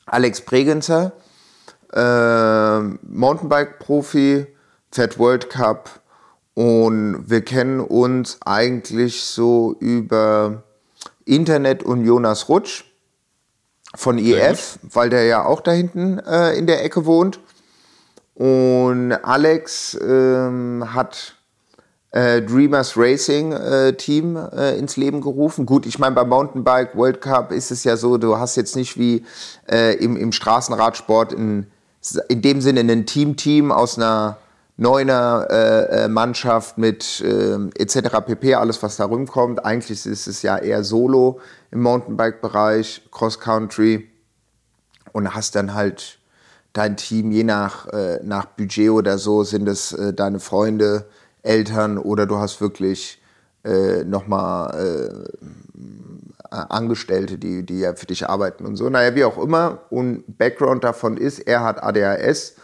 Alex 0.07 0.41
Bregenzer, 0.41 1.13
äh, 1.93 2.81
Mountainbike-Profi, 2.81 4.47
fährt 4.91 5.19
World 5.19 5.51
Cup 5.51 6.01
und 6.55 7.25
wir 7.29 7.43
kennen 7.43 7.81
uns 7.81 8.39
eigentlich 8.45 9.23
so 9.23 9.77
über 9.81 10.63
Internet 11.25 11.83
und 11.83 12.05
Jonas 12.05 12.49
Rutsch 12.49 12.85
von 13.95 14.19
EF, 14.19 14.79
weil 14.83 15.11
der 15.11 15.25
ja 15.25 15.45
auch 15.45 15.61
da 15.61 15.71
hinten 15.71 16.19
äh, 16.19 16.53
in 16.55 16.67
der 16.67 16.85
Ecke 16.85 17.05
wohnt. 17.07 17.41
Und 18.35 19.13
Alex 19.13 19.99
ähm, 20.03 20.85
hat 20.95 21.37
äh, 22.13 22.43
Dreamers 22.43 22.97
Racing 22.97 23.53
äh, 23.53 23.95
Team 23.95 24.37
äh, 24.37 24.77
ins 24.79 24.97
Leben 24.97 25.21
gerufen. 25.21 25.67
Gut, 25.67 25.87
ich 25.87 25.99
meine, 25.99 26.15
beim 26.15 26.29
Mountainbike 26.29 26.97
World 26.97 27.21
Cup 27.21 27.53
ist 27.53 27.71
es 27.71 27.85
ja 27.85 27.97
so, 27.97 28.19
du 28.19 28.39
hast 28.39 28.57
jetzt 28.57 28.77
nicht 28.77 28.99
wie 28.99 29.25
äh, 29.71 29.95
im, 29.97 30.17
im 30.17 30.33
Straßenradsport 30.33 31.33
in, 31.33 31.67
in 32.29 32.43
dem 32.43 32.61
Sinne 32.61 32.81
ein 32.81 33.07
Team-Team 33.07 33.73
aus 33.73 33.97
einer 33.97 34.39
neuner 34.77 35.47
äh, 35.51 36.05
äh, 36.05 36.09
Mannschaft 36.09 36.79
mit 36.79 37.23
ähm, 37.25 37.71
etc. 37.77 38.21
pp. 38.27 38.55
Alles, 38.55 38.83
was 38.83 38.97
da 38.97 39.05
rumkommt. 39.05 39.65
Eigentlich 39.65 40.07
ist 40.07 40.27
es 40.27 40.43
ja 40.43 40.59
eher 40.59 40.83
Solo 40.85 41.41
im 41.71 41.83
Mountainbike-Bereich, 41.83 43.09
Cross-Country 43.11 44.09
und 45.13 45.35
hast 45.35 45.55
dann 45.55 45.75
halt 45.75 46.19
dein 46.73 46.97
Team, 46.97 47.31
je 47.31 47.45
nach, 47.45 47.87
äh, 47.89 48.21
nach 48.23 48.47
Budget 48.47 48.91
oder 48.91 49.19
so, 49.19 49.45
sind 49.45 49.69
es 49.69 49.93
äh, 49.93 50.15
deine 50.15 50.41
Freunde, 50.41 51.07
Eltern 51.43 51.99
oder 51.99 52.27
du 52.27 52.39
hast 52.39 52.61
wirklich 52.61 53.21
äh, 53.65 54.05
nochmal 54.05 55.27
äh, 55.31 55.77
Angestellte, 56.51 57.39
die, 57.39 57.65
die 57.65 57.81
ja 57.81 57.95
für 57.95 58.07
dich 58.07 58.29
arbeiten 58.29 58.67
und 58.67 58.77
so. 58.77 58.89
Naja, 58.91 59.15
wie 59.15 59.25
auch 59.25 59.39
immer. 59.39 59.81
Und 59.91 60.39
Background 60.39 60.85
davon 60.85 61.17
ist, 61.17 61.39
er 61.41 61.63
hat 61.65 61.83
ADHS, 61.83 62.57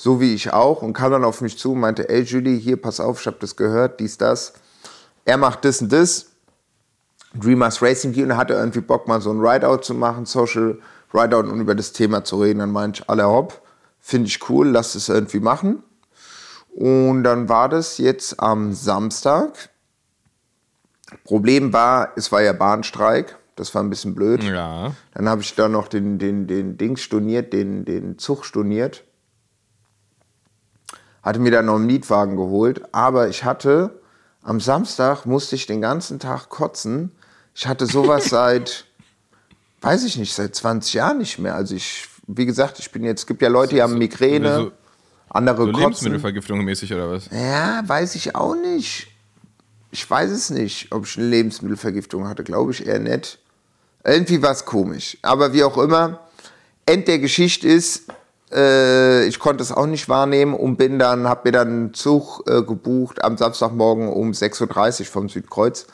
so 0.00 0.18
wie 0.18 0.32
ich 0.32 0.50
auch, 0.50 0.80
und 0.80 0.94
kam 0.94 1.12
dann 1.12 1.24
auf 1.24 1.42
mich 1.42 1.58
zu 1.58 1.72
und 1.72 1.80
meinte, 1.80 2.08
ey 2.08 2.22
Julie, 2.22 2.56
hier, 2.56 2.80
pass 2.80 3.00
auf, 3.00 3.20
ich 3.20 3.26
habe 3.26 3.36
das 3.38 3.54
gehört, 3.54 4.00
dies, 4.00 4.16
das. 4.16 4.54
Er 5.26 5.36
macht 5.36 5.62
das 5.66 5.82
und 5.82 5.92
das. 5.92 6.30
Dreamers 7.34 7.82
Racing 7.82 8.14
Team 8.14 8.30
und 8.30 8.36
hatte 8.38 8.54
irgendwie 8.54 8.80
Bock, 8.80 9.06
mal 9.06 9.20
so 9.20 9.30
ein 9.30 9.40
Rideout 9.40 9.82
zu 9.82 9.92
machen, 9.92 10.24
Social 10.24 10.78
Rideout 11.12 11.50
und 11.50 11.60
über 11.60 11.74
das 11.74 11.92
Thema 11.92 12.24
zu 12.24 12.40
reden. 12.40 12.60
Dann 12.60 12.70
meinte 12.70 13.02
ich, 13.02 13.10
alle 13.10 13.26
hopp, 13.26 13.60
finde 13.98 14.28
ich 14.28 14.48
cool, 14.48 14.68
lass 14.68 14.94
es 14.94 15.10
irgendwie 15.10 15.40
machen. 15.40 15.82
Und 16.70 17.22
dann 17.22 17.50
war 17.50 17.68
das 17.68 17.98
jetzt 17.98 18.40
am 18.40 18.72
Samstag. 18.72 19.68
Problem 21.24 21.74
war, 21.74 22.12
es 22.16 22.32
war 22.32 22.40
ja 22.40 22.54
Bahnstreik. 22.54 23.36
Das 23.54 23.74
war 23.74 23.82
ein 23.82 23.90
bisschen 23.90 24.14
blöd. 24.14 24.42
Ja. 24.44 24.94
Dann 25.12 25.28
habe 25.28 25.42
ich 25.42 25.54
da 25.56 25.68
noch 25.68 25.88
den, 25.88 26.18
den, 26.18 26.46
den 26.46 26.78
Dings 26.78 27.02
storniert, 27.02 27.52
den, 27.52 27.84
den 27.84 28.16
Zug 28.16 28.46
storniert. 28.46 29.04
Hatte 31.22 31.38
mir 31.38 31.50
dann 31.50 31.66
noch 31.66 31.76
einen 31.76 31.86
Mietwagen 31.86 32.36
geholt. 32.36 32.82
Aber 32.92 33.28
ich 33.28 33.44
hatte, 33.44 34.00
am 34.42 34.60
Samstag 34.60 35.26
musste 35.26 35.54
ich 35.56 35.66
den 35.66 35.80
ganzen 35.80 36.18
Tag 36.18 36.48
kotzen. 36.48 37.12
Ich 37.54 37.66
hatte 37.66 37.86
sowas 37.86 38.24
seit, 38.30 38.84
weiß 39.82 40.04
ich 40.04 40.16
nicht, 40.16 40.32
seit 40.34 40.54
20 40.54 40.94
Jahren 40.94 41.18
nicht 41.18 41.38
mehr. 41.38 41.54
Also 41.54 41.74
ich, 41.74 42.08
wie 42.26 42.46
gesagt, 42.46 42.78
ich 42.78 42.90
bin 42.90 43.04
jetzt, 43.04 43.20
es 43.20 43.26
gibt 43.26 43.42
ja 43.42 43.48
Leute, 43.48 43.74
die 43.74 43.82
haben 43.82 43.98
Migräne, 43.98 44.56
so- 44.56 44.72
andere 45.32 45.58
So 45.58 45.64
kotzen. 45.66 45.80
Lebensmittelvergiftung 45.82 46.64
mäßig 46.64 46.92
oder 46.92 47.10
was? 47.10 47.28
Ja, 47.30 47.82
weiß 47.86 48.14
ich 48.16 48.34
auch 48.34 48.56
nicht. 48.56 49.06
Ich 49.92 50.08
weiß 50.08 50.30
es 50.30 50.50
nicht, 50.50 50.90
ob 50.92 51.04
ich 51.06 51.18
eine 51.18 51.26
Lebensmittelvergiftung 51.28 52.26
hatte. 52.28 52.42
Glaube 52.44 52.72
ich 52.72 52.86
eher 52.86 52.98
nicht. 52.98 53.38
Irgendwie 54.04 54.40
war 54.42 54.52
es 54.52 54.64
komisch. 54.64 55.18
Aber 55.22 55.52
wie 55.52 55.62
auch 55.62 55.76
immer, 55.78 56.20
End 56.86 57.06
der 57.06 57.18
Geschichte 57.20 57.68
ist, 57.68 58.04
Äh, 58.52 59.26
ich 59.26 59.38
konnte 59.38 59.62
es 59.62 59.70
auch 59.72 59.86
nicht 59.86 60.08
wahrnehmen 60.08 60.54
und 60.54 60.76
bin 60.76 60.98
dann, 60.98 61.28
habe 61.28 61.42
mir 61.48 61.52
dann 61.52 61.68
einen 61.68 61.94
Zug 61.94 62.42
äh, 62.48 62.62
gebucht 62.62 63.22
am 63.24 63.36
Samstagmorgen 63.36 64.08
um 64.08 64.32
6.30 64.32 65.00
Uhr 65.00 65.06
vom 65.06 65.28
Südkreuz. 65.28 65.86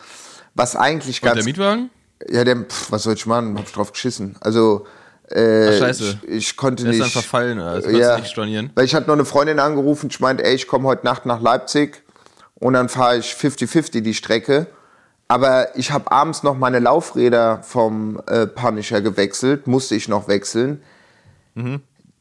Was 0.55 0.75
eigentlich 0.77 1.23
Und 1.23 1.27
ganz. 1.27 1.37
der 1.37 1.45
Mietwagen? 1.45 1.91
ja, 2.29 2.45
der, 2.45 2.57
pff, 2.57 2.91
was 2.91 3.03
soll 3.03 3.15
ich 3.15 3.27
machen? 3.27 3.59
Hab 3.59 3.67
ich 3.67 3.73
drauf 3.73 3.93
geschissen. 3.93 4.37
Also, 4.41 4.87
äh, 5.31 5.69
Ach, 5.69 5.79
scheiße. 5.79 6.21
Ich, 6.29 6.35
ich 6.51 6.57
konnte 6.57 6.85
Der 6.85 6.93
ist 6.93 6.99
nicht. 6.99 7.15
dann 7.15 7.23
verfallen, 7.23 7.59
kannst 7.59 7.89
ja, 7.91 8.17
nicht 8.19 8.31
stornieren. 8.31 8.71
weil 8.75 8.85
ich 8.85 8.95
hatte 8.95 9.07
noch 9.09 9.15
eine 9.15 9.25
Freundin 9.25 9.59
angerufen, 9.59 10.09
ich 10.11 10.21
meinte, 10.21 10.45
ey, 10.45 10.55
ich 10.55 10.67
komme 10.67 10.87
heute 10.89 11.05
Nacht 11.05 11.27
nach 11.27 11.41
Leipzig 11.41 12.03
und 12.55 12.73
dann 12.75 12.89
fahre 12.89 13.19
ich 13.19 13.33
50-50 13.33 14.01
die 14.01 14.15
Strecke. 14.15 14.69
Aber 15.29 15.77
ich 15.77 15.91
habe 15.91 16.11
abends 16.13 16.45
noch 16.45 16.57
meine 16.57 16.79
Laufräder 16.79 17.61
vom 17.65 18.23
äh, 18.29 18.47
Punisher 18.47 19.01
gewechselt, 19.01 19.67
musste 19.67 19.97
ich 19.97 20.07
noch 20.09 20.29
wechseln. 20.29 20.81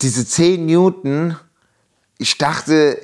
Diese 0.01 0.25
10 0.25 0.65
Newton, 0.65 1.37
ich 2.17 2.37
dachte, 2.37 2.97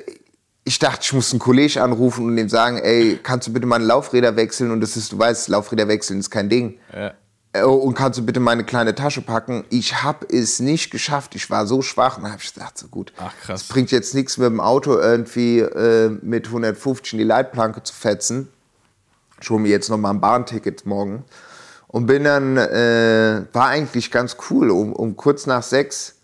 ich 0.64 0.80
dachte, 0.80 1.00
ich 1.04 1.14
muss 1.14 1.32
einen 1.32 1.40
Kollegen 1.40 1.80
anrufen 1.80 2.26
und 2.26 2.36
dem 2.36 2.50
sagen, 2.50 2.78
ey, 2.78 3.20
kannst 3.22 3.48
du 3.48 3.54
bitte 3.54 3.66
meine 3.66 3.86
Laufräder 3.86 4.36
wechseln? 4.36 4.72
Und 4.72 4.82
das 4.82 4.98
ist, 4.98 5.12
du 5.12 5.18
weißt, 5.18 5.48
Laufräder 5.50 5.88
wechseln 5.88 6.20
ist 6.20 6.30
kein 6.30 6.50
Ding. 6.50 6.78
Ja. 6.94 7.14
Äh, 7.54 7.64
Und 7.64 7.94
kannst 7.96 8.20
du 8.20 8.26
bitte 8.26 8.40
meine 8.40 8.64
kleine 8.64 8.96
Tasche 8.96 9.22
packen? 9.22 9.66
Ich 9.70 10.04
habe 10.04 10.26
es 10.30 10.60
nicht 10.60 10.92
geschafft. 10.92 11.36
Ich 11.36 11.50
war 11.50 11.66
so 11.66 11.82
schwach. 11.82 12.18
Und 12.18 12.24
dann 12.24 12.34
habe 12.34 12.42
ich 12.44 12.54
gedacht, 12.54 12.78
so 12.78 12.88
gut. 12.88 13.12
Ach, 13.18 13.34
krass. 13.42 13.64
Es 13.64 13.68
bringt 13.68 13.92
jetzt 13.92 14.14
nichts 14.14 14.38
mit 14.38 14.48
dem 14.48 14.60
Auto 14.60 14.98
irgendwie 14.98 15.60
äh, 15.60 16.10
mit 16.22 16.48
150 16.48 17.14
in 17.14 17.20
die 17.20 17.26
Leitplanke 17.26 17.84
zu 17.84 17.94
fetzen. 17.94 18.50
Ich 19.42 19.50
hole 19.50 19.62
mir 19.62 19.70
jetzt 19.70 19.90
noch 19.90 19.98
mal 19.98 20.12
ein 20.12 20.22
Bahnticket 20.22 20.86
morgen. 20.86 21.24
Und 21.88 22.06
bin 22.06 22.24
dann, 22.24 22.56
äh, 22.56 23.42
war 23.52 23.68
eigentlich 23.68 24.12
ganz 24.12 24.38
cool. 24.50 24.70
Um, 24.70 24.94
um 24.94 25.18
kurz 25.18 25.46
nach 25.46 25.64
sechs 25.64 26.16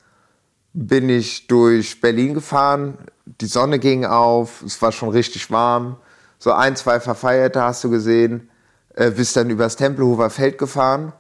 bin 0.78 1.10
ich 1.10 1.48
durch 1.48 2.00
Berlin 2.02 2.36
gefahren. 2.36 3.00
Die 3.26 3.48
Sonne 3.48 3.80
ging 3.80 4.06
auf, 4.06 4.62
es 4.62 4.80
war 4.80 4.92
schon 4.92 5.10
richtig 5.10 5.50
warm. 5.50 5.98
So 6.38 6.52
ein, 6.52 6.76
zwei 6.76 7.00
Verfeierte 7.00 7.64
hast 7.64 7.84
du 7.84 7.90
gesehen. 7.90 8.50
Äh, 8.94 9.10
bist 9.10 9.36
dann 9.36 9.50
übers 9.50 9.76
Tempelhofer 9.76 10.30
Feld 10.30 10.60
gefahren. 10.60 11.14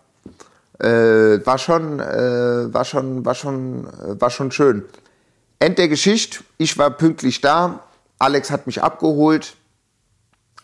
Äh, 0.79 1.43
war 1.43 1.57
schon, 1.57 1.99
äh, 1.99 2.71
war 2.71 2.85
schon, 2.85 3.25
war 3.25 3.33
schon, 3.33 3.87
äh, 3.87 4.21
war 4.21 4.29
schon 4.29 4.51
schön. 4.51 4.85
End 5.57 5.79
der 5.79 5.87
Geschichte. 5.87 6.43
Ich 6.59 6.77
war 6.77 6.91
pünktlich 6.91 7.41
da. 7.41 7.83
Alex 8.19 8.51
hat 8.51 8.67
mich 8.67 8.83
abgeholt. 8.83 9.55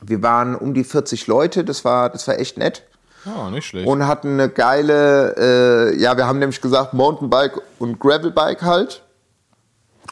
Wir 0.02 0.22
waren 0.22 0.54
um 0.54 0.76
die 0.76 0.84
40 0.84 1.26
Leute. 1.26 1.64
Das 1.64 1.84
war, 1.84 2.12
das 2.12 2.28
war 2.28 2.38
echt 2.38 2.60
nett 2.60 2.84
Oh, 3.26 3.50
nicht 3.50 3.68
schlecht. 3.68 3.88
und 3.88 4.06
hatten 4.08 4.34
eine 4.34 4.50
geile, 4.50 5.36
äh, 5.38 6.00
ja, 6.00 6.18
wir 6.18 6.28
haben 6.28 6.40
nämlich 6.40 6.62
gesagt 6.62 6.94
Mountainbike 6.94 7.62
und 7.80 8.00
Gravelbike 8.00 8.62
halt 8.64 9.04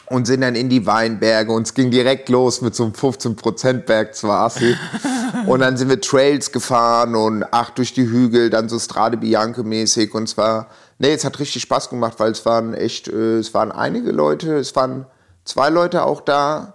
und 0.06 0.28
sind 0.28 0.42
dann 0.42 0.56
in 0.56 0.70
die 0.70 0.86
Weinberge 0.86 1.52
und 1.52 1.68
es 1.68 1.74
ging 1.74 1.92
direkt 1.92 2.30
los 2.30 2.62
mit 2.62 2.76
so 2.76 2.84
einem 2.84 2.94
15% 2.94 3.86
Berg 3.86 4.16
zwar 4.16 4.46
Assi. 4.46 4.76
und 5.48 5.60
dann 5.62 5.78
sind 5.78 5.90
wir 5.90 6.00
Trails 6.00 6.52
gefahren 6.52 7.16
und 7.16 7.46
ach 7.52 7.70
durch 7.72 7.94
die 7.94 8.08
Hügel, 8.08 8.50
dann 8.50 8.70
so 8.70 8.80
Strade 8.80 9.18
Bianche 9.18 9.64
mäßig 9.64 10.14
und 10.14 10.28
zwar, 10.28 10.68
nee, 10.98 11.14
es 11.14 11.26
hat 11.26 11.40
richtig 11.40 11.62
Spaß 11.64 11.90
gemacht, 11.90 12.16
weil 12.18 12.32
es 12.32 12.46
waren 12.46 12.74
echt, 12.74 13.08
äh, 13.08 13.38
es 13.38 13.54
waren 13.54 13.72
einige 13.72 14.12
Leute, 14.12 14.56
es 14.56 14.76
waren 14.76 15.06
zwei 15.46 15.70
Leute 15.70 16.06
auch 16.06 16.22
da, 16.22 16.74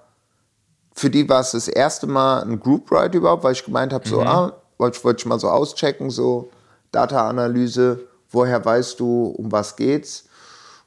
für 0.94 1.10
die 1.10 1.28
war 1.28 1.40
es 1.40 1.52
das 1.52 1.68
erste 1.68 2.06
Mal 2.06 2.42
ein 2.42 2.58
Group 2.58 2.90
Ride 2.90 3.18
überhaupt, 3.18 3.44
weil 3.44 3.52
ich 3.52 3.64
gemeint 3.64 3.92
habe, 3.92 4.08
so, 4.08 4.22
ah, 4.22 4.52
wollte 4.78 5.02
wollte 5.04 5.20
ich 5.20 5.26
mal 5.26 5.40
so 5.40 5.48
auschecken, 5.48 6.10
so 6.10 6.50
Data-Analyse, 6.92 8.00
woher 8.30 8.64
weißt 8.64 9.00
du, 9.00 9.34
um 9.36 9.52
was 9.52 9.76
geht's? 9.76 10.24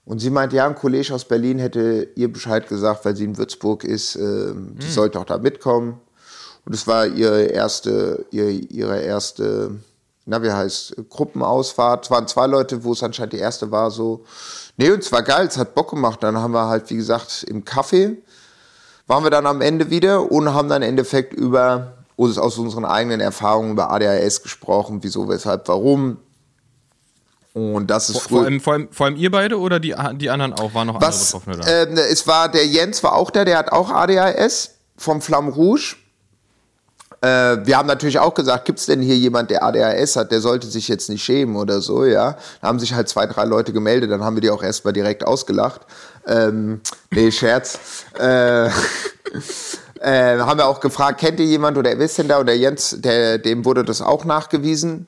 Und 0.06 0.20
sie 0.20 0.32
meinte, 0.32 0.56
ja, 0.56 0.66
ein 0.66 0.76
Kollege 0.76 1.14
aus 1.14 1.26
Berlin 1.26 1.60
hätte 1.60 2.08
ihr 2.16 2.34
Bescheid 2.34 2.68
gesagt, 2.68 3.06
weil 3.06 3.16
sie 3.16 3.26
in 3.26 3.38
Würzburg 3.38 3.84
ist, 3.84 4.16
ähm, 4.16 4.76
die 4.82 4.90
sollte 4.90 5.20
auch 5.20 5.26
da 5.26 5.38
mitkommen. 5.38 6.00
Und 6.66 6.74
es 6.74 6.88
war 6.88 7.06
ihre 7.06 7.44
erste, 7.44 8.26
ihre, 8.32 8.50
ihre 8.50 9.02
erste, 9.02 9.72
na, 10.26 10.42
wie 10.42 10.52
heißt, 10.52 10.96
Gruppenausfahrt. 11.10 12.06
Es 12.06 12.12
waren 12.12 12.28
zwei 12.28 12.48
Leute, 12.48 12.84
wo 12.84 12.94
es 12.94 13.04
anscheinend 13.04 13.34
die 13.34 13.38
erste 13.38 13.70
war, 13.70 13.92
so. 13.92 14.24
Nee, 14.78 14.90
und 14.90 15.04
es 15.04 15.12
war 15.12 15.22
geil, 15.22 15.46
es 15.48 15.58
hat 15.58 15.76
Bock 15.76 15.92
gemacht. 15.92 16.24
Dann 16.24 16.38
haben 16.38 16.54
wir 16.54 16.68
halt, 16.68 16.90
wie 16.90 16.96
gesagt, 16.96 17.44
im 17.48 17.64
Café 17.64 18.18
waren 19.06 19.24
wir 19.24 19.32
dann 19.32 19.46
am 19.46 19.62
Ende 19.62 19.92
wieder 19.92 20.32
und 20.32 20.54
haben 20.54 20.70
dann 20.70 20.82
im 20.82 20.90
Endeffekt 20.90 21.34
über 21.34 21.99
uns 22.20 22.38
aus 22.38 22.58
unseren 22.58 22.84
eigenen 22.84 23.22
Erfahrungen 23.22 23.72
über 23.72 23.92
ADHS 23.92 24.44
gesprochen, 24.44 25.00
wieso, 25.02 25.30
weshalb, 25.30 25.68
warum. 25.70 26.18
Und 27.54 27.88
das 27.88 28.10
ist 28.10 28.28
vor, 28.28 28.44
allem, 28.44 28.60
vor, 28.60 28.74
allem, 28.74 28.90
vor 28.92 29.06
allem 29.06 29.16
ihr 29.16 29.32
beide 29.32 29.58
oder 29.58 29.80
die, 29.80 29.96
die 30.16 30.30
anderen 30.30 30.54
auch? 30.54 30.74
Waren 30.74 30.88
noch 30.88 30.96
andere 30.96 31.08
was, 31.08 31.32
Betroffene 31.32 31.58
da? 31.58 31.84
ähm, 31.84 31.98
es 31.98 32.28
war, 32.28 32.50
der 32.50 32.68
Jens 32.68 33.02
war 33.04 33.14
auch 33.14 33.32
da, 33.32 33.46
der 33.46 33.58
hat 33.58 33.72
auch 33.72 33.90
ADHS 33.90 34.76
vom 34.98 35.22
Flamme 35.22 35.52
Rouge. 35.52 35.96
Äh, 37.22 37.66
wir 37.66 37.78
haben 37.78 37.88
natürlich 37.88 38.20
auch 38.20 38.34
gesagt, 38.34 38.66
gibt 38.66 38.80
es 38.80 38.86
denn 38.86 39.02
hier 39.02 39.16
jemand, 39.16 39.50
der 39.50 39.64
ADHS 39.64 40.18
hat, 40.18 40.32
der 40.32 40.42
sollte 40.42 40.68
sich 40.68 40.90
jetzt 40.90 41.10
nicht 41.10 41.24
schämen 41.24 41.56
oder 41.56 41.80
so, 41.80 42.04
ja. 42.04 42.38
Da 42.62 42.68
haben 42.68 42.80
sich 42.80 42.94
halt 42.94 43.08
zwei, 43.08 43.28
drei 43.28 43.46
Leute 43.46 43.72
gemeldet, 43.72 44.12
dann 44.12 44.26
haben 44.26 44.36
wir 44.36 44.42
die 44.42 44.52
auch 44.52 44.64
erstmal 44.64 44.94
direkt 44.94 45.26
ausgelacht. 45.26 45.82
Ähm, 46.28 46.82
nee, 47.12 47.32
Scherz. 47.32 47.80
äh, 48.20 48.70
äh, 50.02 50.40
haben 50.40 50.58
wir 50.58 50.68
auch 50.68 50.80
gefragt, 50.80 51.20
kennt 51.20 51.40
ihr 51.40 51.46
jemand 51.46 51.78
oder 51.78 51.92
ist 51.92 52.18
denn 52.18 52.28
da? 52.28 52.40
Und 52.40 52.46
der 52.46 52.58
Jens, 52.58 52.96
der, 53.00 53.38
dem 53.38 53.66
wurde 53.66 53.84
das 53.84 54.02
auch 54.02 54.26
nachgewiesen. 54.26 55.08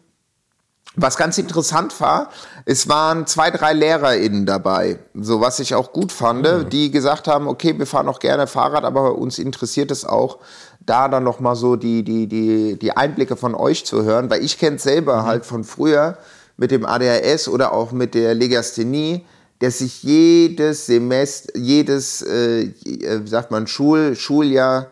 Was 0.95 1.15
ganz 1.15 1.38
interessant 1.38 2.01
war, 2.01 2.30
es 2.65 2.89
waren 2.89 3.25
zwei, 3.25 3.49
drei 3.49 3.71
LehrerInnen 3.71 4.45
dabei, 4.45 4.99
so 5.13 5.39
was 5.39 5.62
ich 5.62 5.73
auch 5.73 5.93
gut 5.93 6.12
fand, 6.12 6.73
die 6.73 6.91
gesagt 6.91 7.30
haben, 7.30 7.47
okay, 7.47 7.80
wir 7.80 7.88
fahren 7.88 8.10
auch 8.10 8.19
gerne 8.19 8.45
Fahrrad, 8.45 8.84
aber 8.84 9.15
uns 9.15 9.39
interessiert 9.39 9.89
es 9.89 10.04
auch, 10.04 10.39
da 10.86 11.08
dann 11.08 11.23
noch 11.23 11.39
mal 11.39 11.56
so 11.56 11.77
die, 11.77 12.04
die, 12.04 12.27
die, 12.27 12.77
die 12.77 12.91
Einblicke 12.91 13.38
von 13.38 13.56
euch 13.56 13.86
zu 13.86 14.04
hören, 14.04 14.30
weil 14.30 14.43
ich 14.43 14.60
kenne 14.60 14.75
es 14.75 14.84
selber 14.84 15.23
halt 15.23 15.45
von 15.45 15.63
früher 15.63 16.17
mit 16.58 16.71
dem 16.71 16.86
ADHS 16.86 17.47
oder 17.47 17.71
auch 17.71 17.93
mit 17.93 18.13
der 18.13 18.36
Legasthenie, 18.36 19.25
dass 19.62 19.80
ich 19.80 20.02
jedes 20.02 20.88
Semester, 20.88 21.56
jedes, 21.56 22.24
äh, 22.24 22.71
wie 22.84 23.28
sagt 23.28 23.52
man, 23.52 23.67
Schul, 23.67 24.15
Schuljahr 24.15 24.88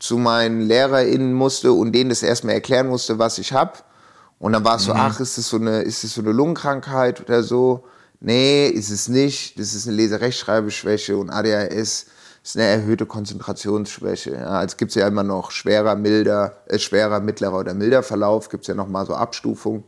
zu 0.00 0.18
meinen 0.18 0.60
LehrerInnen 0.60 1.32
musste 1.32 1.72
und 1.72 1.92
denen 1.92 2.10
das 2.10 2.22
erstmal 2.22 2.54
erklären 2.54 2.88
musste, 2.88 3.18
was 3.18 3.38
ich 3.38 3.52
habe. 3.52 3.74
Und 4.40 4.52
dann 4.52 4.64
war 4.64 4.76
es 4.76 4.84
so, 4.84 4.92
ach, 4.92 5.20
ist 5.20 5.38
das 5.38 5.48
so 5.48 5.56
eine, 5.56 5.82
ist 5.82 6.02
das 6.02 6.14
so 6.14 6.20
eine 6.20 6.32
Lungenkrankheit 6.32 7.20
oder 7.20 7.44
so? 7.44 7.84
Nee, 8.20 8.68
ist 8.68 8.90
es 8.90 9.08
nicht. 9.08 9.58
Das 9.58 9.72
ist 9.74 9.86
eine 9.86 9.96
Leserechtschreibeschwäche 9.96 11.16
und 11.16 11.30
ADHS 11.30 12.06
ist 12.42 12.56
eine 12.56 12.66
erhöhte 12.66 13.06
Konzentrationsschwäche. 13.06 14.32
Ja, 14.32 14.64
es 14.64 14.76
gibt 14.76 14.94
ja 14.96 15.06
immer 15.06 15.22
noch 15.22 15.52
schwerer, 15.52 15.94
milder, 15.94 16.58
äh, 16.66 16.80
schwerer, 16.80 17.20
mittlerer 17.20 17.58
oder 17.58 17.74
milder 17.74 18.02
Verlauf, 18.02 18.48
gibt 18.48 18.64
es 18.64 18.68
ja 18.68 18.74
noch 18.74 18.88
mal 18.88 19.06
so 19.06 19.14
Abstufungen. 19.14 19.84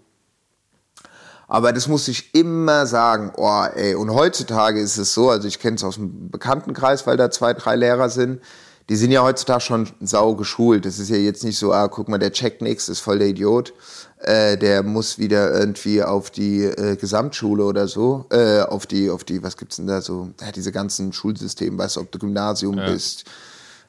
Aber 1.50 1.72
das 1.72 1.88
muss 1.88 2.06
ich 2.06 2.32
immer 2.32 2.86
sagen, 2.86 3.32
oh 3.36 3.64
ey, 3.74 3.96
und 3.96 4.14
heutzutage 4.14 4.80
ist 4.80 4.98
es 4.98 5.12
so, 5.12 5.30
also 5.30 5.48
ich 5.48 5.58
kenne 5.58 5.74
es 5.74 5.82
aus 5.82 5.96
dem 5.96 6.30
Bekanntenkreis, 6.30 7.08
weil 7.08 7.16
da 7.16 7.28
zwei, 7.28 7.54
drei 7.54 7.74
Lehrer 7.74 8.08
sind, 8.08 8.40
die 8.88 8.94
sind 8.94 9.10
ja 9.10 9.24
heutzutage 9.24 9.60
schon 9.60 9.88
sau 10.00 10.36
geschult. 10.36 10.86
Das 10.86 11.00
ist 11.00 11.10
ja 11.10 11.16
jetzt 11.16 11.42
nicht 11.42 11.58
so, 11.58 11.72
ah, 11.72 11.88
guck 11.88 12.08
mal, 12.08 12.18
der 12.18 12.30
checkt 12.30 12.62
nichts, 12.62 12.88
ist 12.88 13.00
voll 13.00 13.18
der 13.18 13.26
Idiot. 13.26 13.72
Äh, 14.20 14.58
der 14.58 14.84
muss 14.84 15.18
wieder 15.18 15.52
irgendwie 15.52 16.04
auf 16.04 16.30
die 16.30 16.62
äh, 16.66 16.94
Gesamtschule 16.94 17.64
oder 17.64 17.88
so, 17.88 18.26
äh, 18.30 18.60
auf 18.60 18.86
die, 18.86 19.10
auf 19.10 19.24
die, 19.24 19.42
was 19.42 19.56
gibt's 19.56 19.74
denn 19.74 19.88
da 19.88 20.00
so, 20.02 20.30
ja, 20.40 20.52
diese 20.52 20.70
ganzen 20.70 21.12
Schulsysteme, 21.12 21.76
weißt 21.78 21.96
du, 21.96 22.00
ob 22.02 22.12
du 22.12 22.20
Gymnasium 22.20 22.76
bist, 22.76 23.24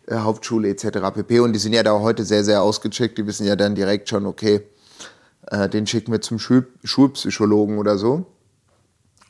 äh, 0.08 0.16
Hauptschule 0.16 0.68
etc. 0.70 0.98
pp. 1.14 1.42
Und 1.42 1.54
die 1.54 1.60
sind 1.60 1.74
ja 1.74 1.84
da 1.84 2.00
heute 2.00 2.26
sehr, 2.26 2.44
sehr 2.44 2.64
ausgecheckt, 2.64 3.20
die 3.20 3.28
wissen 3.28 3.46
ja 3.46 3.56
dann 3.56 3.76
direkt 3.76 4.10
schon, 4.10 4.26
okay, 4.26 4.64
äh, 5.48 5.68
den 5.70 5.88
schicken 5.88 6.12
wir 6.12 6.22
zum 6.22 6.40
Schul 6.40 6.68
Schulpsychologen 6.84 7.78
oder 7.78 7.98
so. 7.98 8.26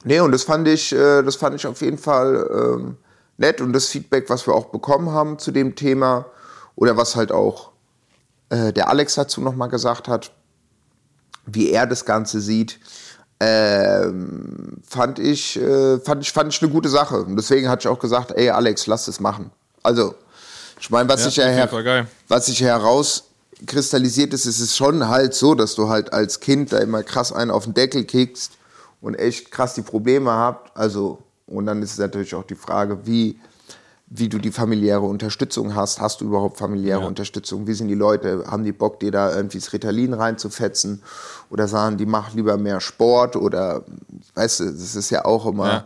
Nee, 0.04 0.20
und 0.20 0.32
das 0.32 0.44
fand 0.44 0.68
ich, 0.68 0.94
äh, 0.94 1.22
das 1.22 1.36
fand 1.36 1.56
ich 1.56 1.68
auf 1.68 1.82
jeden 1.82 1.98
Fall 1.98 2.50
ähm, 2.54 2.98
nett. 3.38 3.62
Und 3.62 3.74
das 3.74 3.88
Feedback, 3.88 4.30
was 4.30 4.48
wir 4.48 4.54
auch 4.54 4.66
bekommen 4.66 5.12
haben 5.12 5.40
zu 5.40 5.52
dem 5.52 5.76
Thema, 5.76 6.26
oder 6.76 6.98
was 6.98 7.16
halt 7.16 7.32
auch 7.32 7.72
äh, 8.50 8.74
der 8.74 8.90
Alex 8.90 9.16
dazu 9.16 9.42
nochmal 9.42 9.70
gesagt 9.70 10.08
hat, 10.08 10.32
wie 11.46 11.70
er 11.72 11.86
das 11.86 12.06
Ganze 12.06 12.42
sieht, 12.42 12.80
ähm, 13.40 14.78
fand, 14.88 15.20
ich, 15.20 15.60
äh, 15.60 16.00
fand, 16.00 16.22
ich, 16.24 16.32
fand 16.32 16.54
ich 16.54 16.62
eine 16.62 16.72
gute 16.72 16.90
Sache. 16.90 17.22
Und 17.24 17.36
deswegen 17.36 17.70
hatte 17.70 17.82
ich 17.82 17.88
auch 17.88 18.00
gesagt, 18.00 18.32
ey 18.32 18.50
Alex, 18.50 18.88
lass 18.88 19.08
es 19.08 19.20
machen. 19.20 19.52
Also, 19.84 20.16
ich 20.80 20.90
meine, 20.90 21.10
was 21.10 21.22
Ja, 21.22 21.28
ich 21.28 21.38
her 21.38 21.68
Fall 21.68 21.84
geil. 21.84 22.08
was 22.28 22.48
sich 23.62 23.68
herauskristallisiert 23.68 24.34
ist, 24.34 24.46
ist 24.46 24.60
es 24.60 24.76
schon 24.76 25.08
halt 25.08 25.34
so, 25.34 25.56
dass 25.56 25.76
du 25.76 25.90
halt 25.90 26.14
als 26.14 26.40
Kind 26.40 26.72
da 26.72 26.80
immer 26.80 27.04
krass 27.04 27.32
einen 27.32 27.52
auf 27.52 27.66
den 27.66 27.74
Deckel 27.74 28.04
kickst 28.06 28.54
und 29.02 29.16
echt 29.16 29.52
krass 29.52 29.74
die 29.74 29.82
Probleme 29.82 30.32
habt. 30.32 30.76
Also, 30.78 31.20
und 31.48 31.66
dann 31.66 31.82
ist 31.82 31.94
es 31.94 31.98
natürlich 32.00 32.36
auch 32.36 32.44
die 32.44 32.56
Frage, 32.56 33.06
wie, 33.06 33.40
wie 34.08 34.30
du 34.30 34.38
die 34.40 34.52
familiäre 34.52 35.02
Unterstützung 35.02 35.76
hast. 35.76 36.00
Hast 36.02 36.22
du 36.22 36.26
überhaupt 36.26 36.58
familiäre 36.58 37.02
Ja. 37.02 37.08
Unterstützung? 37.08 37.68
Wie 37.68 37.74
sind 37.74 37.88
die 37.88 37.96
Leute? 37.96 38.44
Haben 38.48 38.64
die 38.64 38.72
Bock, 38.74 39.00
dir 39.00 39.12
da 39.12 39.36
irgendwie 39.36 39.60
das 39.60 39.72
Ritalin 39.74 40.14
reinzufetzen? 40.14 41.02
Oder 41.50 41.68
sagen 41.68 41.98
die, 41.98 42.06
mach 42.06 42.34
lieber 42.34 42.58
mehr 42.58 42.80
Sport? 42.82 43.36
Oder, 43.36 43.84
weißt 44.36 44.60
du, 44.62 44.66
das 44.66 44.96
ist 44.96 45.10
ja 45.10 45.26
auch 45.26 45.46
immer, 45.46 45.86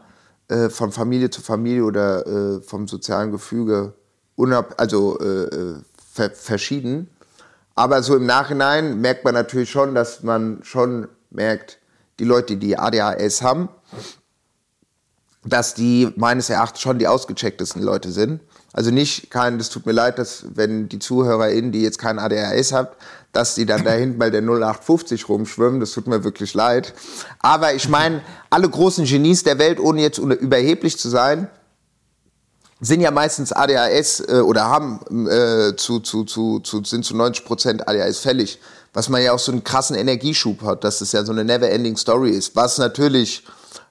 Ja. 0.49 0.55
äh, 0.65 0.69
von 0.69 0.91
Familie 0.91 1.29
zu 1.29 1.41
Familie 1.41 1.83
oder 1.83 2.25
äh, 2.27 2.61
vom 2.61 2.87
sozialen 2.87 3.31
Gefüge 3.31 3.93
unab 4.35 4.75
also 4.77 5.17
äh, 5.19 5.43
äh, 5.45 5.75
ver 6.13 6.29
verschieden. 6.31 7.09
Aber 7.75 8.01
so 8.01 8.15
im 8.15 8.25
Nachhinein 8.25 9.01
merkt 9.01 9.25
man 9.25 9.33
natürlich 9.33 9.69
schon, 9.69 9.93
dass 9.93 10.23
man 10.23 10.59
schon 10.63 11.09
merkt, 11.29 11.79
die 12.19 12.23
Leute, 12.23 12.55
die 12.55 12.79
ADHS 12.79 13.41
haben, 13.41 13.67
dass 15.43 15.73
die 15.73 16.11
meines 16.15 16.49
Erachtens 16.49 16.81
schon 16.81 16.97
die 16.97 17.07
ausgechecktesten 17.07 17.83
Leute 17.83 18.11
sind. 18.11 18.39
Also 18.73 18.91
nicht 18.91 19.29
kein, 19.29 19.57
das 19.57 19.69
tut 19.69 19.85
mir 19.85 19.91
leid, 19.91 20.17
dass 20.17 20.45
wenn 20.55 20.89
die 20.89 20.99
ZuhörerInnen, 20.99 21.71
die 21.71 21.81
jetzt 21.81 21.99
kein 21.99 22.17
ADHS 22.19 22.73
habt, 22.73 22.97
dass 23.31 23.55
die 23.55 23.65
dann 23.65 23.83
da 23.83 23.91
hinten 23.91 24.17
bei 24.17 24.29
der 24.29 24.41
0850 24.41 25.29
rumschwimmen, 25.29 25.79
das 25.79 25.91
tut 25.91 26.07
mir 26.07 26.23
wirklich 26.23 26.53
leid. 26.53 26.93
Aber 27.39 27.73
ich 27.73 27.89
meine, 27.89 28.21
alle 28.49 28.69
großen 28.69 29.05
Genies 29.05 29.43
der 29.43 29.59
Welt, 29.59 29.79
ohne 29.79 30.01
jetzt 30.01 30.17
überheblich 30.17 30.97
zu 30.97 31.09
sein, 31.09 31.49
sind 32.81 33.01
ja 33.01 33.11
meistens 33.11 33.51
ADHS 33.51 34.21
äh, 34.27 34.41
oder 34.41 34.65
haben 34.65 35.27
äh, 35.27 35.75
zu, 35.75 35.99
zu, 35.99 36.23
zu, 36.25 36.59
zu, 36.59 36.83
sind 36.83 37.05
zu 37.05 37.15
90 37.15 37.45
Prozent 37.45 37.87
ADHS 37.87 38.19
fällig. 38.19 38.59
Was 38.93 39.09
man 39.09 39.21
ja 39.21 39.33
auch 39.33 39.39
so 39.39 39.51
einen 39.51 39.63
krassen 39.63 39.95
Energieschub 39.95 40.61
hat, 40.61 40.83
dass 40.83 40.99
das 40.99 41.11
ja 41.11 41.23
so 41.25 41.31
eine 41.31 41.43
never-ending 41.43 41.97
Story 41.97 42.31
ist. 42.31 42.55
Was 42.55 42.77
natürlich 42.77 43.43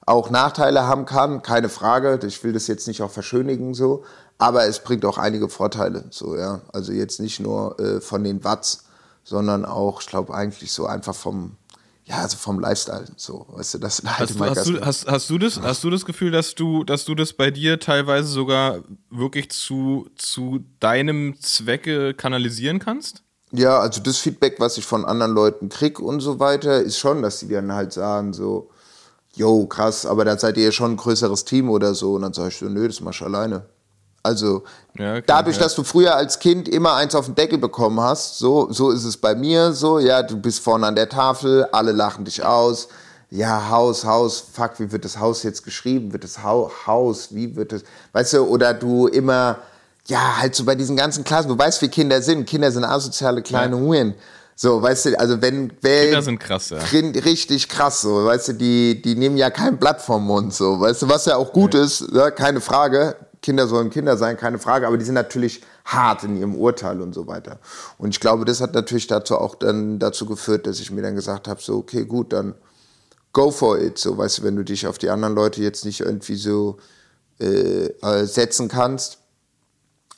auch 0.05 0.29
Nachteile 0.29 0.87
haben 0.87 1.05
kann, 1.05 1.41
keine 1.41 1.69
Frage. 1.69 2.19
Ich 2.25 2.43
will 2.43 2.53
das 2.53 2.67
jetzt 2.67 2.87
nicht 2.87 3.01
auch 3.01 3.11
verschönigen 3.11 3.73
so, 3.73 4.03
aber 4.37 4.65
es 4.65 4.79
bringt 4.79 5.05
auch 5.05 5.17
einige 5.17 5.49
Vorteile. 5.49 6.05
So 6.11 6.35
ja, 6.35 6.61
also 6.73 6.91
jetzt 6.91 7.19
nicht 7.19 7.39
nur 7.39 7.79
äh, 7.79 8.01
von 8.01 8.23
den 8.23 8.43
Watts, 8.43 8.83
sondern 9.23 9.65
auch, 9.65 10.01
ich 10.01 10.07
glaube 10.07 10.33
eigentlich 10.33 10.71
so 10.71 10.85
einfach 10.85 11.15
vom 11.15 11.57
ja, 12.05 12.17
also 12.21 12.37
vom 12.37 12.59
Lifestyle, 12.59 13.05
so, 13.15 13.47
weißt 13.49 13.75
du, 13.75 13.77
das 13.79 14.03
halt 14.05 14.29
hast, 14.29 14.39
hast, 14.39 14.67
du, 14.67 14.81
hast, 14.81 15.07
hast, 15.07 15.29
du 15.29 15.37
das, 15.39 15.59
hast 15.59 15.83
du 15.83 15.89
das 15.89 16.05
Gefühl, 16.05 16.29
dass 16.29 16.53
du, 16.53 16.83
dass 16.83 17.03
du 17.03 17.15
das 17.15 17.33
bei 17.33 17.49
dir 17.49 17.79
teilweise 17.79 18.27
sogar 18.27 18.83
wirklich 19.09 19.49
zu, 19.49 20.07
zu 20.15 20.63
deinem 20.79 21.39
Zwecke 21.41 22.13
kanalisieren 22.13 22.77
kannst? 22.77 23.23
Ja, 23.51 23.79
also 23.79 24.01
das 24.01 24.17
Feedback, 24.17 24.59
was 24.59 24.77
ich 24.77 24.85
von 24.85 25.03
anderen 25.03 25.33
Leuten 25.33 25.69
krieg 25.69 25.99
und 25.99 26.19
so 26.19 26.39
weiter, 26.39 26.79
ist 26.81 26.99
schon, 26.99 27.23
dass 27.23 27.39
die 27.39 27.47
dann 27.47 27.71
halt 27.71 27.91
sagen 27.91 28.33
so, 28.33 28.69
yo, 29.35 29.65
krass, 29.65 30.05
aber 30.05 30.25
da 30.25 30.37
seid 30.37 30.57
ihr 30.57 30.65
ja 30.65 30.71
schon 30.71 30.91
ein 30.91 30.97
größeres 30.97 31.45
Team 31.45 31.69
oder 31.69 31.93
so. 31.93 32.13
Und 32.13 32.21
dann 32.21 32.33
sag 32.33 32.49
ich 32.49 32.57
so, 32.57 32.67
nö, 32.67 32.87
das 32.87 33.01
mach 33.01 33.13
ich 33.13 33.21
alleine. 33.21 33.65
Also 34.25 34.63
ja, 34.97 35.13
okay, 35.13 35.23
dadurch, 35.25 35.57
ja. 35.57 35.63
dass 35.63 35.75
du 35.75 35.83
früher 35.83 36.15
als 36.15 36.39
Kind 36.39 36.67
immer 36.67 36.95
eins 36.95 37.15
auf 37.15 37.25
den 37.25 37.35
Deckel 37.35 37.57
bekommen 37.57 38.01
hast, 38.01 38.39
so, 38.39 38.71
so 38.71 38.91
ist 38.91 39.03
es 39.03 39.17
bei 39.17 39.35
mir 39.35 39.71
so, 39.71 39.99
ja, 39.99 40.23
du 40.23 40.37
bist 40.37 40.59
vorne 40.59 40.87
an 40.87 40.95
der 40.95 41.09
Tafel, 41.09 41.65
alle 41.71 41.91
lachen 41.91 42.25
dich 42.25 42.43
aus. 42.43 42.87
Ja, 43.29 43.69
Haus, 43.69 44.05
Haus, 44.05 44.43
fuck, 44.53 44.79
wie 44.79 44.91
wird 44.91 45.03
das 45.03 45.19
Haus 45.19 45.43
jetzt 45.43 45.63
geschrieben? 45.63 46.13
Wird 46.13 46.23
das 46.23 46.43
Haus, 46.43 47.33
wie 47.33 47.55
wird 47.55 47.71
das, 47.71 47.83
weißt 48.13 48.33
du, 48.33 48.43
oder 48.43 48.73
du 48.73 49.07
immer, 49.07 49.57
ja, 50.07 50.37
halt 50.39 50.55
so 50.55 50.63
bei 50.63 50.75
diesen 50.75 50.95
ganzen 50.95 51.23
Klassen, 51.23 51.49
du 51.49 51.57
weißt, 51.57 51.81
wie 51.81 51.89
Kinder 51.89 52.21
sind. 52.21 52.45
Kinder 52.47 52.71
sind 52.71 52.83
asoziale 52.83 53.41
kleine 53.41 53.75
ja. 53.75 53.81
Huren. 53.81 54.15
So, 54.57 54.81
weißt 54.81 55.05
du, 55.07 55.19
also 55.19 55.41
wenn, 55.41 55.73
wenn 55.81 56.03
Kinder 56.05 56.21
sind 56.21 56.39
krass, 56.39 56.69
ja. 56.69 56.77
Richtig 56.77 57.67
krass, 57.67 58.01
so, 58.01 58.25
weißt 58.25 58.49
du, 58.49 58.53
die, 58.53 59.01
die 59.01 59.15
nehmen 59.15 59.35
ja 59.35 59.49
kein 59.49 59.77
Blatt 59.77 60.01
vom 60.01 60.25
Mund, 60.25 60.53
so, 60.53 60.79
weißt 60.79 61.01
du, 61.01 61.09
was 61.09 61.25
ja 61.25 61.35
auch 61.35 61.51
gut 61.51 61.73
ja. 61.73 61.83
ist, 61.83 62.05
ja, 62.13 62.31
keine 62.31 62.61
Frage. 62.61 63.17
Kinder 63.45 63.67
sollen 63.67 63.91
Kinder 63.91 64.17
sein, 64.17 64.37
keine 64.37 64.57
Frage, 64.57 64.87
aber 64.87 64.97
die 64.97 65.05
sind 65.05 65.13
natürlich 65.13 65.61
hart 65.85 66.23
in 66.23 66.35
ihrem 66.35 66.55
Urteil 66.55 66.99
und 66.99 67.13
so 67.13 67.27
weiter. 67.27 67.59
Und 67.99 68.09
ich 68.09 68.19
glaube, 68.19 68.43
das 68.43 68.59
hat 68.59 68.73
natürlich 68.73 69.05
dazu 69.05 69.37
auch 69.37 69.53
dann 69.53 69.99
dazu 69.99 70.25
geführt, 70.25 70.65
dass 70.65 70.79
ich 70.79 70.89
mir 70.89 71.03
dann 71.03 71.13
gesagt 71.13 71.47
habe, 71.47 71.61
so, 71.61 71.75
okay, 71.77 72.05
gut, 72.05 72.33
dann 72.33 72.55
go 73.33 73.51
for 73.51 73.79
it, 73.79 73.99
so, 73.99 74.17
weißt 74.17 74.39
du, 74.39 74.43
wenn 74.43 74.55
du 74.55 74.63
dich 74.63 74.87
auf 74.87 74.97
die 74.97 75.11
anderen 75.11 75.35
Leute 75.35 75.61
jetzt 75.61 75.85
nicht 75.85 76.01
irgendwie 76.01 76.37
so 76.37 76.77
äh, 77.37 77.91
setzen 78.25 78.67
kannst, 78.67 79.19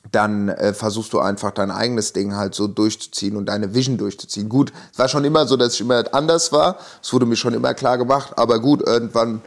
dann 0.10 0.48
äh, 0.48 0.74
versuchst 0.74 1.12
du 1.12 1.20
einfach 1.20 1.52
dein 1.52 1.70
eigenes 1.70 2.14
Ding 2.14 2.34
halt 2.34 2.56
so 2.56 2.70
durchzuziehen 2.70 3.36
und 3.36 3.48
deine 3.48 3.74
Vision 3.74 3.98
durchzuziehen. 3.98 4.48
Gut, 4.48 4.72
es 4.94 5.00
war 5.00 5.10
schon 5.10 5.26
immer 5.26 5.46
so, 5.48 5.58
dass 5.58 5.74
ich 5.74 5.82
immer 5.82 6.06
anders 6.14 6.54
war. 6.54 6.78
Es 7.04 7.12
wurde 7.12 7.26
mir 7.26 7.36
schon 7.36 7.54
immer 7.54 7.74
klar 7.74 7.98
gemacht, 7.98 8.38
aber 8.38 8.62
gut, 8.62 8.82
irgendwann 8.88 9.42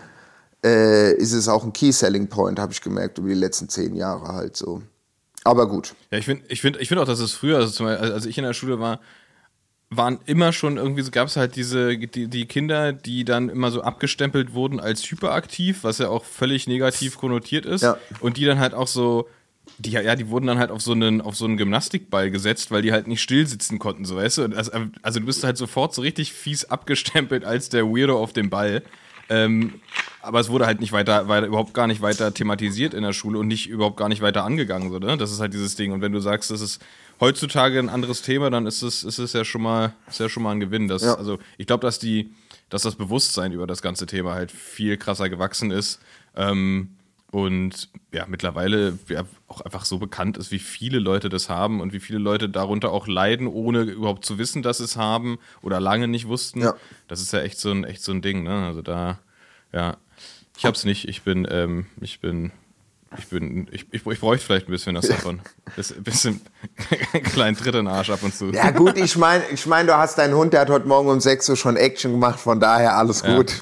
äh, 0.64 1.14
ist 1.14 1.32
es 1.32 1.48
auch 1.48 1.64
ein 1.64 1.72
Key 1.72 1.92
Selling 1.92 2.28
Point, 2.28 2.58
habe 2.58 2.72
ich 2.72 2.80
gemerkt, 2.80 3.18
über 3.18 3.28
die 3.28 3.34
letzten 3.34 3.68
zehn 3.68 3.94
Jahre 3.94 4.28
halt 4.34 4.56
so. 4.56 4.82
Aber 5.44 5.68
gut. 5.68 5.94
Ja, 6.10 6.18
ich 6.18 6.26
finde 6.26 6.44
ich 6.48 6.60
find, 6.60 6.76
ich 6.80 6.88
find 6.88 7.00
auch, 7.00 7.06
dass 7.06 7.20
es 7.20 7.32
früher, 7.32 7.56
also 7.56 7.70
zum 7.70 7.86
Beispiel, 7.86 8.12
als 8.12 8.26
ich 8.26 8.36
in 8.36 8.44
der 8.44 8.52
Schule 8.52 8.78
war, 8.78 9.00
waren 9.88 10.20
immer 10.26 10.52
schon 10.52 10.76
irgendwie 10.76 11.02
so, 11.02 11.10
gab 11.10 11.26
es 11.26 11.36
halt 11.36 11.56
diese, 11.56 11.98
die, 11.98 12.28
die 12.28 12.46
Kinder, 12.46 12.92
die 12.92 13.24
dann 13.24 13.48
immer 13.48 13.70
so 13.70 13.82
abgestempelt 13.82 14.54
wurden 14.54 14.78
als 14.78 15.02
hyperaktiv, 15.10 15.82
was 15.82 15.98
ja 15.98 16.08
auch 16.08 16.24
völlig 16.24 16.68
negativ 16.68 17.18
konnotiert 17.18 17.66
ist. 17.66 17.82
Ja. 17.82 17.96
Und 18.20 18.36
die 18.36 18.44
dann 18.44 18.60
halt 18.60 18.74
auch 18.74 18.86
so 18.86 19.26
die, 19.78 19.90
ja, 19.90 20.16
die 20.16 20.28
wurden 20.28 20.46
dann 20.46 20.58
halt 20.58 20.70
auf 20.70 20.82
so 20.82 20.92
einen, 20.92 21.20
auf 21.20 21.36
so 21.36 21.44
einen 21.44 21.56
Gymnastikball 21.56 22.30
gesetzt, 22.30 22.70
weil 22.70 22.82
die 22.82 22.92
halt 22.92 23.06
nicht 23.06 23.22
still 23.22 23.46
sitzen 23.46 23.78
konnten, 23.78 24.04
so 24.04 24.16
weißt 24.16 24.38
du. 24.38 24.42
Also, 24.56 24.72
also 25.02 25.20
du 25.20 25.26
bist 25.26 25.44
halt 25.44 25.56
sofort 25.56 25.94
so 25.94 26.02
richtig 26.02 26.32
fies 26.32 26.64
abgestempelt 26.64 27.44
als 27.44 27.68
der 27.68 27.86
Weirdo 27.86 28.20
auf 28.20 28.32
dem 28.32 28.50
Ball. 28.50 28.82
Ähm, 29.30 29.74
aber 30.22 30.40
es 30.40 30.50
wurde 30.50 30.66
halt 30.66 30.80
nicht 30.80 30.92
weiter, 30.92 31.28
weiter, 31.28 31.46
überhaupt 31.46 31.72
gar 31.72 31.86
nicht 31.86 32.02
weiter 32.02 32.34
thematisiert 32.34 32.92
in 32.92 33.02
der 33.02 33.12
Schule 33.12 33.38
und 33.38 33.46
nicht 33.46 33.68
überhaupt 33.68 33.96
gar 33.96 34.08
nicht 34.08 34.20
weiter 34.20 34.44
angegangen, 34.44 34.90
so, 34.90 34.98
ne? 34.98 35.16
Das 35.16 35.30
ist 35.30 35.40
halt 35.40 35.54
dieses 35.54 35.76
Ding. 35.76 35.92
Und 35.92 36.02
wenn 36.02 36.12
du 36.12 36.20
sagst, 36.20 36.50
das 36.50 36.60
ist 36.60 36.82
heutzutage 37.20 37.78
ein 37.78 37.88
anderes 37.88 38.22
Thema, 38.22 38.50
dann 38.50 38.66
ist 38.66 38.82
es, 38.82 39.04
ist 39.04 39.18
es 39.18 39.32
ja 39.32 39.44
schon 39.44 39.62
mal, 39.62 39.94
ist 40.08 40.20
ja 40.20 40.28
schon 40.28 40.42
mal 40.42 40.50
ein 40.50 40.60
Gewinn. 40.60 40.88
Dass, 40.88 41.02
ja. 41.02 41.14
Also 41.14 41.38
ich 41.58 41.66
glaube, 41.66 41.86
dass 41.86 41.98
die, 41.98 42.34
dass 42.68 42.82
das 42.82 42.96
Bewusstsein 42.96 43.52
über 43.52 43.66
das 43.66 43.82
ganze 43.82 44.06
Thema 44.06 44.34
halt 44.34 44.50
viel 44.50 44.96
krasser 44.96 45.28
gewachsen 45.28 45.70
ist. 45.70 46.00
Ähm, 46.36 46.88
und 47.30 47.88
ja, 48.12 48.26
mittlerweile 48.26 48.98
ja, 49.08 49.24
auch 49.46 49.60
einfach 49.60 49.84
so 49.84 49.98
bekannt 49.98 50.36
ist, 50.36 50.50
wie 50.50 50.58
viele 50.58 50.98
Leute 50.98 51.28
das 51.28 51.48
haben 51.48 51.80
und 51.80 51.92
wie 51.92 52.00
viele 52.00 52.18
Leute 52.18 52.48
darunter 52.48 52.90
auch 52.90 53.06
leiden, 53.06 53.46
ohne 53.46 53.82
überhaupt 53.82 54.24
zu 54.24 54.38
wissen, 54.38 54.62
dass 54.62 54.78
sie 54.78 54.84
es 54.84 54.96
haben 54.96 55.38
oder 55.62 55.80
lange 55.80 56.08
nicht 56.08 56.26
wussten. 56.26 56.60
Ja. 56.60 56.74
Das 57.06 57.20
ist 57.20 57.32
ja 57.32 57.40
echt 57.40 57.58
so 57.58 57.70
ein, 57.70 57.84
echt 57.84 58.02
so 58.02 58.10
ein 58.12 58.20
Ding, 58.20 58.42
ne? 58.42 58.66
Also 58.66 58.82
da, 58.82 59.20
ja. 59.72 59.96
Ich 60.58 60.64
hab's 60.64 60.84
nicht, 60.84 61.08
ich 61.08 61.22
bin, 61.22 61.46
ähm, 61.50 61.86
ich 62.00 62.20
bin 62.20 62.50
ich 63.18 63.26
bin, 63.28 63.66
ich, 63.72 63.86
ich, 63.90 64.06
ich 64.06 64.20
bräuchte 64.20 64.46
vielleicht 64.46 64.68
ein 64.68 64.70
bisschen 64.70 64.94
was 64.94 65.08
davon. 65.08 65.40
Ein 65.76 66.02
bisschen 66.04 66.40
einen 67.12 67.22
kleinen 67.24 67.56
Tritt 67.56 67.74
in 67.74 67.84
den 67.84 67.88
Arsch 67.88 68.10
ab 68.10 68.20
und 68.22 68.34
zu. 68.34 68.50
Ja, 68.50 68.70
gut, 68.70 68.96
ich 68.96 69.16
meine, 69.16 69.42
ich 69.52 69.66
mein, 69.66 69.86
du 69.86 69.96
hast 69.96 70.18
deinen 70.18 70.34
Hund, 70.34 70.52
der 70.52 70.60
hat 70.60 70.70
heute 70.70 70.86
Morgen 70.86 71.08
um 71.08 71.20
6 71.20 71.48
Uhr 71.48 71.56
schon 71.56 71.76
Action 71.76 72.12
gemacht, 72.12 72.38
von 72.38 72.60
daher 72.60 72.96
alles 72.96 73.24
gut. 73.24 73.52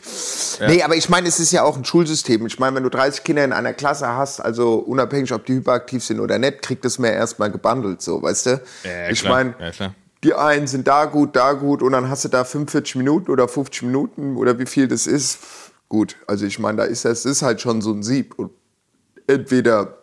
Ja. 0.60 0.68
Nee, 0.68 0.82
aber 0.82 0.96
ich 0.96 1.08
meine, 1.08 1.28
es 1.28 1.40
ist 1.40 1.52
ja 1.52 1.62
auch 1.62 1.76
ein 1.76 1.84
Schulsystem. 1.84 2.46
Ich 2.46 2.58
meine, 2.58 2.76
wenn 2.76 2.82
du 2.82 2.90
30 2.90 3.24
Kinder 3.24 3.44
in 3.44 3.52
einer 3.52 3.72
Klasse 3.72 4.08
hast, 4.08 4.40
also 4.40 4.74
unabhängig, 4.74 5.32
ob 5.32 5.46
die 5.46 5.54
hyperaktiv 5.54 6.04
sind 6.04 6.20
oder 6.20 6.38
nicht, 6.38 6.60
kriegt 6.60 6.84
das 6.84 6.98
mehr 6.98 7.14
erstmal 7.14 7.50
gebundelt, 7.50 8.02
so, 8.02 8.22
weißt 8.22 8.46
du? 8.46 8.62
Ja, 8.84 9.08
ich 9.08 9.24
meine, 9.24 9.54
die 10.24 10.34
einen 10.34 10.66
sind 10.66 10.88
da 10.88 11.06
gut, 11.06 11.36
da 11.36 11.52
gut 11.52 11.80
und 11.80 11.92
dann 11.92 12.10
hast 12.10 12.24
du 12.24 12.28
da 12.28 12.44
45 12.44 12.96
Minuten 12.96 13.30
oder 13.30 13.48
50 13.48 13.82
Minuten 13.84 14.36
oder 14.36 14.58
wie 14.58 14.66
viel 14.66 14.88
das 14.88 15.06
ist. 15.06 15.38
Gut, 15.88 16.16
also 16.26 16.44
ich 16.44 16.58
meine, 16.58 16.78
da 16.78 16.84
ist 16.84 17.06
das 17.06 17.24
ist 17.24 17.40
halt 17.40 17.62
schon 17.62 17.80
so 17.80 17.92
ein 17.92 18.02
Sieb. 18.02 18.34
Und 18.38 18.50
entweder 19.28 19.98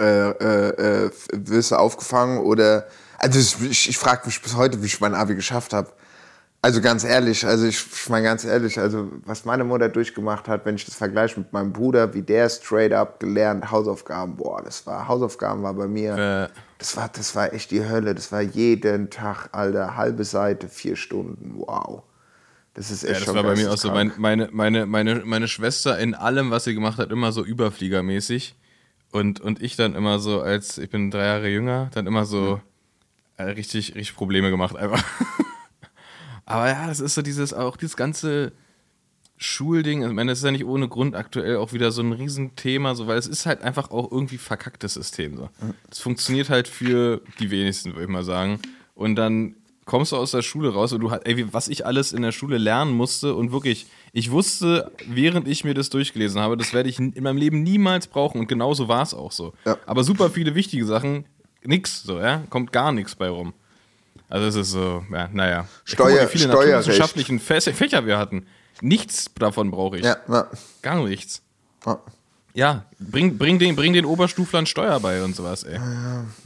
äh, 0.00 0.30
äh, 0.30 1.06
äh, 1.06 1.10
wirst 1.32 1.70
du 1.70 1.76
aufgefangen 1.76 2.38
oder. 2.38 2.86
Also 3.18 3.38
ich, 3.38 3.88
ich 3.88 3.98
frage 3.98 4.26
mich 4.26 4.42
bis 4.42 4.56
heute, 4.56 4.82
wie 4.82 4.86
ich 4.86 5.00
mein 5.00 5.14
Abi 5.14 5.36
geschafft 5.36 5.72
habe. 5.72 5.92
Also 6.60 6.80
ganz 6.80 7.02
ehrlich, 7.02 7.44
also 7.44 7.66
ich, 7.66 7.86
ich 7.92 8.08
meine 8.08 8.24
ganz 8.24 8.44
ehrlich, 8.44 8.78
also 8.78 9.10
was 9.24 9.44
meine 9.44 9.64
Mutter 9.64 9.88
durchgemacht 9.88 10.46
hat, 10.46 10.64
wenn 10.64 10.76
ich 10.76 10.84
das 10.84 10.94
vergleiche 10.94 11.40
mit 11.40 11.52
meinem 11.52 11.72
Bruder, 11.72 12.14
wie 12.14 12.22
der 12.22 12.48
straight 12.48 12.92
up 12.92 13.18
gelernt 13.18 13.70
Hausaufgaben, 13.70 14.36
boah, 14.36 14.62
das 14.62 14.86
war 14.86 15.08
Hausaufgaben 15.08 15.64
war 15.64 15.74
bei 15.74 15.88
mir, 15.88 16.12
äh. 16.12 16.48
das 16.78 16.96
war 16.96 17.08
das 17.12 17.34
war 17.34 17.52
echt 17.52 17.72
die 17.72 17.84
Hölle, 17.84 18.14
das 18.14 18.30
war 18.30 18.42
jeden 18.42 19.10
Tag, 19.10 19.48
Alter, 19.50 19.96
halbe 19.96 20.22
Seite, 20.22 20.68
vier 20.68 20.94
Stunden, 20.94 21.54
wow. 21.56 22.04
Das 22.74 22.90
ist 22.90 23.04
echt 23.04 23.20
ja, 23.20 23.26
das 23.26 23.34
war 23.34 23.42
bei 23.42 23.54
mir 23.54 23.70
auch 23.70 23.76
so. 23.76 23.90
Mein, 23.90 24.12
meine, 24.16 24.48
meine, 24.50 24.86
meine, 24.86 25.22
meine 25.24 25.48
Schwester 25.48 25.98
in 25.98 26.14
allem, 26.14 26.50
was 26.50 26.64
sie 26.64 26.74
gemacht 26.74 26.98
hat, 26.98 27.10
immer 27.10 27.32
so 27.32 27.44
überfliegermäßig. 27.44 28.54
Und, 29.10 29.40
und 29.40 29.62
ich 29.62 29.76
dann 29.76 29.94
immer 29.94 30.18
so, 30.18 30.40
als 30.40 30.78
ich 30.78 30.88
bin 30.88 31.10
drei 31.10 31.26
Jahre 31.26 31.48
jünger, 31.48 31.90
dann 31.92 32.06
immer 32.06 32.24
so 32.24 32.62
äh, 33.36 33.42
richtig, 33.42 33.94
richtig 33.94 34.16
Probleme 34.16 34.50
gemacht 34.50 34.74
einfach. 34.74 35.04
Aber 36.46 36.68
ja, 36.68 36.86
das 36.86 37.00
ist 37.00 37.14
so 37.14 37.20
dieses, 37.20 37.52
auch 37.52 37.76
dieses 37.76 37.96
ganze 37.96 38.52
Schulding. 39.36 40.00
Also, 40.02 40.12
ich 40.12 40.16
meine, 40.16 40.32
das 40.32 40.38
ist 40.38 40.44
ja 40.44 40.50
nicht 40.50 40.64
ohne 40.64 40.88
Grund 40.88 41.14
aktuell 41.14 41.56
auch 41.56 41.74
wieder 41.74 41.92
so 41.92 42.00
ein 42.00 42.12
Riesenthema, 42.12 42.94
so, 42.94 43.06
weil 43.06 43.18
es 43.18 43.26
ist 43.26 43.44
halt 43.44 43.60
einfach 43.60 43.90
auch 43.90 44.10
irgendwie 44.10 44.38
verkacktes 44.38 44.94
System. 44.94 45.36
So. 45.36 45.50
Das 45.90 45.98
funktioniert 45.98 46.48
halt 46.48 46.68
für 46.68 47.20
die 47.38 47.50
wenigsten, 47.50 47.92
würde 47.92 48.04
ich 48.04 48.08
mal 48.08 48.24
sagen. 48.24 48.60
Und 48.94 49.16
dann 49.16 49.56
kommst 49.84 50.12
du 50.12 50.16
aus 50.16 50.30
der 50.30 50.42
Schule 50.42 50.72
raus 50.72 50.92
und 50.92 51.00
du 51.00 51.10
hast, 51.10 51.26
ey, 51.26 51.52
was 51.52 51.68
ich 51.68 51.84
alles 51.84 52.12
in 52.12 52.22
der 52.22 52.32
Schule 52.32 52.58
lernen 52.58 52.92
musste 52.92 53.34
und 53.34 53.52
wirklich, 53.52 53.86
ich 54.12 54.30
wusste, 54.30 54.92
während 55.06 55.48
ich 55.48 55.64
mir 55.64 55.74
das 55.74 55.90
durchgelesen 55.90 56.40
habe, 56.40 56.56
das 56.56 56.72
werde 56.72 56.88
ich 56.88 56.98
in 56.98 57.22
meinem 57.22 57.36
Leben 57.36 57.62
niemals 57.62 58.06
brauchen 58.06 58.40
und 58.40 58.48
genauso 58.48 58.88
war 58.88 59.02
es 59.02 59.14
auch 59.14 59.32
so. 59.32 59.52
Ja. 59.64 59.76
Aber 59.86 60.04
super 60.04 60.30
viele 60.30 60.54
wichtige 60.54 60.84
Sachen, 60.84 61.26
nix, 61.64 62.02
so, 62.02 62.18
ja, 62.20 62.42
kommt 62.50 62.72
gar 62.72 62.92
nichts 62.92 63.14
bei 63.14 63.28
rum. 63.28 63.54
Also 64.28 64.46
es 64.46 64.54
ist 64.54 64.70
so, 64.70 65.04
ja, 65.12 65.28
naja. 65.32 65.68
Steuer, 65.84 66.14
mal, 66.14 66.32
wie 66.32 66.38
viele 66.38 66.48
naturwissenschaftlichen 66.48 67.38
Fächer 67.38 68.06
wir 68.06 68.18
hatten. 68.18 68.46
Nichts 68.80 69.30
davon 69.34 69.70
brauche 69.70 69.98
ich. 69.98 70.04
Ja, 70.04 70.16
ja. 70.28 70.48
Gar 70.80 71.06
nichts. 71.06 71.42
Ja. 71.84 72.00
Ja, 72.54 72.84
bring, 72.98 73.38
bring, 73.38 73.58
den, 73.58 73.76
bring 73.76 73.94
den 73.94 74.04
Oberstuflern 74.04 74.66
Steuer 74.66 75.00
bei 75.00 75.22
und 75.22 75.34
sowas, 75.34 75.64
ey. 75.64 75.78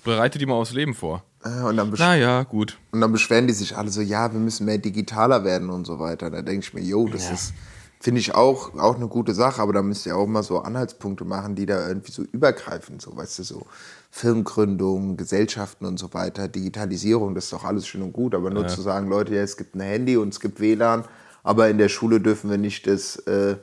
Bereite 0.05 0.39
die 0.39 0.47
mal 0.47 0.55
aufs 0.55 0.73
Leben 0.73 0.95
vor. 0.95 1.25
Äh, 1.47 1.63
Und 1.65 1.77
dann, 1.77 1.91
Naja, 1.91 2.43
gut. 2.43 2.79
und 2.93 3.01
dann 3.01 3.13
beschweren 3.13 3.47
die 3.47 3.53
sich 3.53 3.77
alle 3.77 3.91
so, 3.91 4.01
ja, 4.01 4.33
wir 4.33 4.41
müssen 4.41 4.67
mehr 4.67 4.79
digitaler 4.79 5.45
werden 5.45 5.71
und 5.71 5.87
so 5.87 5.99
weiter. 5.99 6.31
Da 6.31 6.43
denke 6.43 6.67
ich 6.67 6.75
mir, 6.75 6.83
yo, 6.83 7.07
das 7.09 7.31
ist, 7.31 7.55
finde 8.01 8.21
ich 8.21 8.35
auch, 8.35 8.75
auch 8.79 8.97
eine 8.97 9.09
gute 9.09 9.35
Sache, 9.35 9.61
aber 9.63 9.73
da 9.73 9.83
müsst 9.83 10.07
ihr 10.07 10.17
auch 10.17 10.27
mal 10.27 10.43
so 10.43 10.61
Anhaltspunkte 10.61 11.25
machen, 11.25 11.55
die 11.55 11.67
da 11.67 11.87
irgendwie 11.89 12.13
so 12.13 12.23
übergreifen, 12.23 13.01
so, 13.01 13.17
weißt 13.17 13.39
du, 13.39 13.43
so 13.43 13.67
Firmengründung, 14.11 15.17
Gesellschaften 15.17 15.85
und 15.87 15.99
so 15.99 16.13
weiter, 16.15 16.49
Digitalisierung, 16.49 17.35
das 17.35 17.45
ist 17.45 17.53
doch 17.53 17.65
alles 17.65 17.87
schön 17.87 18.03
und 18.03 18.13
gut, 18.13 18.35
aber 18.35 18.51
nur 18.51 18.67
zu 18.69 18.81
sagen, 18.81 19.09
Leute, 19.09 19.35
ja, 19.35 19.43
es 19.43 19.57
gibt 19.57 19.75
ein 19.75 19.81
Handy 19.81 20.17
und 20.17 20.33
es 20.33 20.41
gibt 20.41 20.59
WLAN, 20.61 21.05
aber 21.43 21.69
in 21.69 21.79
der 21.79 21.89
Schule 21.89 22.21
dürfen 22.21 22.51
wir 22.51 22.59
nicht 22.59 22.87
das 22.87 23.17
äh, 23.27 23.57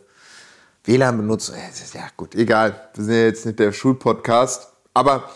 WLAN 0.85 1.17
benutzen. 1.17 1.55
Ja, 1.93 2.07
gut, 2.17 2.35
egal, 2.35 2.89
wir 2.93 3.03
sind 3.03 3.13
ja 3.13 3.21
jetzt 3.23 3.45
nicht 3.45 3.59
der 3.59 3.71
Schulpodcast, 3.71 4.67
aber 4.93 5.29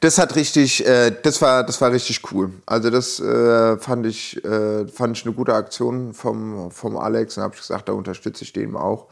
das 0.00 0.18
hat 0.18 0.36
richtig, 0.36 0.86
äh, 0.86 1.10
das 1.22 1.40
war, 1.42 1.64
das 1.64 1.80
war 1.80 1.90
richtig 1.92 2.20
cool. 2.32 2.52
Also 2.66 2.90
das 2.90 3.20
äh, 3.20 3.76
fand 3.78 4.06
ich, 4.06 4.42
äh, 4.44 4.86
fand 4.88 5.16
ich 5.16 5.24
eine 5.24 5.34
gute 5.34 5.54
Aktion 5.54 6.14
vom, 6.14 6.70
vom 6.70 6.96
Alex. 6.96 7.36
Und 7.36 7.42
habe 7.44 7.54
ich 7.54 7.60
gesagt, 7.60 7.88
da 7.88 7.92
unterstütze 7.92 8.44
ich 8.44 8.52
den 8.52 8.76
auch. 8.76 9.06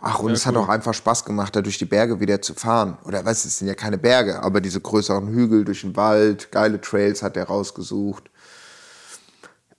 Ach, 0.00 0.20
und 0.20 0.30
es 0.30 0.46
hat 0.46 0.54
auch 0.56 0.68
einfach 0.68 0.94
Spaß 0.94 1.24
gemacht, 1.24 1.56
da 1.56 1.60
durch 1.60 1.76
die 1.78 1.84
Berge 1.84 2.20
wieder 2.20 2.40
zu 2.40 2.54
fahren. 2.54 2.98
Oder 3.04 3.24
was, 3.24 3.44
es 3.44 3.58
sind 3.58 3.66
ja 3.66 3.74
keine 3.74 3.98
Berge, 3.98 4.40
aber 4.42 4.60
diese 4.60 4.80
größeren 4.80 5.26
Hügel 5.28 5.64
durch 5.64 5.80
den 5.80 5.96
Wald, 5.96 6.52
geile 6.52 6.80
Trails 6.80 7.22
hat 7.22 7.36
er 7.36 7.44
rausgesucht. 7.48 8.30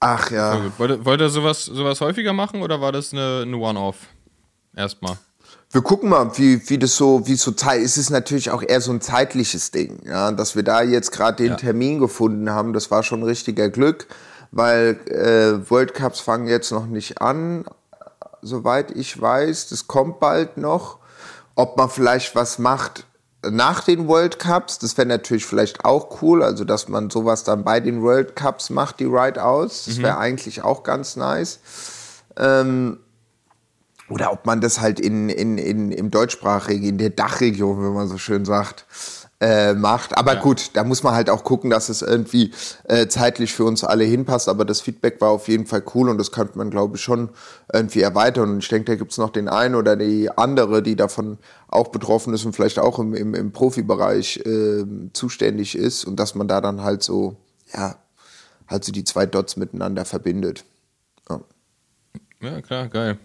Ach 0.02 0.30
ja. 0.32 0.60
Wollt, 0.78 0.92
ihr- 0.92 1.06
wollt 1.06 1.22
ihr 1.22 1.30
sowas, 1.30 1.66
sowas 1.66 2.02
häufiger 2.02 2.34
machen 2.34 2.62
oder 2.62 2.82
war 2.82 2.92
das 2.92 3.14
eine, 3.14 3.44
eine 3.46 3.58
One-Off? 3.58 3.96
Erstmal. 4.76 5.18
Wir 5.72 5.82
gucken 5.82 6.10
mal, 6.10 6.32
wie, 6.38 6.68
wie 6.68 6.80
das 6.80 6.96
so, 6.96 7.28
wie 7.28 7.34
es 7.34 7.44
so 7.44 7.52
Zeit. 7.52 7.82
Es 7.82 7.98
ist 7.98 8.10
natürlich 8.10 8.50
auch 8.50 8.64
eher 8.64 8.82
so 8.82 8.92
ein 8.92 9.02
zeitliches 9.02 9.70
Ding, 9.70 10.00
ja, 10.04 10.32
dass 10.32 10.56
wir 10.56 10.64
da 10.64 10.82
jetzt 10.82 11.12
gerade 11.12 11.38
den 11.38 11.52
Ja. 11.52 11.56
Termin 11.58 12.00
gefunden 12.00 12.50
haben. 12.50 12.74
Das 12.74 12.90
war 12.90 13.04
schon 13.04 13.22
richtiger 13.22 13.70
Glück, 13.70 14.08
weil 14.52 15.00
äh, 15.06 15.70
World 15.70 15.94
Cups 15.94 16.22
fangen 16.22 16.48
jetzt 16.48 16.72
noch 16.72 16.88
nicht 16.88 17.22
an, 17.22 17.66
soweit 18.42 18.90
ich 18.92 19.22
weiß. 19.22 19.70
Das 19.70 19.88
kommt 19.88 20.20
bald 20.20 20.58
noch. 20.58 20.98
Ob 21.54 21.78
man 21.78 21.90
vielleicht 21.90 22.36
was 22.36 22.58
macht 22.58 23.06
nach 23.48 23.84
den 23.84 24.08
World 24.08 24.40
Cups, 24.40 24.80
das 24.80 24.98
wäre 24.98 25.08
natürlich 25.08 25.46
vielleicht 25.46 25.86
auch 25.86 26.22
cool. 26.22 26.42
Also 26.42 26.66
dass 26.66 26.88
man 26.88 27.12
sowas 27.12 27.44
dann 27.44 27.64
bei 27.64 27.80
den 27.80 28.02
World 28.02 28.36
Cups 28.36 28.70
macht, 28.72 29.00
die 29.00 29.06
Ride-Outs. 29.06 29.86
Das 29.86 30.02
wäre 30.02 30.18
eigentlich 30.18 30.64
auch 30.64 30.82
ganz 30.84 31.16
nice. 31.16 31.60
Oder 34.10 34.32
ob 34.32 34.46
man 34.46 34.62
das 34.62 34.82
halt 34.82 35.00
in, 35.00 35.30
in, 35.30 35.58
in, 35.58 35.92
im 35.92 36.12
deutschsprachigen, 36.12 36.84
in 36.88 36.98
der 36.98 37.12
Dachregion, 37.12 37.84
wenn 37.84 37.94
man 37.94 38.08
so 38.08 38.18
schön 38.18 38.46
sagt, 38.46 38.86
äh, 39.42 39.74
macht. 39.74 40.18
Aber 40.18 40.36
gut, 40.36 40.72
da 40.74 40.84
muss 40.84 41.04
man 41.04 41.14
halt 41.14 41.30
auch 41.30 41.44
gucken, 41.44 41.70
dass 41.70 41.90
es 41.90 42.02
irgendwie 42.02 42.52
äh, 42.86 43.08
zeitlich 43.08 43.54
für 43.54 43.64
uns 43.64 43.84
alle 43.84 44.04
hinpasst. 44.04 44.50
Aber 44.50 44.66
das 44.66 44.82
Feedback 44.82 45.22
war 45.22 45.30
auf 45.30 45.48
jeden 45.48 45.66
Fall 45.66 45.84
cool 45.96 46.10
und 46.10 46.18
das 46.18 46.32
könnte 46.32 46.58
man, 46.58 46.70
glaube 46.70 46.98
ich, 46.98 47.02
schon 47.02 47.30
irgendwie 47.72 48.02
erweitern. 48.02 48.52
Und 48.52 48.60
ich 48.60 48.68
denke, 48.68 48.92
da 48.92 48.96
gibt 48.96 49.12
es 49.12 49.18
noch 49.18 49.30
den 49.30 49.48
einen 49.48 49.76
oder 49.76 49.96
die 49.96 50.30
andere, 50.38 50.84
die 50.84 50.96
davon 50.96 51.38
auch 51.70 51.90
betroffen 51.90 52.34
ist 52.34 52.46
und 52.46 52.54
vielleicht 52.54 52.80
auch 52.80 53.00
im, 53.00 53.14
im, 53.14 53.34
im 53.34 53.52
Profibereich 53.52 54.42
äh, 54.46 54.84
zuständig 55.14 55.78
ist. 55.78 56.04
Und 56.04 56.20
dass 56.20 56.36
man 56.36 56.48
da 56.48 56.60
dann 56.60 56.84
halt 56.84 57.04
so, 57.04 57.38
ja, 57.74 57.96
halt 58.68 58.84
so 58.84 58.92
die 58.92 59.04
zwei 59.04 59.26
Dots 59.26 59.56
miteinander 59.56 60.04
verbindet. 60.04 60.66
Ja. 61.30 61.42
Ja, 62.42 62.62
klar, 62.62 62.88
geil. 62.88 63.20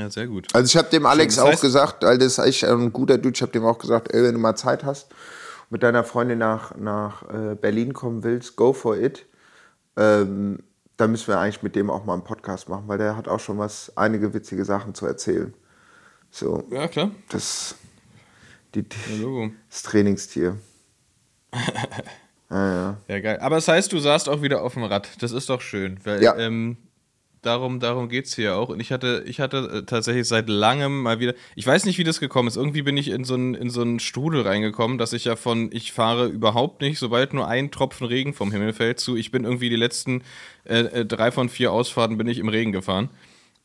Ja, 0.00 0.08
sehr 0.10 0.26
gut. 0.26 0.46
Also 0.54 0.66
ich 0.66 0.76
habe 0.76 0.88
dem 0.88 1.04
Alex 1.04 1.36
das 1.36 1.44
auch 1.44 1.60
gesagt, 1.60 2.02
weil 2.04 2.16
das 2.18 2.38
ist 2.38 2.38
echt 2.38 2.64
ein 2.64 2.92
guter 2.92 3.18
Dude, 3.18 3.34
ich 3.34 3.42
habe 3.42 3.52
dem 3.52 3.64
auch 3.64 3.78
gesagt, 3.78 4.12
ey, 4.14 4.22
wenn 4.22 4.32
du 4.32 4.40
mal 4.40 4.56
Zeit 4.56 4.82
hast, 4.84 5.08
mit 5.68 5.82
deiner 5.82 6.04
Freundin 6.04 6.38
nach, 6.38 6.74
nach 6.76 7.22
äh, 7.30 7.54
Berlin 7.54 7.92
kommen 7.92 8.24
willst, 8.24 8.56
go 8.56 8.72
for 8.72 8.96
it. 8.96 9.26
Ähm, 9.96 10.60
da 10.96 11.06
müssen 11.06 11.28
wir 11.28 11.38
eigentlich 11.38 11.62
mit 11.62 11.76
dem 11.76 11.90
auch 11.90 12.04
mal 12.04 12.14
einen 12.14 12.24
Podcast 12.24 12.68
machen, 12.68 12.84
weil 12.86 12.98
der 12.98 13.16
hat 13.16 13.28
auch 13.28 13.40
schon 13.40 13.58
was, 13.58 13.92
einige 13.96 14.32
witzige 14.34 14.64
Sachen 14.64 14.94
zu 14.94 15.06
erzählen. 15.06 15.52
So, 16.30 16.64
Ja, 16.70 16.88
klar. 16.88 17.10
das, 17.28 17.74
die, 18.74 18.84
das 19.68 19.82
Trainingstier. 19.82 20.56
ja, 22.50 22.74
ja. 22.74 22.96
Ja, 23.08 23.20
geil. 23.20 23.38
Aber 23.40 23.56
das 23.56 23.68
heißt, 23.68 23.92
du 23.92 23.98
saßt 23.98 24.28
auch 24.28 24.42
wieder 24.42 24.62
auf 24.62 24.74
dem 24.74 24.84
Rad. 24.84 25.08
Das 25.22 25.32
ist 25.32 25.48
doch 25.48 25.60
schön. 25.60 25.98
Weil, 26.04 26.22
Ja. 26.22 26.36
ähm, 26.36 26.76
darum, 27.42 27.80
darum 27.80 28.08
geht 28.08 28.26
es 28.26 28.34
hier 28.34 28.56
auch. 28.56 28.68
Und 28.68 28.80
ich 28.80 28.92
hatte, 28.92 29.24
ich 29.26 29.40
hatte 29.40 29.70
äh, 29.72 29.82
tatsächlich 29.84 30.26
seit 30.28 30.48
langem 30.48 31.02
mal 31.02 31.20
wieder. 31.20 31.34
Ich 31.56 31.66
weiß 31.66 31.84
nicht, 31.84 31.98
wie 31.98 32.04
das 32.04 32.20
gekommen 32.20 32.48
ist. 32.48 32.56
Irgendwie 32.56 32.82
bin 32.82 32.96
ich 32.96 33.08
in 33.08 33.24
so 33.24 33.34
einen 33.34 33.54
in 33.54 33.70
so 33.70 33.98
Strudel 33.98 34.42
reingekommen, 34.42 34.98
dass 34.98 35.12
ich 35.12 35.24
ja 35.24 35.36
von 35.36 35.70
ich 35.72 35.92
fahre 35.92 36.26
überhaupt 36.26 36.80
nicht, 36.80 36.98
sobald 36.98 37.34
nur 37.34 37.48
ein 37.48 37.70
Tropfen 37.70 38.06
Regen 38.06 38.34
vom 38.34 38.52
Himmel 38.52 38.72
fällt, 38.72 39.00
zu 39.00 39.16
ich 39.16 39.30
bin 39.30 39.44
irgendwie 39.44 39.70
die 39.70 39.76
letzten 39.76 40.22
äh, 40.64 40.80
äh, 40.80 41.06
drei 41.06 41.30
von 41.30 41.48
vier 41.48 41.72
Ausfahrten 41.72 42.18
bin 42.18 42.28
ich 42.28 42.38
im 42.38 42.48
Regen 42.48 42.72
gefahren. 42.72 43.10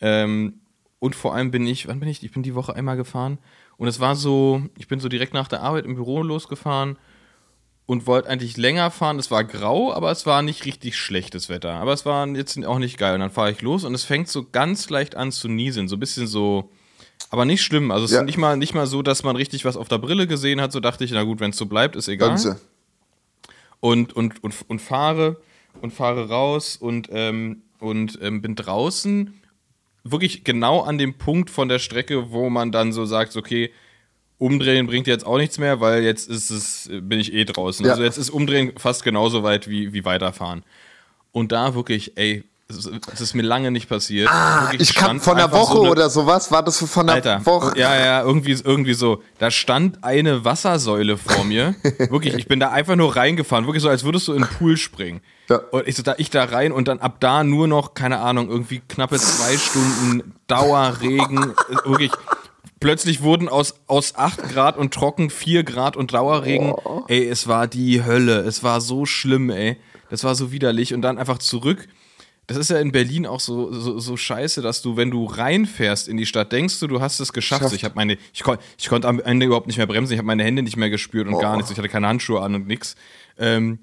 Ähm, 0.02 0.60
und 1.00 1.16
vor 1.16 1.36
allem 1.36 1.52
bin 1.52 1.68
ich, 1.68 1.88
wann 1.88 2.00
bin 2.00 2.10
ich? 2.10 2.24
Ich 2.24 2.32
bin 2.32 2.44
die 2.44 2.56
Woche 2.56 2.76
einmal 2.76 2.98
gefahren. 2.98 3.38
Und 3.78 3.88
es 3.88 4.00
war 4.00 4.16
so, 4.16 4.64
ich 4.78 4.88
bin 4.88 5.00
so 5.00 5.10
direkt 5.10 5.34
nach 5.34 5.48
der 5.48 5.62
Arbeit 5.62 5.86
im 5.86 5.96
Büro 5.96 6.24
losgefahren 6.24 6.98
und 7.88 8.08
wollte 8.08 8.30
eigentlich 8.30 8.58
länger 8.58 8.90
fahren. 8.92 9.20
Es 9.20 9.30
war 9.30 9.44
grau, 9.44 9.94
aber 9.94 10.10
es 10.12 10.26
war 10.26 10.42
nicht 10.42 10.66
richtig 10.66 10.98
schlechtes 10.98 11.50
Wetter. 11.50 11.74
Aber 11.74 11.94
es 11.94 12.06
war 12.06 12.28
jetzt 12.30 12.64
auch 12.66 12.80
nicht 12.80 12.98
geil. 12.98 13.14
Und 13.14 13.20
dann 13.20 13.30
fahre 13.32 13.52
ich 13.52 13.62
los 13.62 13.84
und 13.84 13.94
es 13.94 14.04
fängt 14.04 14.28
so 14.28 14.46
ganz 14.52 14.90
leicht 14.90 15.16
an 15.16 15.32
zu 15.32 15.48
nieseln. 15.48 15.88
So 15.88 15.96
ein 15.96 16.00
bisschen 16.00 16.26
so, 16.26 16.72
aber 17.30 17.46
nicht 17.46 17.62
schlimm. 17.62 17.92
Also 17.92 18.06
es 18.06 18.12
Ja. 18.12 18.20
ist 18.22 18.26
nicht 18.26 18.38
mal, 18.38 18.58
nicht 18.58 18.74
mal 18.74 18.88
so, 18.88 19.02
dass 19.04 19.24
man 19.24 19.36
richtig 19.36 19.66
was 19.66 19.78
auf 19.78 19.88
der 19.88 20.00
Brille 20.00 20.26
gesehen 20.26 20.60
hat. 20.62 20.72
So 20.72 20.80
dachte 20.80 21.04
ich, 21.04 21.12
na 21.12 21.24
gut, 21.24 21.40
wenn 21.40 21.52
es 21.52 21.58
so 21.58 21.68
bleibt, 21.68 21.96
ist 21.96 22.08
egal 22.08 22.30
Ganze. 22.30 22.60
und, 23.80 24.14
und, 24.14 24.44
und, 24.44 24.56
und 24.68 24.80
fahre 24.82 25.38
und 25.82 25.92
fahre 25.94 26.30
raus 26.30 26.78
und, 26.78 27.10
ähm, 27.12 27.62
und 27.80 28.18
ähm, 28.22 28.42
bin 28.42 28.56
draußen 28.56 29.42
wirklich 30.04 30.44
genau 30.44 30.82
an 30.82 30.98
dem 30.98 31.16
Punkt 31.16 31.50
von 31.50 31.68
der 31.68 31.80
Strecke, 31.80 32.32
wo 32.32 32.50
man 32.50 32.72
dann 32.72 32.94
so 32.94 33.06
sagt, 33.06 33.36
okay, 33.36 33.72
umdrehen 34.38 34.88
bringt 34.88 35.08
jetzt 35.08 35.26
auch 35.26 35.38
nichts 35.38 35.58
mehr, 35.58 35.80
weil 35.80 36.04
jetzt 36.04 36.30
ist 36.30 36.50
es, 36.50 36.90
bin 37.02 37.20
ich 37.20 37.34
eh 37.34 37.46
draußen. 37.46 37.86
Ja. 37.86 37.92
Also 37.94 38.04
jetzt 38.04 38.18
ist 38.18 38.30
umdrehen 38.30 38.74
fast 38.78 39.04
genauso 39.04 39.44
weit 39.44 39.70
wie, 39.70 39.94
wie 39.94 40.06
weiterfahren. 40.06 40.64
Und 41.32 41.52
da 41.52 41.76
wirklich, 41.76 42.14
ey, 42.18 42.44
es 42.68 43.22
ist, 43.22 43.36
mir 43.36 43.44
lange 43.44 43.70
nicht 43.70 43.88
passiert. 43.88 44.28
Ah, 44.32 44.72
Wirklich 44.72 44.90
ich 44.90 44.98
stand 44.98 45.22
von 45.22 45.36
der 45.36 45.46
einfach 45.46 45.60
Woche 45.60 45.74
so 45.74 45.82
eine- 45.84 45.92
oder 45.92 46.10
sowas, 46.10 46.52
war 46.52 46.64
das 46.64 46.80
von 46.80 47.06
der 47.06 47.18
Alter, 47.18 47.46
Woche? 47.46 47.78
ja, 47.78 47.96
ja, 47.96 48.24
irgendwie, 48.24 48.54
irgendwie 48.54 48.96
so. 48.96 49.22
Da 49.38 49.52
stand 49.52 50.04
eine 50.04 50.46
Wassersäule 50.46 51.16
vor 51.18 51.44
mir. 51.44 51.76
wirklich, 52.10 52.34
ich 52.34 52.48
bin 52.48 52.60
da 52.60 52.72
einfach 52.72 52.96
nur 52.96 53.16
reingefahren. 53.16 53.68
Wirklich 53.68 53.84
so, 53.84 53.90
als 53.90 54.04
würdest 54.04 54.28
du 54.28 54.34
in 54.34 54.42
den 54.42 54.50
Pool 54.50 54.78
springen. 54.78 55.22
Ja. 55.48 55.58
Und 55.58 55.88
ich, 55.88 55.96
so, 55.96 56.02
da, 56.02 56.16
ich 56.18 56.32
da 56.32 56.44
rein 56.46 56.72
und 56.72 56.88
dann 56.88 56.98
ab 57.00 57.18
da 57.20 57.44
nur 57.44 57.68
noch, 57.68 57.94
keine 57.94 58.18
Ahnung, 58.20 58.50
irgendwie 58.50 58.82
knappe 58.88 59.18
zwei 59.20 59.58
Stunden 59.58 60.34
Dauerregen. 60.48 61.54
Wirklich. 61.86 62.12
Plötzlich 62.80 63.22
wurden 63.22 63.48
aus, 63.48 63.76
aus 63.88 64.16
8 64.16 64.50
Grad 64.50 64.78
und 64.78 64.94
trocken 64.94 65.30
4 65.30 65.64
Grad 65.64 65.96
und 65.96 66.14
Dauerregen. 66.14 66.74
Ey, 67.08 67.26
es 67.28 67.48
war 67.48 67.68
die 67.68 68.04
Hölle. 68.04 68.40
Es 68.42 68.64
war 68.64 68.82
so 68.82 69.06
schlimm, 69.06 69.50
ey. 69.50 69.78
Das 70.10 70.24
war 70.24 70.36
so 70.36 70.52
widerlich. 70.52 70.94
Und 70.94 71.02
dann 71.02 71.18
einfach 71.18 71.38
zurück. 71.38 71.88
Das 72.48 72.58
ist 72.58 72.70
ja 72.70 72.78
in 72.78 72.92
Berlin 72.92 73.26
auch 73.26 73.40
so, 73.40 73.74
so, 73.74 73.98
so 73.98 74.18
scheiße, 74.18 74.62
dass 74.62 74.84
du, 74.84 74.98
wenn 74.98 75.10
du 75.10 75.26
reinfährst 75.26 76.08
in 76.08 76.16
die 76.18 76.28
Stadt, 76.28 76.52
denkst 76.52 76.80
du, 76.80 76.88
du 76.88 77.02
hast 77.02 77.20
es 77.20 77.34
geschafft. 77.34 77.64
Schafft. 77.64 77.76
Ich 77.76 77.84
habe 77.84 77.96
meine, 77.96 78.18
ich, 78.34 78.44
kon, 78.44 78.58
ich 78.78 78.88
konnte 78.88 79.08
am 79.08 79.20
Ende 79.20 79.48
überhaupt 79.48 79.66
nicht 79.66 79.78
mehr 79.78 79.88
bremsen, 79.88 80.14
ich 80.14 80.20
habe 80.20 80.28
meine 80.28 80.44
Hände 80.44 80.62
nicht 80.62 80.78
mehr 80.78 80.92
gespürt 80.92 81.28
und 81.28 81.40
gar 81.40 81.56
nichts. 81.56 81.72
Ich 81.72 81.78
hatte 81.78 81.90
keine 81.90 82.08
Handschuhe 82.08 82.42
an 82.42 82.54
und 82.54 82.68
nix. 82.68 82.96
Ähm, 83.40 83.80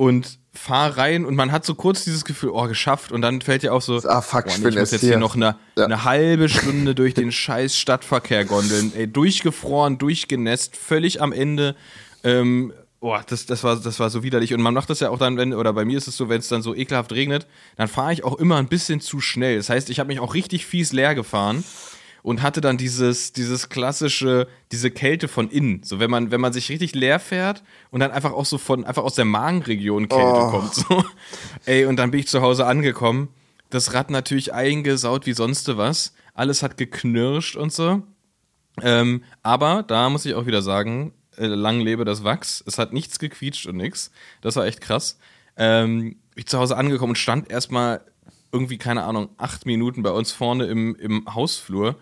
und 0.00 0.38
fahr 0.54 0.96
rein 0.96 1.26
und 1.26 1.34
man 1.36 1.52
hat 1.52 1.66
so 1.66 1.74
kurz 1.74 2.04
dieses 2.04 2.24
Gefühl, 2.24 2.50
oh, 2.54 2.66
geschafft. 2.66 3.12
Und 3.12 3.20
dann 3.20 3.42
fällt 3.42 3.62
dir 3.62 3.74
auch 3.74 3.82
so, 3.82 3.98
Ah, 4.08 4.22
fuck, 4.22 4.46
boah, 4.46 4.50
ich 4.56 4.62
bin 4.62 4.74
muss 4.74 4.90
jetzt 4.92 5.00
hier 5.00 5.10
hier. 5.10 5.18
noch 5.18 5.36
eine, 5.36 5.56
Ja. 5.76 5.84
eine 5.84 6.04
halbe 6.04 6.48
Stunde 6.48 6.94
durch 6.94 7.12
den 7.12 7.30
scheiß 7.30 7.76
Stadtverkehr 7.76 8.46
gondeln. 8.46 8.92
Ey, 8.96 9.06
durchgefroren, 9.06 9.98
durchgenässt, 9.98 10.74
völlig 10.74 11.20
am 11.20 11.32
Ende. 11.32 11.76
Ähm, 12.24 12.72
boah, 13.00 13.22
das, 13.28 13.44
das, 13.44 13.62
war, 13.62 13.76
das 13.76 14.00
war 14.00 14.08
so 14.08 14.22
widerlich. 14.22 14.54
Und 14.54 14.62
man 14.62 14.72
macht 14.72 14.88
das 14.88 15.00
ja 15.00 15.10
auch 15.10 15.18
dann, 15.18 15.36
wenn, 15.36 15.52
oder 15.52 15.74
bei 15.74 15.84
mir 15.84 15.98
ist 15.98 16.08
es 16.08 16.16
so, 16.16 16.30
wenn 16.30 16.38
es 16.40 16.48
dann 16.48 16.62
so 16.62 16.74
ekelhaft 16.74 17.12
regnet, 17.12 17.46
dann 17.76 17.86
fahre 17.88 18.14
ich 18.14 18.24
auch 18.24 18.38
immer 18.38 18.56
ein 18.56 18.68
bisschen 18.68 19.02
zu 19.02 19.20
schnell. 19.20 19.58
Das 19.58 19.68
heißt, 19.68 19.90
ich 19.90 20.00
habe 20.00 20.08
mich 20.08 20.18
auch 20.20 20.32
richtig 20.32 20.64
fies 20.64 20.92
leer 20.92 21.14
gefahren 21.14 21.62
und 22.22 22.42
hatte 22.42 22.60
dann 22.60 22.76
dieses, 22.76 23.32
dieses 23.32 23.68
klassische, 23.68 24.48
diese 24.72 24.90
Kälte 24.90 25.28
von 25.28 25.50
innen. 25.50 25.82
So, 25.82 26.00
wenn 26.00 26.10
man, 26.10 26.30
wenn 26.30 26.40
man 26.40 26.52
sich 26.52 26.68
richtig 26.68 26.94
leer 26.94 27.18
fährt 27.18 27.62
und 27.90 28.00
dann 28.00 28.10
einfach 28.10 28.32
auch 28.32 28.46
so 28.46 28.58
von, 28.58 28.84
einfach 28.84 29.02
aus 29.02 29.14
der 29.14 29.24
Magenregion 29.24 30.08
Kälte 30.08 30.48
kommt. 30.50 30.74
So. 30.74 31.04
Ey, 31.66 31.86
und 31.86 31.96
dann 31.96 32.10
bin 32.10 32.20
ich 32.20 32.28
zu 32.28 32.42
Hause 32.42 32.66
angekommen. 32.66 33.28
Das 33.70 33.94
Rad 33.94 34.10
natürlich 34.10 34.52
eingesaut 34.52 35.26
wie 35.26 35.32
sonst 35.32 35.76
was. 35.76 36.14
Alles 36.34 36.62
hat 36.62 36.76
geknirscht 36.76 37.56
und 37.56 37.72
so. 37.72 38.02
Ähm, 38.82 39.24
aber 39.42 39.84
da 39.86 40.08
muss 40.10 40.24
ich 40.26 40.34
auch 40.34 40.46
wieder 40.46 40.62
sagen, 40.62 41.12
äh, 41.36 41.46
lang 41.46 41.80
lebe 41.80 42.04
das 42.04 42.24
Wachs. 42.24 42.62
Es 42.66 42.78
hat 42.78 42.92
nichts 42.92 43.18
gequietscht 43.18 43.66
und 43.66 43.76
nix. 43.76 44.10
Das 44.40 44.56
war 44.56 44.66
echt 44.66 44.80
krass. 44.80 45.18
Ähm, 45.56 46.16
ich 46.34 46.46
zu 46.46 46.58
Hause 46.58 46.76
angekommen 46.76 47.10
und 47.10 47.16
stand 47.16 47.50
erstmal 47.50 48.00
irgendwie, 48.52 48.78
keine 48.78 49.04
Ahnung, 49.04 49.30
acht 49.36 49.66
Minuten 49.66 50.02
bei 50.02 50.10
uns 50.10 50.32
vorne 50.32 50.66
im, 50.66 50.96
im 50.96 51.34
Hausflur, 51.34 51.96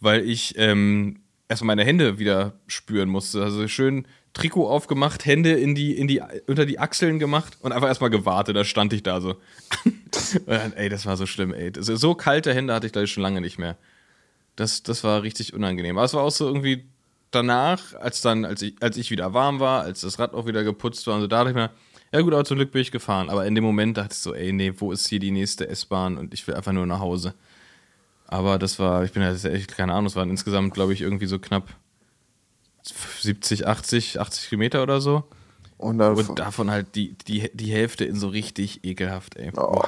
weil 0.00 0.28
ich 0.28 0.54
ähm, 0.56 1.20
erstmal 1.48 1.76
meine 1.76 1.86
Hände 1.86 2.18
wieder 2.18 2.54
spüren 2.66 3.08
musste. 3.08 3.42
Also 3.42 3.68
schön 3.68 4.06
Trikot 4.32 4.68
aufgemacht, 4.68 5.26
Hände 5.26 5.52
in 5.52 5.74
die, 5.74 5.96
in 5.96 6.08
die, 6.08 6.22
unter 6.46 6.64
die 6.64 6.78
Achseln 6.78 7.18
gemacht 7.18 7.58
und 7.60 7.72
einfach 7.72 7.88
erstmal 7.88 8.10
gewartet. 8.10 8.56
Da 8.56 8.64
stand 8.64 8.92
ich 8.92 9.02
da 9.02 9.20
so. 9.20 9.36
dann, 10.46 10.72
ey, 10.72 10.88
das 10.88 11.04
war 11.06 11.16
so 11.16 11.26
schlimm, 11.26 11.52
ey. 11.52 11.70
Das, 11.70 11.86
so 11.86 12.14
kalte 12.14 12.54
Hände 12.54 12.72
hatte 12.72 12.86
ich, 12.86 12.92
glaube 12.92 13.04
ich, 13.04 13.12
schon 13.12 13.22
lange 13.22 13.40
nicht 13.40 13.58
mehr. 13.58 13.76
Das, 14.56 14.82
das 14.82 15.04
war 15.04 15.22
richtig 15.22 15.52
unangenehm. 15.52 15.98
Aber 15.98 16.04
es 16.04 16.14
war 16.14 16.22
auch 16.22 16.30
so 16.30 16.46
irgendwie 16.46 16.84
danach, 17.30 17.94
als 17.94 18.22
dann, 18.22 18.44
als 18.44 18.62
ich, 18.62 18.74
als 18.80 18.96
ich 18.96 19.10
wieder 19.10 19.34
warm 19.34 19.60
war, 19.60 19.82
als 19.82 20.00
das 20.00 20.18
Rad 20.18 20.34
auch 20.34 20.46
wieder 20.46 20.64
geputzt 20.64 21.06
war 21.06 21.14
und 21.14 21.20
so, 21.20 21.26
da 21.26 21.38
dachte 21.38 21.50
ich 21.50 21.56
mir, 21.56 21.70
ja 22.12 22.20
gut, 22.20 22.32
aber 22.34 22.44
zum 22.44 22.56
Glück 22.58 22.72
bin 22.72 22.82
ich 22.82 22.90
gefahren. 22.92 23.30
Aber 23.30 23.46
in 23.46 23.54
dem 23.54 23.64
Moment 23.64 23.96
dachte 23.96 24.12
ich 24.12 24.18
so, 24.18 24.34
ey, 24.34 24.52
nee, 24.52 24.72
wo 24.76 24.92
ist 24.92 25.06
hier 25.08 25.18
die 25.18 25.30
nächste 25.30 25.68
S-Bahn 25.68 26.18
und 26.18 26.34
ich 26.34 26.46
will 26.46 26.54
einfach 26.54 26.72
nur 26.72 26.86
nach 26.86 27.00
Hause. 27.00 27.34
Aber 28.26 28.58
das 28.58 28.78
war, 28.78 29.04
ich 29.04 29.12
bin 29.12 29.22
ja 29.22 29.32
echt, 29.32 29.76
keine 29.76 29.92
Ahnung, 29.92 30.06
es 30.06 30.16
waren 30.16 30.30
insgesamt, 30.30 30.72
glaube 30.74 30.92
ich, 30.92 31.00
irgendwie 31.02 31.26
so 31.26 31.38
knapp 31.38 31.68
70, 33.20 33.66
80, 33.66 34.20
80 34.20 34.48
Kilometer 34.48 34.82
oder 34.82 35.00
so. 35.00 35.24
Und, 35.78 35.98
dann 35.98 36.14
Und 36.16 36.38
davon 36.38 36.70
halt 36.70 36.94
die, 36.94 37.14
die, 37.26 37.50
die 37.54 37.72
Hälfte 37.72 38.04
in 38.04 38.16
so 38.16 38.28
richtig 38.28 38.84
ekelhaft, 38.84 39.36
ey. 39.36 39.50
Oh. 39.56 39.82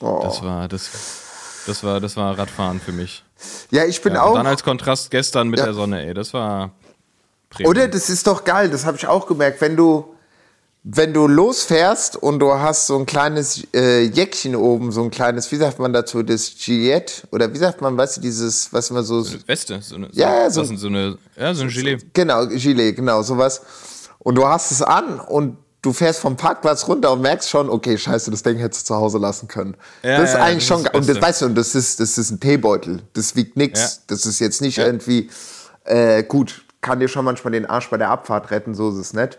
Oh. 0.00 0.20
Das 0.24 0.42
war, 0.42 0.66
das, 0.68 1.62
das 1.66 1.84
war, 1.84 2.00
das 2.00 2.16
war 2.16 2.36
Radfahren 2.36 2.80
für 2.80 2.92
mich. 2.92 3.22
ja, 3.70 3.84
ich 3.84 4.02
bin 4.02 4.14
Ja, 4.14 4.22
auch. 4.24 4.30
und 4.30 4.36
dann 4.36 4.46
als 4.46 4.62
Kontrast 4.64 5.10
gestern 5.10 5.48
mit 5.48 5.60
Ja. 5.60 5.66
der 5.66 5.74
Sonne, 5.74 6.04
ey. 6.04 6.14
Das 6.14 6.34
war. 6.34 6.72
Premium. 7.50 7.70
Oder 7.70 7.86
das 7.88 8.08
ist 8.10 8.26
doch 8.26 8.44
geil, 8.44 8.70
das 8.70 8.84
habe 8.86 8.96
ich 8.96 9.06
auch 9.06 9.26
gemerkt, 9.26 9.60
wenn 9.60 9.76
du 9.76 10.14
wenn 10.84 11.12
du 11.14 11.28
losfährst 11.28 12.16
und 12.16 12.40
du 12.40 12.52
hast 12.54 12.88
so 12.88 12.98
ein 12.98 13.06
kleines 13.06 13.62
äh, 13.72 14.02
Jäckchen 14.02 14.56
oben, 14.56 14.90
so 14.90 15.02
ein 15.04 15.10
kleines, 15.12 15.50
wie 15.52 15.56
sagt 15.56 15.78
man 15.78 15.92
dazu, 15.92 16.22
das 16.24 16.50
Gilet 16.56 17.22
oder 17.30 17.52
wie 17.54 17.58
sagt 17.58 17.80
man, 17.80 17.96
weißt 17.96 18.16
du, 18.16 18.20
dieses, 18.20 18.72
was 18.72 18.90
man 18.90 19.04
so 19.04 19.24
Weste, 19.46 19.80
so 19.80 19.94
eine, 19.94 20.08
Ja, 20.12 20.50
so, 20.50 20.64
so- 20.64 20.70
so, 20.74 20.76
so 20.76 20.86
eine, 20.88 21.18
ja, 21.36 21.54
so 21.54 21.62
ein 21.62 21.68
Gilet. 21.68 22.12
Genau, 22.12 22.46
Gilet, 22.48 22.96
genau, 22.96 23.22
sowas. 23.22 23.62
Und 24.18 24.34
du 24.34 24.46
hast 24.46 24.72
es 24.72 24.82
an 24.82 25.20
und 25.20 25.56
du 25.82 25.92
fährst 25.92 26.18
vom 26.20 26.36
Parkplatz 26.36 26.86
runter 26.88 27.12
und 27.12 27.22
merkst 27.22 27.48
schon, 27.48 27.70
okay, 27.70 27.96
scheiße, 27.96 28.30
das 28.32 28.42
Ding 28.42 28.56
hättest 28.58 28.82
du 28.88 28.94
zu 28.94 29.00
Hause 29.00 29.18
lassen 29.18 29.46
können. 29.46 29.76
Ja, 30.02 30.20
das 30.20 30.30
ist 30.30 30.34
ja, 30.36 30.42
eigentlich 30.44 30.66
das 30.68 30.78
schon 30.78 30.78
ist 30.80 30.86
das 30.86 30.94
Und 31.00 31.08
das 31.08 31.22
weißt 31.22 31.42
du, 31.42 31.46
und 31.46 31.54
das 31.54 31.74
ist, 31.76 32.00
das 32.00 32.18
ist 32.18 32.30
ein 32.32 32.40
Teebeutel. 32.40 33.02
Das 33.14 33.36
wiegt 33.36 33.56
nix. 33.56 33.80
Ja. 33.80 33.88
Das 34.08 34.26
ist 34.26 34.40
jetzt 34.40 34.60
nicht 34.60 34.78
irgendwie, 34.78 35.30
äh, 35.84 36.24
gut, 36.24 36.64
kann 36.80 36.98
dir 36.98 37.06
schon 37.08 37.24
manchmal 37.24 37.52
den 37.52 37.66
Arsch 37.66 37.88
bei 37.90 37.98
der 37.98 38.10
Abfahrt 38.10 38.50
retten, 38.50 38.74
so 38.74 38.90
ist 38.90 38.96
es 38.96 39.12
nicht. 39.12 39.38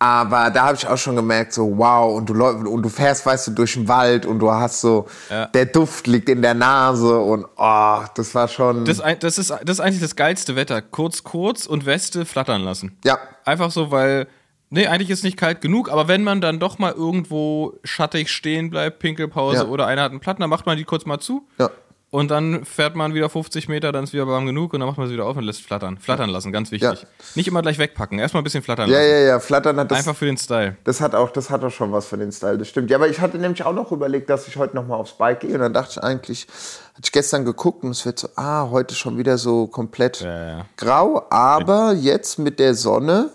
Aber 0.00 0.50
da 0.50 0.66
habe 0.66 0.76
ich 0.76 0.86
auch 0.86 0.98
schon 0.98 1.16
gemerkt, 1.16 1.52
so 1.54 1.78
wow, 1.78 2.14
und 2.16 2.28
du 2.28 2.34
läufst 2.34 2.66
und 2.66 2.82
du 2.82 2.88
fährst, 2.88 3.24
weißt 3.24 3.46
du, 3.46 3.50
durch 3.52 3.74
den 3.74 3.88
Wald 3.88 4.26
und 4.26 4.38
du 4.40 4.50
hast 4.50 4.80
so, 4.80 5.06
Ja. 5.30 5.46
der 5.46 5.66
Duft 5.66 6.06
liegt 6.06 6.28
in 6.28 6.42
der 6.42 6.52
Nase 6.54 7.18
und 7.18 7.46
oh, 7.56 8.00
das 8.14 8.34
war 8.34 8.48
schon. 8.48 8.84
Das, 8.84 9.00
das, 9.20 9.38
ist, 9.38 9.50
das 9.50 9.60
ist 9.78 9.80
eigentlich 9.80 10.00
das 10.02 10.16
geilste 10.16 10.56
Wetter. 10.56 10.82
Kurz, 10.82 11.22
kurz 11.22 11.64
und 11.66 11.86
Weste 11.86 12.24
flattern 12.26 12.62
lassen. 12.62 12.98
ja, 13.04 13.18
Einfach 13.46 13.70
so, 13.70 13.90
weil, 13.90 14.26
nee, 14.70 14.86
eigentlich 14.86 15.10
ist 15.10 15.22
nicht 15.22 15.36
kalt 15.36 15.60
genug, 15.60 15.90
aber 15.90 16.08
wenn 16.08 16.22
man 16.24 16.40
dann 16.40 16.58
doch 16.58 16.78
mal 16.78 16.92
irgendwo 16.92 17.74
schattig 17.84 18.30
stehen 18.30 18.70
bleibt, 18.70 18.98
Pinkelpause 18.98 19.58
Ja. 19.58 19.64
oder 19.66 19.86
einer 19.86 20.02
hat 20.02 20.10
einen 20.10 20.20
Platten, 20.20 20.40
dann 20.40 20.50
macht 20.50 20.66
man 20.66 20.76
die 20.76 20.84
kurz 20.84 21.06
mal 21.06 21.18
zu. 21.20 21.46
ja. 21.58 21.70
Und 22.14 22.30
dann 22.30 22.64
fährt 22.64 22.94
man 22.94 23.12
wieder 23.12 23.28
50 23.28 23.66
Meter, 23.68 23.90
dann 23.90 24.04
ist 24.04 24.12
wieder 24.12 24.28
warm 24.28 24.46
genug 24.46 24.72
und 24.72 24.78
dann 24.78 24.88
macht 24.88 24.98
man 24.98 25.08
sie 25.08 25.14
wieder 25.14 25.26
auf 25.26 25.36
und 25.36 25.42
lässt 25.42 25.62
flattern. 25.62 25.98
Flattern 25.98 26.30
lassen, 26.30 26.52
ganz 26.52 26.70
wichtig. 26.70 27.02
Ja. 27.02 27.08
Nicht 27.34 27.48
immer 27.48 27.60
gleich 27.60 27.76
wegpacken, 27.78 28.20
erstmal 28.20 28.40
ein 28.40 28.44
bisschen 28.44 28.62
flattern 28.62 28.88
Ja, 28.88 28.98
lassen. 28.98 29.10
ja, 29.10 29.18
ja, 29.18 29.40
Flattern 29.40 29.80
hat 29.80 29.90
das. 29.90 29.98
Einfach 29.98 30.14
für 30.14 30.26
den 30.26 30.36
Style. 30.36 30.76
Das 30.84 31.00
hat 31.00 31.16
auch, 31.16 31.30
das 31.30 31.50
hat 31.50 31.64
auch 31.64 31.72
schon 31.72 31.90
was 31.90 32.06
für 32.06 32.16
den 32.16 32.30
Style, 32.30 32.56
das 32.56 32.68
stimmt. 32.68 32.88
Ja, 32.88 32.98
aber 32.98 33.08
ich 33.08 33.18
hatte 33.20 33.36
nämlich 33.38 33.64
auch 33.64 33.72
noch 33.72 33.90
überlegt, 33.90 34.30
dass 34.30 34.46
ich 34.46 34.56
heute 34.56 34.76
noch 34.76 34.86
mal 34.86 34.94
aufs 34.94 35.14
Bike 35.14 35.40
gehe 35.40 35.54
und 35.54 35.58
dann 35.58 35.72
dachte 35.72 35.90
ich 35.96 36.02
eigentlich, 36.04 36.46
hatte 36.90 37.00
ich 37.02 37.10
gestern 37.10 37.44
geguckt 37.44 37.82
und 37.82 37.90
es 37.90 38.06
wird 38.06 38.20
so, 38.20 38.28
ah, 38.36 38.68
heute 38.70 38.94
schon 38.94 39.18
wieder 39.18 39.36
so 39.36 39.66
komplett 39.66 40.20
Ja, 40.20 40.46
ja. 40.58 40.66
grau, 40.76 41.26
aber 41.30 41.94
jetzt 41.94 42.38
mit 42.38 42.60
der 42.60 42.76
Sonne, 42.76 43.30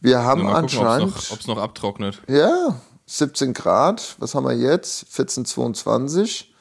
wir 0.00 0.22
haben 0.22 0.44
Mal 0.44 0.60
gucken, 0.62 0.78
ob 0.78 0.84
anscheinend, 0.86 1.16
es 1.16 1.46
noch, 1.48 1.56
noch 1.56 1.62
abtrocknet. 1.64 2.22
ja, 2.28 2.76
17 3.06 3.54
Grad, 3.54 4.16
was 4.18 4.34
haben 4.34 4.44
wir 4.46 4.54
jetzt? 4.56 5.06
14, 5.10 5.44
22. 5.44 6.52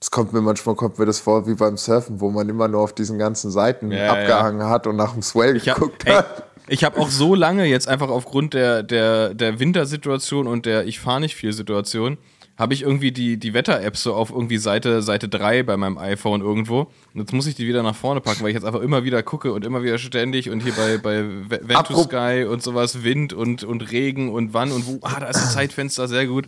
Das 0.00 0.10
kommt 0.10 0.32
mir 0.32 0.40
manchmal 0.40 0.74
kommt 0.74 0.98
mir 0.98 1.06
das 1.06 1.18
vor 1.20 1.46
wie 1.46 1.54
beim 1.54 1.76
Surfen, 1.76 2.20
wo 2.20 2.30
man 2.30 2.48
immer 2.48 2.68
nur 2.68 2.80
auf 2.82 2.92
diesen 2.92 3.18
ganzen 3.18 3.50
Seiten 3.50 3.90
Ja, 3.90 3.98
ja. 4.04 4.12
abgehangen 4.12 4.68
hat 4.68 4.86
und 4.86 4.96
nach 4.96 5.12
dem 5.12 5.22
Swell 5.22 5.56
Ich 5.56 5.68
habe 5.68 5.80
geguckt 5.80 6.06
hat. 6.06 6.44
hab 6.70 6.98
auch 6.98 7.08
so 7.08 7.34
lange 7.34 7.64
jetzt 7.66 7.88
einfach 7.88 8.08
aufgrund 8.08 8.54
der, 8.54 8.82
der, 8.82 9.34
der 9.34 9.60
Wintersituation 9.60 10.46
und 10.46 10.66
der 10.66 10.86
Ich 10.86 11.00
fahre 11.00 11.20
nicht 11.20 11.36
viel 11.36 11.52
Situation, 11.52 12.18
habe 12.56 12.72
ich 12.74 12.82
irgendwie 12.82 13.10
die, 13.10 13.36
die 13.36 13.52
Wetter-App 13.54 13.96
so 13.96 14.14
auf 14.14 14.30
irgendwie 14.30 14.58
Seite, 14.58 15.02
Seite 15.02 15.28
3 15.28 15.64
bei 15.64 15.76
meinem 15.76 15.98
iPhone 15.98 16.40
irgendwo. 16.40 16.80
Und 17.12 17.20
jetzt 17.20 17.32
muss 17.32 17.46
ich 17.46 17.54
die 17.56 17.66
wieder 17.66 17.82
nach 17.82 17.96
vorne 17.96 18.20
packen, 18.20 18.42
weil 18.42 18.50
ich 18.50 18.54
jetzt 18.54 18.64
einfach 18.64 18.80
immer 18.80 19.02
wieder 19.04 19.22
gucke 19.24 19.52
und 19.52 19.64
immer 19.64 19.82
wieder 19.82 19.98
ständig 19.98 20.50
und 20.50 20.60
hier 20.60 20.72
bei, 20.74 20.98
bei 20.98 21.22
Ve- 21.48 21.60
Vent 21.68 21.86
to 21.88 22.02
Sky 22.04 22.46
und 22.48 22.62
sowas, 22.62 23.02
Wind 23.02 23.32
und, 23.32 23.64
und 23.64 23.90
Regen 23.90 24.32
und 24.32 24.54
wann 24.54 24.70
und 24.70 24.86
wo. 24.86 24.98
Ah, 25.02 25.18
da 25.20 25.26
ist 25.28 25.42
ein 25.42 25.48
Zeitfenster, 25.50 26.06
sehr 26.06 26.26
gut. 26.26 26.46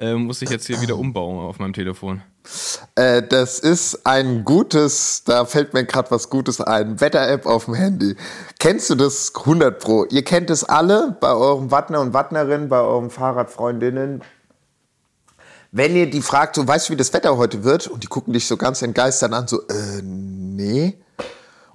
Ähm, 0.00 0.26
muss 0.26 0.42
ich 0.42 0.50
jetzt 0.50 0.66
hier 0.68 0.80
wieder 0.80 0.96
umbauen 0.96 1.38
auf 1.44 1.58
meinem 1.58 1.72
Telefon. 1.72 2.22
Äh, 2.94 3.20
das 3.22 3.58
ist 3.58 4.06
ein 4.06 4.44
gutes, 4.44 5.24
da 5.24 5.44
fällt 5.44 5.74
mir 5.74 5.84
gerade 5.84 6.10
was 6.12 6.30
Gutes 6.30 6.60
ein, 6.60 7.00
Wetter-App 7.00 7.46
auf 7.46 7.64
dem 7.64 7.74
Handy. 7.74 8.14
Kennst 8.60 8.90
du 8.90 8.94
das 8.94 9.32
100 9.34 9.80
Pro? 9.82 10.04
Ihr 10.10 10.22
kennt 10.22 10.50
es 10.50 10.62
alle 10.62 11.16
bei 11.20 11.32
eurem 11.32 11.72
Wattner 11.72 12.00
und 12.00 12.12
Wattnerin, 12.12 12.68
bei 12.68 12.80
euren 12.80 13.10
Fahrradfreundinnen. 13.10 14.22
Wenn 15.70 15.94
ihr 15.96 16.08
die 16.08 16.22
fragt, 16.22 16.56
so 16.56 16.66
weißt 16.66 16.88
du, 16.88 16.92
wie 16.94 16.96
das 16.96 17.12
Wetter 17.12 17.36
heute 17.36 17.62
wird? 17.64 17.88
Und 17.88 18.02
die 18.02 18.06
gucken 18.06 18.32
dich 18.32 18.46
so 18.46 18.56
ganz 18.56 18.80
entgeistert 18.82 19.32
an, 19.32 19.46
so, 19.46 19.60
äh, 19.68 20.02
nee. 20.02 20.96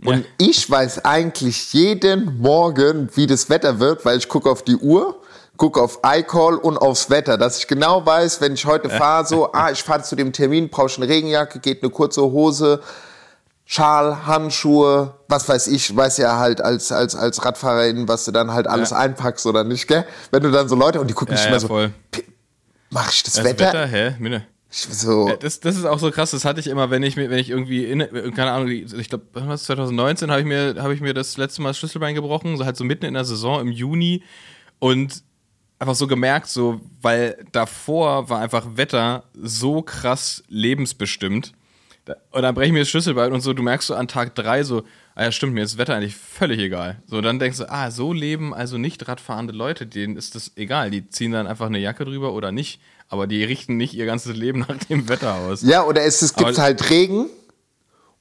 Und 0.03 0.17
Ja. 0.17 0.23
ich 0.39 0.69
weiß 0.69 1.05
eigentlich 1.05 1.71
jeden 1.73 2.39
Morgen, 2.39 3.09
wie 3.13 3.27
das 3.27 3.49
Wetter 3.49 3.79
wird, 3.79 4.03
weil 4.03 4.17
ich 4.17 4.27
gucke 4.27 4.49
auf 4.49 4.63
die 4.63 4.75
Uhr, 4.75 5.21
gucke 5.55 5.79
auf 5.81 5.99
iCall 6.03 6.55
und 6.55 6.77
aufs 6.77 7.09
Wetter, 7.11 7.37
dass 7.37 7.59
ich 7.59 7.67
genau 7.67 8.03
weiß, 8.05 8.41
wenn 8.41 8.53
ich 8.55 8.65
heute 8.65 8.89
fahre, 8.89 9.25
so, 9.27 9.53
ah, 9.53 9.69
ich 9.71 9.83
fahre 9.83 10.01
zu 10.01 10.15
dem 10.15 10.33
Termin, 10.33 10.69
brauche 10.69 10.87
ich 10.87 10.97
eine 10.97 11.07
Regenjacke, 11.07 11.59
geht 11.59 11.83
eine 11.83 11.91
kurze 11.91 12.21
Hose, 12.23 12.81
Schal, 13.65 14.25
Handschuhe, 14.25 15.13
was 15.29 15.47
weiß 15.47 15.67
ich, 15.67 15.95
weiß 15.95 16.17
ja 16.17 16.37
halt 16.37 16.59
als, 16.59 16.91
als, 16.91 17.15
als 17.15 17.45
Radfahrerin, 17.45 18.07
was 18.09 18.25
du 18.25 18.31
dann 18.31 18.51
halt 18.51 18.67
alles 18.67 18.89
Ja. 18.89 18.97
einpackst 18.97 19.45
oder 19.45 19.63
nicht, 19.63 19.87
gell? 19.87 20.05
Wenn 20.31 20.43
du 20.43 20.51
dann 20.51 20.67
so 20.67 20.75
Leute, 20.75 20.99
und 20.99 21.07
die 21.07 21.13
gucken 21.13 21.35
Ja, 21.35 21.41
ja, 21.43 21.47
immer 21.47 21.59
so, 21.61 21.67
voll. 21.67 21.93
Mach 22.93 23.11
ich 23.11 23.23
das, 23.23 23.33
Das 23.33 23.43
Wetter? 23.43 23.65
Wetter, 23.65 23.87
hä? 23.87 24.15
Minne. 24.19 24.45
Ich 24.71 24.79
so, 24.79 25.27
Ja, 25.27 25.35
Das, 25.35 25.59
das 25.59 25.75
ist 25.75 25.85
auch 25.85 25.99
so 25.99 26.09
krass, 26.09 26.31
das 26.31 26.45
hatte 26.45 26.59
ich 26.59 26.67
immer, 26.67 26.89
wenn 26.89 27.03
ich 27.03 27.15
mir, 27.15 27.29
wenn 27.29 27.37
ich 27.37 27.51
irgendwie 27.51 27.85
in, 27.85 27.99
keine 28.33 28.51
Ahnung, 28.51 28.69
ich 28.69 29.09
glaube, 29.09 29.25
was 29.33 29.65
2019 29.65 30.31
habe 30.31 30.41
ich 30.41 30.47
mir, 30.47 30.75
habe 30.79 30.95
ich 30.95 31.01
mir 31.01 31.13
das 31.13 31.37
letzte 31.37 31.61
Mal 31.61 31.69
das 31.69 31.77
Schlüsselbein 31.77 32.15
gebrochen, 32.15 32.57
so 32.57 32.65
halt 32.65 32.75
so 32.75 32.83
mitten 32.83 33.05
in 33.05 33.13
der 33.13 33.23
Saison 33.23 33.61
im 33.61 33.71
Juni 33.71 34.23
und 34.79 35.23
einfach 35.77 35.95
so 35.95 36.07
gemerkt, 36.07 36.47
so, 36.47 36.81
weil 37.01 37.45
davor 37.51 38.29
war 38.29 38.39
einfach 38.41 38.65
Wetter 38.75 39.25
so 39.33 39.81
krass 39.83 40.43
lebensbestimmt. 40.47 41.53
Und 42.31 42.41
dann 42.41 42.55
breche 42.55 42.67
ich 42.67 42.73
mir 42.73 42.79
das 42.79 42.89
Schlüsselbein 42.89 43.31
und 43.31 43.41
so, 43.41 43.53
du 43.53 43.63
merkst 43.63 43.87
so 43.87 43.95
an 43.95 44.07
Tag 44.07 44.33
drei 44.33 44.63
so, 44.63 44.83
ah 45.15 45.23
ja, 45.23 45.31
stimmt, 45.31 45.53
mir 45.53 45.63
ist 45.63 45.73
das 45.73 45.77
Wetter 45.77 45.95
eigentlich 45.95 46.15
völlig 46.15 46.59
egal. 46.59 46.97
So, 47.07 47.21
dann 47.21 47.39
denkst 47.39 47.59
du, 47.59 47.71
ah, 47.71 47.91
so 47.91 48.13
leben 48.13 48.53
also 48.53 48.77
nicht 48.77 49.07
radfahrende 49.07 49.53
Leute, 49.53 49.85
denen 49.85 50.17
ist 50.17 50.35
das 50.35 50.51
egal. 50.55 50.91
Die 50.91 51.09
ziehen 51.09 51.31
dann 51.31 51.47
einfach 51.47 51.67
eine 51.67 51.79
Jacke 51.79 52.05
drüber 52.05 52.33
oder 52.33 52.51
nicht, 52.51 52.79
aber 53.09 53.27
die 53.27 53.43
richten 53.43 53.77
nicht 53.77 53.93
ihr 53.93 54.05
ganzes 54.05 54.35
Leben 54.35 54.59
nach 54.67 54.77
dem 54.89 55.07
Wetter 55.09 55.35
aus. 55.35 55.61
Ja, 55.61 55.83
oder 55.83 56.03
es, 56.03 56.21
es 56.21 56.33
gibt 56.33 56.57
halt 56.57 56.89
Regen 56.89 57.27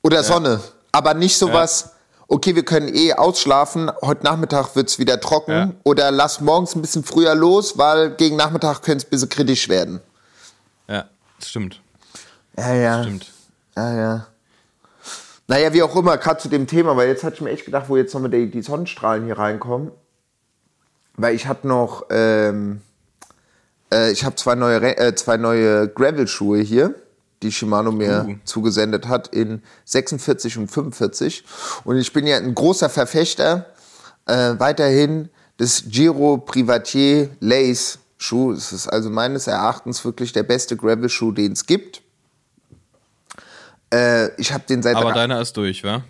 oder 0.03 0.23
Sonne. 0.23 0.61
Aber 0.93 1.15
nicht 1.15 1.37
sowas, 1.39 1.93
okay, 2.29 2.55
wir 2.55 2.65
können 2.65 2.95
eh 2.95 3.15
ausschlafen, 3.15 3.91
heute 4.03 4.25
Nachmittag 4.25 4.75
wird's 4.77 4.99
wieder 4.99 5.21
trocken. 5.21 5.53
Ja. 5.53 5.73
Oder 5.85 6.11
lass 6.11 6.41
morgens 6.41 6.75
ein 6.75 6.83
bisschen 6.83 7.05
früher 7.05 7.35
los, 7.35 7.79
weil 7.79 8.15
gegen 8.17 8.37
Nachmittag 8.37 8.83
könnte 8.83 8.99
es 8.99 9.05
ein 9.07 9.11
bisschen 9.11 9.29
kritisch 9.29 9.69
werden. 9.69 10.01
Ja, 10.89 11.09
das 11.39 11.49
stimmt. 11.49 11.81
Ja, 12.59 12.75
ja. 12.75 13.03
Stimmt. 13.03 13.27
Ja, 13.77 13.97
ja. 13.97 14.27
Naja, 15.53 15.71
wie 15.75 15.83
auch 15.83 15.95
immer, 15.95 16.17
gerade 16.17 16.41
zu 16.41 16.49
dem 16.49 16.67
Thema, 16.67 16.97
weil 16.97 17.09
jetzt 17.09 17.25
hatte 17.25 17.35
ich 17.35 17.43
mir 17.43 17.51
echt 17.51 17.67
gedacht, 17.67 17.91
wo 17.91 17.99
jetzt 17.99 18.15
nochmal 18.15 18.31
die, 18.31 18.51
die 18.51 18.63
Sonnenstrahlen 18.63 19.27
hier 19.27 19.37
reinkommen. 19.37 19.91
Weil 21.19 21.35
ich 21.35 21.47
hatte 21.47 21.69
noch, 21.69 22.07
ähm, 22.09 22.81
äh, 23.93 24.11
ich 24.13 24.25
habe 24.25 24.35
zwei 24.37 24.55
neue, 24.55 24.97
äh, 24.97 25.15
zwei 25.15 25.37
neue 25.37 25.89
Gravel-Schuhe 25.89 26.61
hier, 26.61 26.95
die 27.43 27.53
Shimano 27.53 27.93
mir 27.93 28.25
Uh. 28.27 28.35
zugesendet 28.45 29.09
hat 29.09 29.29
in 29.29 29.63
46 29.85 30.57
und 30.57 30.69
45. 30.69 31.45
Und 31.85 31.99
ich 31.99 32.15
bin 32.15 32.27
ja 32.27 32.39
ein 32.39 32.55
großer 32.55 32.89
Verfechter 32.89 33.67
äh, 34.25 34.55
weiterhin 34.57 35.29
des 35.61 35.85
Giro 35.87 36.39
Privatier 36.39 37.29
Lace 37.41 37.99
Schuh. 38.17 38.53
Es 38.53 38.73
ist 38.73 38.89
also 38.89 39.11
meines 39.11 39.49
Erachtens 39.49 40.03
wirklich 40.03 40.33
der 40.33 40.45
beste 40.45 40.79
Gravel-Schuh, 40.79 41.33
den 41.33 41.53
es 41.53 41.67
gibt. 41.67 42.01
Äh, 43.93 44.29
ich 44.41 44.53
habe 44.53 44.65
den 44.69 44.83
seit 44.83 44.97
Aber 44.97 45.13
deiner 45.13 45.41
ist 45.41 45.57
durch, 45.57 45.85
wa? 45.85 46.03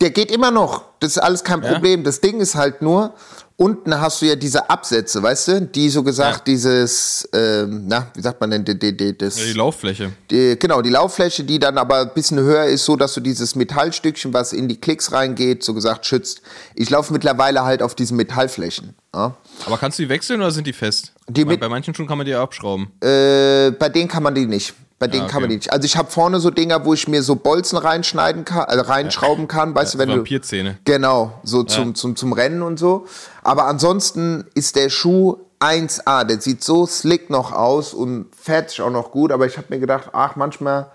Der 0.00 0.10
geht 0.10 0.30
immer 0.30 0.50
noch. 0.50 0.84
Das 1.00 1.12
ist 1.12 1.18
alles 1.18 1.44
kein 1.44 1.60
Problem. 1.60 2.02
Das 2.04 2.20
Ding 2.20 2.40
ist 2.40 2.56
halt 2.56 2.82
nur, 2.82 3.14
unten 3.56 4.00
hast 4.00 4.20
du 4.20 4.26
ja 4.26 4.34
diese 4.34 4.68
Absätze, 4.68 5.22
weißt 5.22 5.48
du, 5.48 5.60
die 5.62 5.88
so 5.88 6.02
gesagt, 6.02 6.38
Ja. 6.38 6.44
dieses, 6.44 7.28
ähm, 7.32 7.84
na, 7.86 8.08
wie 8.14 8.20
sagt 8.20 8.40
man 8.40 8.50
denn, 8.50 8.64
die, 8.64 8.78
die, 8.78 8.96
die, 8.96 9.16
das, 9.16 9.38
Ja, 9.38 9.44
die 9.46 9.52
Lauffläche. 9.52 10.12
die, 10.30 10.56
genau, 10.58 10.82
die 10.82 10.90
Lauffläche, 10.90 11.44
die 11.44 11.58
dann 11.58 11.78
aber 11.78 12.00
ein 12.02 12.10
bisschen 12.14 12.38
höher 12.40 12.64
ist, 12.64 12.84
so 12.84 12.96
dass 12.96 13.14
du 13.14 13.20
dieses 13.20 13.54
Metallstückchen, 13.54 14.32
was 14.34 14.52
in 14.52 14.68
die 14.68 14.80
Klicks 14.80 15.12
reingeht, 15.12 15.62
so 15.62 15.74
gesagt 15.74 16.06
schützt. 16.06 16.42
Ich 16.74 16.90
laufe 16.90 17.12
mittlerweile 17.12 17.64
halt 17.64 17.82
auf 17.82 17.94
diesen 17.94 18.16
Metallflächen. 18.16 18.94
Ja? 19.14 19.34
Aber 19.64 19.78
kannst 19.78 19.98
du 19.98 20.02
die 20.02 20.08
wechseln 20.08 20.40
oder 20.40 20.50
sind 20.50 20.66
die 20.66 20.72
fest? 20.72 21.12
Die 21.28 21.44
bei 21.44 21.68
manchen 21.68 21.94
Schuhen 21.94 22.08
kann 22.08 22.18
man 22.18 22.24
die 22.26 22.32
ja 22.32 22.42
abschrauben. 22.42 22.88
Äh, 23.00 23.70
bei 23.72 23.88
denen 23.88 24.08
kann 24.08 24.22
man 24.22 24.34
die 24.34 24.46
nicht. 24.46 24.74
Bei 24.98 25.06
denen 25.06 25.26
Ah, 25.26 25.28
kann 25.28 25.42
man 25.42 25.44
okay. 25.44 25.48
die 25.50 25.56
nicht. 25.56 25.72
Also 25.72 25.84
ich 25.84 25.96
habe 25.96 26.10
vorne 26.10 26.40
so 26.40 26.50
Dinger, 26.50 26.84
wo 26.84 26.92
ich 26.92 27.06
mir 27.06 27.22
so 27.22 27.36
Bolzen 27.36 27.78
reinschneiden 27.78 28.44
kann, 28.44 28.64
also 28.64 28.82
reinschrauben 28.84 29.46
kann, 29.46 29.74
weißt 29.74 29.94
du, 29.94 29.98
wenn 29.98 30.08
du 30.08 30.16
Vampirzähne. 30.16 30.78
Genau, 30.84 31.34
so 31.44 31.62
zum, 31.62 31.94
zum, 31.94 32.16
zum 32.16 32.32
Rennen 32.32 32.62
und 32.62 32.78
so. 32.78 33.06
Aber 33.44 33.66
ansonsten 33.66 34.44
ist 34.54 34.74
der 34.74 34.88
Schuh 34.90 35.36
1A. 35.60 36.24
Der 36.24 36.40
sieht 36.40 36.64
so 36.64 36.84
slick 36.86 37.30
noch 37.30 37.52
aus 37.52 37.94
und 37.94 38.26
fährt 38.40 38.70
sich 38.70 38.80
auch 38.82 38.90
noch 38.90 39.10
gut. 39.12 39.30
Aber 39.30 39.46
ich 39.46 39.56
habe 39.56 39.66
mir 39.70 39.78
gedacht, 39.78 40.10
ach, 40.12 40.34
manchmal 40.36 40.90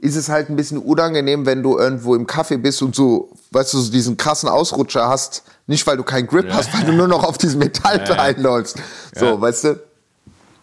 ist 0.00 0.14
es 0.14 0.28
halt 0.28 0.48
ein 0.48 0.54
bisschen 0.54 0.78
unangenehm, 0.78 1.44
wenn 1.44 1.62
du 1.64 1.76
irgendwo 1.76 2.14
im 2.14 2.26
Café 2.28 2.56
bist 2.58 2.80
und 2.82 2.94
so, 2.94 3.30
weißt 3.50 3.74
du, 3.74 3.78
so 3.78 3.90
diesen 3.90 4.16
krassen 4.16 4.48
Ausrutscher 4.48 5.08
hast. 5.08 5.42
Nicht, 5.66 5.84
weil 5.88 5.96
du 5.96 6.04
keinen 6.04 6.28
Grip 6.28 6.46
hast, 6.52 6.72
weil 6.72 6.84
du 6.86 6.92
nur 6.92 7.08
noch 7.08 7.24
auf 7.24 7.36
diesem 7.38 7.58
Metallteil 7.58 8.40
läufst. 8.40 8.76
So, 9.14 9.26
Ja. 9.26 9.40
weißt 9.40 9.64
du? 9.64 9.80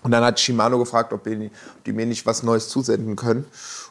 Und 0.06 0.12
dann 0.12 0.24
hat 0.24 0.40
Shimano 0.40 0.78
gefragt, 0.78 1.14
ob 1.14 1.24
die, 1.24 1.50
ob 1.78 1.84
die 1.84 1.92
mir 1.92 2.06
nicht 2.06 2.28
was 2.28 2.44
Neues 2.44 2.70
zusenden 2.70 3.16
können. 3.16 3.46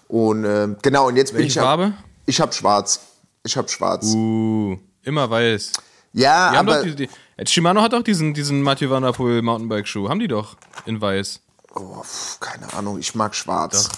Und 0.06 0.44
ähm, 0.44 0.76
genau, 0.80 1.08
und 1.08 1.16
jetzt 1.16 1.32
bin 1.32 1.40
Welche 1.40 1.58
ich. 1.58 1.64
Farbe? 1.64 1.92
Ich 2.24 2.40
habe 2.40 2.52
schwarz. 2.52 3.00
Ich 3.42 3.56
habe 3.56 3.68
schwarz. 3.68 4.06
Uh, 4.14 4.76
immer 5.02 5.28
weiß. 5.28 5.72
Ja, 6.12 6.52
Die 6.52 6.56
aber. 6.56 6.76
doch 6.76 6.82
die, 6.84 6.94
die, 6.94 7.08
äh, 7.36 7.44
Shimano 7.44 7.82
hat 7.82 7.94
doch 7.94 8.04
diesen, 8.04 8.32
diesen 8.32 8.62
Mathieu 8.62 8.90
Van 8.90 9.02
der 9.02 9.10
Poel 9.10 9.42
Mountainbike-Schuh. 9.42 10.08
Haben 10.08 10.20
die 10.20 10.28
doch 10.28 10.56
in 10.86 11.00
weiß. 11.00 11.40
Oh, 11.74 12.00
pf, 12.04 12.38
keine 12.38 12.72
Ahnung, 12.74 13.00
ich 13.00 13.12
mag 13.16 13.34
schwarz. 13.34 13.88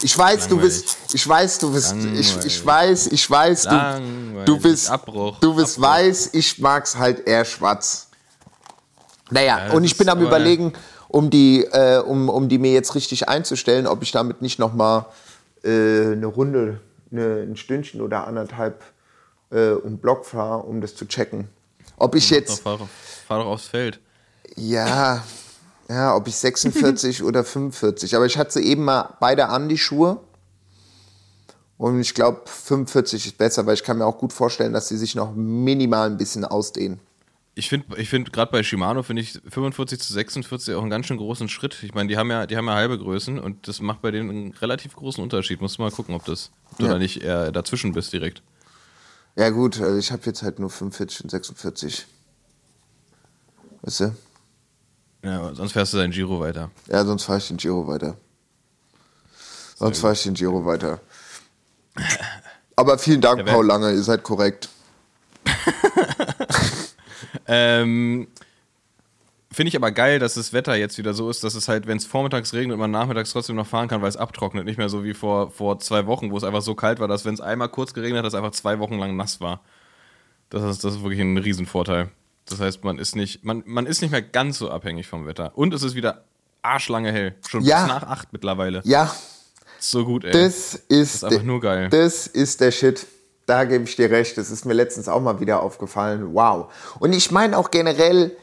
Ich 0.00 0.16
weiß, 0.16 0.46
du 0.46 0.58
bist, 0.58 0.96
ich 1.12 1.28
weiß, 1.28 1.58
du 1.58 1.72
bist, 1.72 1.92
ich, 2.14 2.36
ich 2.46 2.64
weiß, 2.64 3.08
ich 3.08 3.28
weiß, 3.28 3.62
du, 3.64 3.70
Langweilig. 3.70 4.44
du 4.44 4.60
bist, 4.60 4.90
Abbruch. 4.90 5.40
du 5.40 5.56
bist 5.56 5.76
Abbruch. 5.76 5.90
weiß, 5.90 6.30
ich 6.34 6.60
mag's 6.60 6.94
halt 6.94 7.26
eher 7.26 7.44
schwarz. 7.44 8.06
Naja, 9.30 9.66
das 9.66 9.74
und 9.74 9.82
ich 9.82 9.98
bin 9.98 10.08
am 10.08 10.22
überlegen, 10.22 10.72
um 11.08 11.30
die, 11.30 11.64
äh, 11.64 11.98
um, 11.98 12.28
um 12.28 12.48
die 12.48 12.58
mir 12.58 12.72
jetzt 12.72 12.94
richtig 12.94 13.28
einzustellen, 13.28 13.86
ob 13.86 14.02
ich 14.02 14.12
damit 14.12 14.42
nicht 14.42 14.58
noch 14.58 14.74
mal 14.74 15.06
äh, 15.64 16.12
eine 16.12 16.26
Runde, 16.26 16.80
eine, 17.10 17.42
ein 17.42 17.56
Stündchen 17.56 18.00
oder 18.00 18.26
anderthalb 18.26 18.82
äh, 19.50 19.70
um 19.70 19.98
Block 19.98 20.26
fahre, 20.26 20.62
um 20.62 20.80
das 20.80 20.94
zu 20.94 21.06
checken. 21.06 21.48
Ob 21.96 22.14
ich 22.14 22.30
jetzt, 22.30 22.60
fahr, 22.60 22.78
doch, 22.78 22.88
fahr 23.26 23.42
doch 23.42 23.46
aufs 23.46 23.66
Feld. 23.66 24.00
ja, 24.56 25.24
ja, 25.88 26.14
ob 26.14 26.28
ich 26.28 26.36
46 26.36 27.22
oder 27.24 27.44
45. 27.44 28.14
Aber 28.14 28.26
ich 28.26 28.36
hatte 28.36 28.52
sie 28.52 28.62
eben 28.62 28.84
mal 28.84 29.16
beide 29.20 29.48
an, 29.48 29.68
die 29.68 29.78
Schuhe. 29.78 30.20
Und 31.78 32.00
ich 32.00 32.12
glaube, 32.14 32.42
45 32.44 33.26
ist 33.26 33.38
besser, 33.38 33.64
weil 33.64 33.74
ich 33.74 33.84
kann 33.84 33.98
mir 33.98 34.04
auch 34.04 34.18
gut 34.18 34.32
vorstellen, 34.32 34.72
dass 34.72 34.88
sie 34.88 34.96
sich 34.96 35.14
noch 35.14 35.32
minimal 35.34 36.10
ein 36.10 36.16
bisschen 36.18 36.44
ausdehnen. 36.44 37.00
Ich 37.58 37.68
finde, 37.68 37.96
ich 38.00 38.08
find, 38.08 38.32
gerade 38.32 38.52
bei 38.52 38.62
Shimano 38.62 39.02
finde 39.02 39.22
ich 39.22 39.32
45 39.48 39.98
zu 39.98 40.12
46 40.12 40.74
auch 40.76 40.80
einen 40.82 40.90
ganz 40.90 41.06
schön 41.06 41.16
großen 41.16 41.48
Schritt. 41.48 41.82
Ich 41.82 41.92
meine, 41.92 42.08
die 42.08 42.16
haben 42.16 42.30
ja, 42.30 42.46
die 42.46 42.56
haben 42.56 42.66
ja 42.68 42.74
halbe 42.74 42.96
Größen 42.96 43.38
und 43.40 43.66
das 43.66 43.80
macht 43.80 44.00
bei 44.00 44.12
denen 44.12 44.30
einen 44.30 44.52
relativ 44.52 44.94
großen 44.94 45.20
Unterschied. 45.22 45.60
Musst 45.60 45.78
du 45.78 45.82
mal 45.82 45.90
gucken, 45.90 46.14
ob 46.14 46.24
das, 46.24 46.52
ob 46.70 46.78
du 46.78 46.84
Ja. 46.84 46.92
da 46.92 46.98
nicht 46.98 47.20
eher 47.22 47.50
dazwischen 47.50 47.92
bist 47.92 48.12
direkt. 48.12 48.42
Ja 49.34 49.50
gut, 49.50 49.80
also 49.80 49.98
ich 49.98 50.12
habe 50.12 50.22
jetzt 50.26 50.44
halt 50.44 50.60
nur 50.60 50.70
45 50.70 51.24
und 51.24 51.30
46. 51.30 52.06
Weißt 53.82 54.00
du? 54.00 54.14
Ja, 55.24 55.52
sonst 55.52 55.72
fährst 55.72 55.92
du 55.94 55.96
dein 55.96 56.12
Giro 56.12 56.38
weiter. 56.38 56.70
Ja, 56.86 57.04
sonst 57.04 57.24
fahre 57.24 57.38
ich 57.38 57.48
den 57.48 57.56
Giro 57.56 57.88
weiter. 57.88 58.16
Sonst 59.76 59.98
fahre 59.98 60.12
ich 60.12 60.22
den 60.22 60.34
Giro 60.34 60.64
weiter. 60.64 61.00
Aber 62.76 62.98
vielen 62.98 63.20
Dank, 63.20 63.44
Paul 63.46 63.66
Lange, 63.66 63.90
ihr 63.92 64.02
seid 64.04 64.22
korrekt. 64.22 64.68
Ähm, 67.48 68.28
Finde 69.50 69.68
ich 69.68 69.76
aber 69.76 69.90
geil, 69.92 70.18
dass 70.18 70.34
das 70.34 70.52
Wetter 70.52 70.76
jetzt 70.76 70.98
wieder 70.98 71.14
so 71.14 71.30
ist, 71.30 71.42
dass 71.42 71.54
es 71.54 71.68
halt, 71.68 71.86
wenn 71.86 71.96
es 71.96 72.04
vormittags 72.04 72.52
regnet, 72.52 72.76
man 72.76 72.90
nachmittags 72.90 73.32
trotzdem 73.32 73.56
noch 73.56 73.66
fahren 73.66 73.88
kann, 73.88 74.02
weil 74.02 74.08
es 74.10 74.16
abtrocknet. 74.18 74.66
Nicht 74.66 74.76
mehr 74.76 74.90
so 74.90 75.04
wie 75.04 75.14
vor, 75.14 75.50
vor 75.50 75.78
zwei 75.78 76.06
Wochen, 76.06 76.30
wo 76.30 76.36
es 76.36 76.44
einfach 76.44 76.60
so 76.60 76.74
kalt 76.74 77.00
war, 77.00 77.08
dass 77.08 77.24
wenn 77.24 77.32
es 77.32 77.40
einmal 77.40 77.70
kurz 77.70 77.94
geregnet 77.94 78.18
hat, 78.18 78.26
es 78.26 78.34
einfach 78.34 78.50
zwei 78.50 78.78
Wochen 78.78 78.98
lang 78.98 79.16
nass 79.16 79.40
war. 79.40 79.60
Das 80.50 80.62
ist, 80.62 80.84
das 80.84 80.96
ist 80.96 81.02
wirklich 81.02 81.20
ein 81.20 81.38
Riesenvorteil. 81.38 82.10
Das 82.44 82.60
heißt, 82.60 82.84
man 82.84 82.98
ist 82.98 83.16
nicht, 83.16 83.42
man, 83.42 83.62
man 83.64 83.86
ist 83.86 84.02
nicht 84.02 84.10
mehr 84.10 84.22
ganz 84.22 84.58
so 84.58 84.70
abhängig 84.70 85.06
vom 85.06 85.26
Wetter. 85.26 85.52
Und 85.56 85.72
es 85.72 85.82
ist 85.82 85.94
wieder 85.94 86.24
arschlange 86.60 87.10
hell. 87.10 87.34
Schon 87.48 87.62
Ja. 87.64 87.84
bis 87.84 87.88
nach 87.88 88.02
acht 88.02 88.32
mittlerweile. 88.34 88.82
Ja, 88.84 89.14
So 89.78 90.04
gut, 90.04 90.24
ey. 90.24 90.32
Das 90.32 90.74
ist, 90.74 90.82
ist 90.88 91.24
einfach 91.24 91.38
der- 91.38 91.46
nur 91.46 91.60
geil. 91.62 91.88
Das 91.88 92.26
ist 92.26 92.60
der 92.60 92.70
Shit. 92.70 93.06
Da 93.48 93.64
gebe 93.64 93.84
ich 93.84 93.96
dir 93.96 94.10
recht. 94.10 94.36
Das 94.36 94.50
ist 94.50 94.66
mir 94.66 94.74
letztens 94.74 95.08
auch 95.08 95.22
mal 95.22 95.40
wieder 95.40 95.62
aufgefallen. 95.62 96.34
Wow. 96.34 96.70
Und 96.98 97.14
ich 97.14 97.30
meine 97.30 97.56
auch 97.56 97.70
generell, 97.70 98.36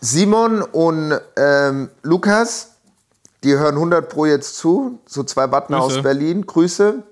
Simon 0.00 0.62
und 0.62 1.18
ähm, 1.36 1.90
Lukas, 2.02 2.76
die 3.42 3.58
hören 3.58 3.74
100 3.74 4.08
Pro 4.08 4.24
jetzt 4.24 4.56
zu. 4.56 5.00
So 5.04 5.24
zwei 5.24 5.48
Button 5.48 5.74
Grüße. 5.74 5.98
aus 5.98 6.02
Berlin. 6.04 6.46
Grüße. 6.46 7.02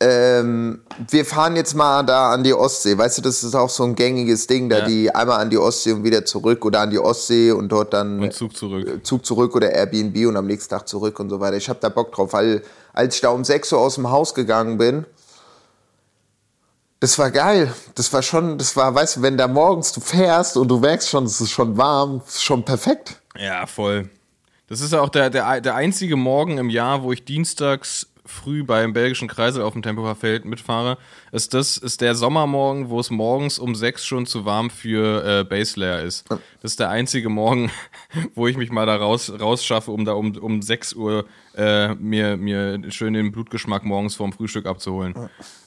Ähm, 0.00 0.80
wir 1.10 1.24
fahren 1.24 1.56
jetzt 1.56 1.74
mal 1.74 2.04
da 2.04 2.32
an 2.32 2.44
die 2.44 2.54
Ostsee. 2.54 2.96
Weißt 2.96 3.18
du, 3.18 3.22
das 3.22 3.42
ist 3.42 3.56
auch 3.56 3.68
so 3.68 3.82
ein 3.82 3.96
gängiges 3.96 4.46
Ding, 4.46 4.68
da 4.68 4.78
Ja. 4.80 4.86
die 4.86 5.12
einmal 5.12 5.40
an 5.40 5.50
die 5.50 5.58
Ostsee 5.58 5.90
und 5.92 6.04
wieder 6.04 6.24
zurück 6.24 6.64
oder 6.64 6.80
an 6.80 6.90
die 6.90 7.00
Ostsee 7.00 7.50
und 7.50 7.68
dort 7.70 7.92
dann 7.94 8.22
Und 8.22 8.32
Zug 8.32 8.56
zurück. 8.56 9.04
Zug 9.04 9.26
zurück 9.26 9.56
oder 9.56 9.72
Airbnb 9.72 10.16
und 10.28 10.36
am 10.36 10.46
nächsten 10.46 10.70
Tag 10.70 10.86
zurück 10.86 11.18
und 11.18 11.30
so 11.30 11.40
weiter. 11.40 11.56
Ich 11.56 11.68
habe 11.68 11.80
da 11.80 11.88
Bock 11.88 12.12
drauf, 12.12 12.32
weil 12.32 12.62
als 12.92 13.16
ich 13.16 13.20
da 13.22 13.30
um 13.30 13.44
6 13.44 13.72
Uhr 13.72 13.80
aus 13.80 13.96
dem 13.96 14.08
Haus 14.08 14.34
gegangen 14.34 14.78
bin, 14.78 15.04
das 17.00 17.18
war 17.18 17.30
geil. 17.32 17.72
Das 17.96 18.12
war 18.12 18.22
schon, 18.22 18.56
das 18.58 18.76
war, 18.76 18.94
weißt 18.94 19.16
du, 19.16 19.22
wenn 19.22 19.36
da 19.36 19.48
morgens 19.48 19.92
du 19.92 20.00
fährst 20.00 20.56
und 20.56 20.68
du 20.68 20.78
merkst 20.78 21.08
schon, 21.08 21.24
es 21.24 21.40
ist 21.40 21.50
schon 21.50 21.76
warm, 21.76 22.22
ist 22.26 22.42
schon 22.42 22.64
perfekt. 22.64 23.20
Ja, 23.36 23.66
voll. 23.66 24.08
Das 24.68 24.80
ist 24.80 24.94
auch 24.94 25.08
der, 25.08 25.30
der, 25.30 25.60
der 25.60 25.74
einzige 25.74 26.16
Morgen 26.16 26.58
im 26.58 26.70
Jahr, 26.70 27.02
wo 27.02 27.12
ich 27.12 27.24
dienstags 27.24 28.06
früh 28.28 28.62
beim 28.64 28.92
belgischen 28.92 29.28
Kreisel 29.28 29.62
auf 29.62 29.72
dem 29.72 29.82
Tempelhofer 29.82 30.40
mitfahre. 30.44 30.98
Ist 31.32 31.54
das 31.54 31.76
ist 31.76 32.00
der 32.00 32.14
Sommermorgen, 32.14 32.88
wo 32.90 33.00
es 33.00 33.10
morgens 33.10 33.58
um 33.58 33.74
sechs 33.74 34.04
schon 34.06 34.26
zu 34.26 34.44
warm 34.44 34.70
für 34.70 35.24
äh, 35.24 35.44
Baselayer 35.44 36.02
ist. 36.02 36.28
Das 36.62 36.72
ist 36.72 36.80
der 36.80 36.90
einzige 36.90 37.28
Morgen, 37.28 37.70
wo 38.34 38.46
ich 38.46 38.56
mich 38.56 38.70
mal 38.70 38.86
da 38.86 38.96
raus, 38.96 39.32
rausschaffe, 39.40 39.90
um 39.90 40.04
da 40.04 40.12
um, 40.12 40.36
um 40.36 40.62
6 40.62 40.94
Uhr 40.94 41.24
äh, 41.56 41.94
mir, 41.94 42.36
mir 42.36 42.80
schön 42.90 43.14
den 43.14 43.32
Blutgeschmack 43.32 43.84
morgens 43.84 44.14
vorm 44.14 44.32
Frühstück 44.32 44.66
abzuholen. 44.66 45.14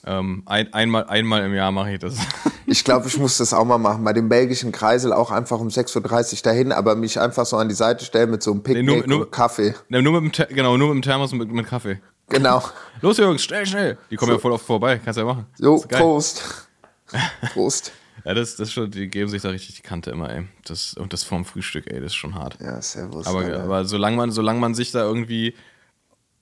Ähm, 0.05 0.43
ein, 0.45 0.73
einmal, 0.73 1.05
einmal 1.05 1.43
im 1.45 1.53
Jahr 1.53 1.71
mache 1.71 1.93
ich 1.93 1.99
das. 1.99 2.17
Ich 2.67 2.85
glaube, 2.85 3.05
ich 3.07 3.17
muss 3.17 3.37
das 3.37 3.53
auch 3.53 3.65
mal 3.65 3.79
machen. 3.79 4.01
Bei 4.05 4.13
dem 4.13 4.29
belgischen 4.29 4.71
Kreisel 4.71 5.11
auch 5.11 5.29
einfach 5.31 5.59
um 5.59 5.67
6.30 5.67 6.35
Uhr 6.37 6.41
dahin, 6.43 6.71
aber 6.71 6.95
mich 6.95 7.19
einfach 7.19 7.45
so 7.45 7.57
an 7.57 7.67
die 7.67 7.75
Seite 7.75 8.05
stellen 8.05 8.31
mit 8.31 8.41
so 8.41 8.51
einem 8.51 8.63
Picknick 8.63 8.85
nur- 8.85 9.07
nur- 9.07 9.25
und 9.25 9.31
Kaffee. 9.31 9.73
Ne, 9.89 10.01
nur 10.01 10.21
mit 10.21 10.37
dem, 10.37 10.55
genau, 10.55 10.77
nur 10.77 10.87
mit 10.93 10.95
dem 10.95 11.01
Thermos 11.01 11.33
und 11.33 11.39
mit, 11.39 11.51
mit 11.51 11.67
Kaffee. 11.67 11.99
Genau. 12.31 12.63
Los, 13.01 13.17
Jungs, 13.17 13.43
schnell, 13.43 13.65
schnell. 13.65 13.97
Die 14.09 14.15
kommen 14.15 14.31
ja 14.31 14.39
voll 14.39 14.51
oft 14.51 14.65
vorbei. 14.65 14.99
Kannst 15.03 15.17
ja 15.17 15.25
machen. 15.25 15.45
Jo. 15.59 15.79
Prost. 15.87 16.67
Prost. 17.53 17.91
Ja, 18.23 18.33
das, 18.33 18.55
das 18.55 18.71
schon, 18.71 18.91
die 18.91 19.07
geben 19.07 19.29
sich 19.29 19.41
da 19.41 19.49
richtig 19.49 19.75
die 19.75 19.81
Kante 19.81 20.11
immer, 20.11 20.29
ey. 20.29 20.47
Das, 20.65 20.93
und 20.93 21.11
das 21.11 21.23
vorm 21.23 21.45
Frühstück, 21.45 21.87
ey, 21.87 21.99
das 21.99 22.11
ist 22.11 22.15
schon 22.15 22.35
hart. 22.35 22.57
Ja, 22.61 22.81
servus. 22.81 23.25
aber, 23.25 23.39
Alter. 23.39 23.63
aber 23.63 23.85
solange 23.85 24.17
man, 24.17 24.31
solange 24.31 24.59
man 24.59 24.75
sich 24.75 24.91
da 24.91 25.01
irgendwie 25.01 25.55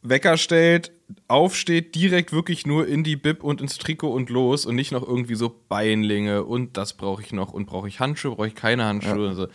Wecker 0.01 0.37
stellt, 0.37 0.91
aufsteht, 1.27 1.95
direkt 1.95 2.31
wirklich 2.31 2.65
nur 2.65 2.87
in 2.87 3.03
die 3.03 3.15
Bib 3.15 3.43
und 3.43 3.61
ins 3.61 3.77
Trikot 3.77 4.11
und 4.11 4.29
los 4.29 4.65
und 4.65 4.75
nicht 4.75 4.91
noch 4.91 5.07
irgendwie 5.07 5.35
so 5.35 5.53
Beinlinge 5.69 6.43
und 6.43 6.77
das 6.77 6.93
brauche 6.93 7.21
ich 7.21 7.31
noch 7.31 7.53
und 7.53 7.65
brauche 7.65 7.87
ich 7.87 7.99
Handschuhe, 7.99 8.35
brauche 8.35 8.47
ich 8.47 8.55
keine 8.55 8.85
Handschuhe. 8.85 9.29
Also, 9.29 9.47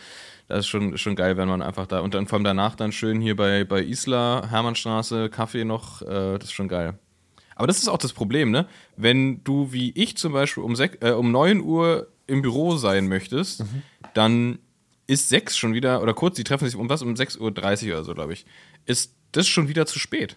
das 0.49 0.61
ist 0.61 0.66
schon, 0.68 0.97
schon 0.99 1.16
geil, 1.16 1.36
wenn 1.36 1.49
man 1.49 1.62
einfach 1.62 1.86
da 1.86 2.01
und 2.01 2.14
dann 2.14 2.26
vor 2.26 2.36
allem 2.36 2.45
danach 2.45 2.74
dann 2.74 2.92
schön 2.92 3.20
hier 3.20 3.36
bei, 3.36 3.64
bei 3.64 3.82
Isla, 3.82 4.47
Hermannstraße, 4.51 5.28
Kaffee 5.30 5.64
noch, 5.64 6.03
äh, 6.03 6.38
das 6.38 6.45
ist 6.45 6.53
schon 6.53 6.68
geil. 6.68 6.99
Aber 7.57 7.66
das 7.66 7.78
ist 7.78 7.88
auch 7.88 7.99
das 7.99 8.12
Problem, 8.12 8.51
ne? 8.51 8.66
Wenn 8.97 9.42
du 9.45 9.72
wie 9.72 9.92
ich 9.92 10.16
zum 10.16 10.32
Beispiel 10.32 10.62
um, 10.62 10.74
sech, 10.76 10.99
äh, 11.01 11.11
um 11.12 11.30
9 11.30 11.61
Uhr 11.61 12.09
im 12.26 12.42
Büro 12.42 12.76
sein 12.76 13.09
möchtest, 13.09 13.61
Mhm. 13.61 13.82
dann 14.12 14.59
ist 15.07 15.28
6 15.28 15.57
schon 15.57 15.72
wieder, 15.74 16.03
oder 16.03 16.14
kurz, 16.14 16.36
die 16.36 16.45
treffen 16.45 16.64
sich 16.66 16.76
um 16.76 16.88
was, 16.88 17.03
um 17.03 17.14
6.30 17.14 17.38
Uhr 17.88 17.95
oder 17.95 18.05
so, 18.05 18.14
glaube 18.14 18.32
ich, 18.32 18.45
ist 18.86 19.14
das 19.32 19.47
schon 19.47 19.68
wieder 19.68 19.86
zu 19.86 19.99
spät. 19.99 20.36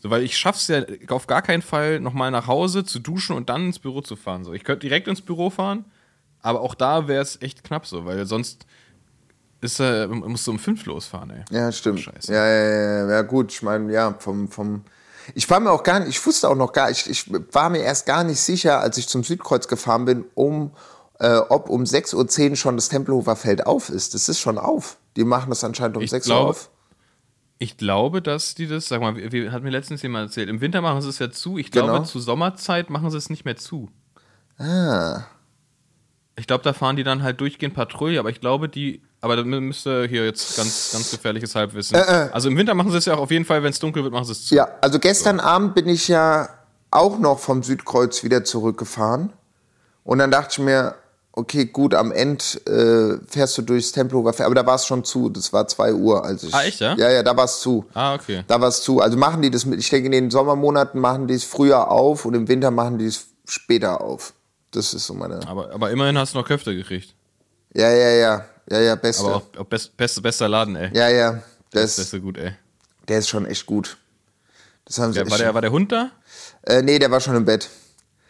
So, 0.00 0.10
weil 0.10 0.22
ich 0.22 0.36
schaff's 0.36 0.68
ja 0.68 0.82
auf 1.08 1.26
gar 1.26 1.40
keinen 1.40 1.62
Fall, 1.62 1.98
nochmal 1.98 2.30
nach 2.30 2.46
Hause 2.46 2.84
zu 2.84 2.98
duschen 2.98 3.34
und 3.34 3.48
dann 3.48 3.66
ins 3.66 3.78
Büro 3.78 4.02
zu 4.02 4.14
fahren. 4.14 4.44
So, 4.44 4.52
ich 4.52 4.62
könnte 4.62 4.86
direkt 4.86 5.08
ins 5.08 5.22
Büro 5.22 5.48
fahren, 5.48 5.86
aber 6.42 6.60
auch 6.60 6.74
da 6.74 7.08
wäre 7.08 7.22
es 7.22 7.40
echt 7.40 7.64
knapp 7.64 7.86
so, 7.86 8.04
weil 8.04 8.26
sonst 8.26 8.66
ist, 9.64 9.80
äh, 9.80 10.06
musst 10.06 10.46
du 10.46 10.52
um 10.52 10.58
5 10.58 10.86
losfahren, 10.86 11.30
ey. 11.30 11.44
Ja, 11.50 11.72
stimmt. 11.72 12.00
Scheiße. 12.00 12.32
Ja, 12.32 12.46
ja, 12.46 12.70
ja, 13.04 13.10
ja, 13.10 13.22
gut. 13.22 13.52
Ich 13.52 13.62
meine, 13.62 13.92
ja, 13.92 14.14
vom, 14.18 14.48
vom. 14.48 14.84
Ich 15.34 15.48
war 15.48 15.58
mir 15.60 15.70
auch 15.70 15.82
gar 15.82 16.00
nicht, 16.00 16.10
ich 16.10 16.26
wusste 16.26 16.48
auch 16.48 16.54
noch 16.54 16.72
gar 16.72 16.90
ich, 16.90 17.08
ich 17.08 17.30
war 17.52 17.70
mir 17.70 17.78
erst 17.78 18.04
gar 18.06 18.24
nicht 18.24 18.40
sicher, 18.40 18.80
als 18.80 18.98
ich 18.98 19.08
zum 19.08 19.24
Südkreuz 19.24 19.68
gefahren 19.68 20.04
bin, 20.04 20.24
um, 20.34 20.70
äh, 21.18 21.36
ob 21.48 21.70
um 21.70 21.84
6.10 21.84 22.50
Uhr 22.50 22.56
schon 22.56 22.76
das 22.76 22.88
Tempelhofer 22.90 23.34
Feld 23.36 23.66
auf 23.66 23.88
ist. 23.88 24.12
Das 24.14 24.28
ist 24.28 24.38
schon 24.40 24.58
auf. 24.58 24.98
Die 25.16 25.24
machen 25.24 25.48
das 25.50 25.64
anscheinend 25.64 25.96
um 25.96 26.02
Ich 26.02 26.10
6 26.10 26.26
Uhr 26.28 26.34
glaub- 26.34 26.48
auf. 26.50 26.70
Ich 27.58 27.76
glaube, 27.78 28.20
dass 28.20 28.54
die 28.56 28.66
das, 28.66 28.88
sag 28.88 29.00
mal, 29.00 29.16
wie, 29.16 29.30
wie 29.32 29.48
hat 29.50 29.62
mir 29.62 29.70
letztens 29.70 30.02
jemand 30.02 30.26
erzählt, 30.28 30.48
im 30.50 30.60
Winter 30.60 30.80
machen 30.82 31.00
sie 31.00 31.08
es 31.08 31.20
ja 31.20 31.30
zu. 31.30 31.56
Ich 31.56 31.70
glaube, 31.70 31.92
Genau. 31.92 32.04
zu 32.04 32.18
Sommerzeit 32.18 32.90
machen 32.90 33.10
sie 33.10 33.16
es 33.16 33.30
nicht 33.30 33.44
mehr 33.44 33.56
zu. 33.56 33.88
Ah. 34.58 35.22
Ich 36.36 36.46
glaube, 36.48 36.64
da 36.64 36.72
fahren 36.72 36.96
die 36.96 37.04
dann 37.04 37.22
halt 37.22 37.40
durchgehend 37.40 37.74
Patrouille, 37.74 38.18
aber 38.18 38.28
ich 38.28 38.40
glaube, 38.40 38.68
die, 38.68 39.02
aber 39.24 39.36
da 39.36 39.42
mü- 39.42 39.60
müsste 39.60 40.06
hier 40.08 40.24
jetzt 40.24 40.56
ganz, 40.56 40.90
ganz 40.92 41.10
gefährliches 41.10 41.54
Halbwissen. 41.54 41.96
Äh, 41.96 42.28
Also 42.32 42.48
im 42.48 42.56
Winter 42.56 42.74
machen 42.74 42.90
sie 42.90 42.98
es 42.98 43.04
ja 43.06 43.14
auch 43.14 43.20
auf 43.20 43.30
jeden 43.30 43.44
Fall, 43.44 43.62
wenn 43.62 43.70
es 43.70 43.78
dunkel 43.80 44.02
wird, 44.02 44.12
machen 44.12 44.24
sie 44.26 44.32
es 44.32 44.46
zu. 44.46 44.54
Ja, 44.54 44.68
also 44.80 44.98
gestern 44.98 45.40
Abend 45.40 45.74
bin 45.74 45.88
ich 45.88 46.08
ja 46.08 46.48
auch 46.90 47.18
noch 47.18 47.38
vom 47.40 47.62
Südkreuz 47.62 48.22
wieder 48.22 48.44
zurückgefahren. 48.44 49.32
Und 50.04 50.18
dann 50.18 50.30
dachte 50.30 50.48
ich 50.52 50.58
mir, 50.58 50.94
okay, 51.32 51.64
gut, 51.64 51.94
am 51.94 52.12
Ende 52.12 52.44
äh, 52.66 53.26
fährst 53.26 53.58
du 53.58 53.62
durchs 53.62 53.90
Tempelhofer 53.90 54.32
Feld. 54.32 54.46
Aber 54.46 54.54
da 54.54 54.64
war 54.66 54.76
es 54.76 54.86
schon 54.86 55.02
zu. 55.02 55.28
Das 55.30 55.52
war 55.52 55.66
2 55.66 55.92
Uhr. 55.94 56.24
Als 56.24 56.44
ich, 56.44 56.54
Ah, 56.54 56.62
echt, 56.62 56.78
ja? 56.80 56.94
Ja, 56.96 57.10
ja, 57.10 57.22
da 57.24 57.36
war 57.36 57.46
es 57.46 57.58
zu. 57.60 57.86
Ah, 57.94 58.14
okay. 58.14 58.44
Da 58.46 58.60
war 58.60 58.68
es 58.68 58.82
zu. 58.82 59.00
Also 59.00 59.16
machen 59.16 59.42
die 59.42 59.50
das 59.50 59.64
mit, 59.66 59.80
ich 59.80 59.90
denke, 59.90 60.06
in 60.06 60.12
den 60.12 60.30
Sommermonaten 60.30 61.00
machen 61.00 61.26
die 61.26 61.34
es 61.34 61.42
früher 61.44 61.90
auf 61.90 62.24
und 62.24 62.34
im 62.34 62.46
Winter 62.46 62.70
machen 62.70 62.98
die 62.98 63.06
es 63.06 63.26
später 63.48 64.00
auf. 64.00 64.32
Das 64.70 64.94
ist 64.94 65.06
so 65.06 65.14
meine. 65.14 65.40
Aber, 65.48 65.72
aber 65.72 65.90
immerhin 65.90 66.16
hast 66.18 66.34
du 66.34 66.38
noch 66.38 66.46
Köfte 66.46 66.74
gekriegt. 66.76 67.14
Ja, 67.74 67.90
ja, 67.90 68.10
ja. 68.10 68.44
Ja, 68.70 68.80
ja, 68.80 68.94
beste. 68.94 69.24
Aber 69.24 69.36
auch, 69.36 69.42
auch 69.58 69.64
best, 69.66 69.96
best, 69.96 70.22
bester 70.22 70.48
Laden, 70.48 70.76
ey. 70.76 70.90
ja, 70.96 71.08
ja. 71.08 71.32
Das, 71.70 71.96
Das, 71.96 71.98
ist 71.98 72.10
so 72.10 72.20
gut, 72.20 72.38
ey. 72.38 72.52
der 73.08 73.18
ist 73.18 73.28
schon 73.28 73.46
echt 73.46 73.66
gut. 73.66 73.96
Das 74.84 74.98
haben 74.98 75.12
sie 75.12 75.16
Der, 75.18 75.22
echt 75.24 75.30
war, 75.32 75.38
der, 75.38 75.54
war 75.54 75.60
der 75.62 75.70
Hund 75.72 75.90
da? 75.92 76.10
äh, 76.62 76.82
nee, 76.82 76.98
der 76.98 77.10
war 77.10 77.20
schon 77.20 77.34
im 77.36 77.44
Bett. 77.44 77.68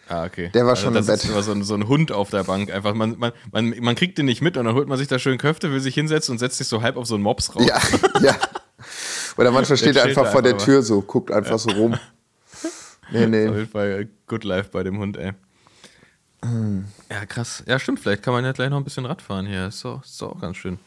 Ah, 0.08 0.24
okay. 0.24 0.50
Der 0.54 0.66
war 0.66 0.76
schon 0.76 0.92
da 0.94 1.00
im 1.00 1.06
Bett. 1.06 1.24
immer 1.24 1.42
so 1.42 1.52
ein, 1.52 1.62
so 1.64 1.74
ein 1.74 1.88
Hund 1.88 2.12
auf 2.12 2.30
der 2.30 2.44
Bank. 2.44 2.70
Einfach, 2.70 2.94
man, 2.94 3.18
man, 3.18 3.32
man, 3.52 3.74
man 3.80 3.94
kriegt 3.94 4.18
den 4.18 4.26
nicht 4.26 4.42
mit 4.42 4.56
und 4.56 4.64
dann 4.66 4.74
holt 4.74 4.86
man 4.88 4.98
sich 4.98 5.08
da 5.08 5.18
schön 5.18 5.38
Köfte, 5.38 5.70
will 5.72 5.80
sich 5.80 5.94
hinsetzen 5.94 6.32
und 6.32 6.38
setzt 6.38 6.58
sich 6.58 6.68
so 6.68 6.82
halb 6.82 6.96
auf 6.96 7.06
so 7.06 7.14
einen 7.14 7.22
Mops 7.24 7.54
rauf. 7.56 7.64
Ja, 7.66 7.80
ja. 8.20 8.36
Oder 9.36 9.50
manchmal 9.50 9.76
steht 9.78 9.96
er 9.96 10.04
einfach 10.04 10.30
vor 10.30 10.42
der 10.42 10.58
Tür 10.58 10.82
so, 10.82 11.00
guckt 11.02 11.30
einfach 11.30 11.58
so 11.58 11.70
rum. 11.70 11.98
Nee, 13.10 13.24
Auf 13.24 13.30
nee. 13.30 13.42
jeden 13.44 13.68
Fall 13.68 14.08
good 14.26 14.44
life 14.44 14.70
bei 14.72 14.82
dem 14.82 14.98
Hund, 14.98 15.18
ey. 15.18 15.32
Ja, 17.10 17.24
krass. 17.26 17.62
Ja, 17.66 17.78
stimmt. 17.78 18.00
Vielleicht 18.00 18.22
kann 18.22 18.34
man 18.34 18.44
ja 18.44 18.52
gleich 18.52 18.70
noch 18.70 18.76
ein 18.78 18.84
bisschen 18.84 19.06
Radfahren 19.06 19.46
hier. 19.46 19.66
Ist 19.68 19.84
doch, 19.84 20.04
ist 20.04 20.20
doch 20.20 20.36
auch 20.36 20.40
ganz 20.40 20.56
schön. 20.58 20.78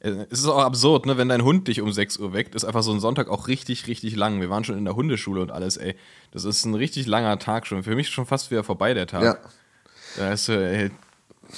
Äh, 0.00 0.26
Es 0.30 0.38
ist 0.40 0.46
auch 0.46 0.62
absurd, 0.64 1.06
ne? 1.06 1.18
Wenn 1.18 1.28
dein 1.28 1.42
Hund 1.42 1.68
dich 1.68 1.80
um 1.80 1.92
6 1.92 2.16
Uhr 2.18 2.32
weckt, 2.32 2.54
ist 2.54 2.64
einfach 2.64 2.82
so 2.82 2.92
ein 2.92 3.00
Sonntag 3.00 3.28
auch 3.28 3.46
richtig, 3.48 3.86
richtig 3.86 4.16
lang. 4.16 4.40
Wir 4.40 4.48
waren 4.50 4.64
schon 4.64 4.78
in 4.78 4.84
der 4.84 4.96
Hundeschule 4.96 5.40
und 5.42 5.50
alles, 5.50 5.76
ey. 5.76 5.96
Das 6.30 6.44
ist 6.44 6.64
ein 6.64 6.74
richtig 6.74 7.06
langer 7.06 7.38
Tag 7.38 7.66
schon. 7.66 7.82
Für 7.82 7.94
mich 7.94 8.08
schon 8.08 8.26
fast 8.26 8.50
wieder 8.50 8.64
vorbei, 8.64 8.94
der 8.94 9.06
Tag. 9.06 9.22
Ja. 9.22 9.36
Da 10.16 10.32
ist 10.32 10.46
so, 10.46 10.52
ey, 10.52 10.90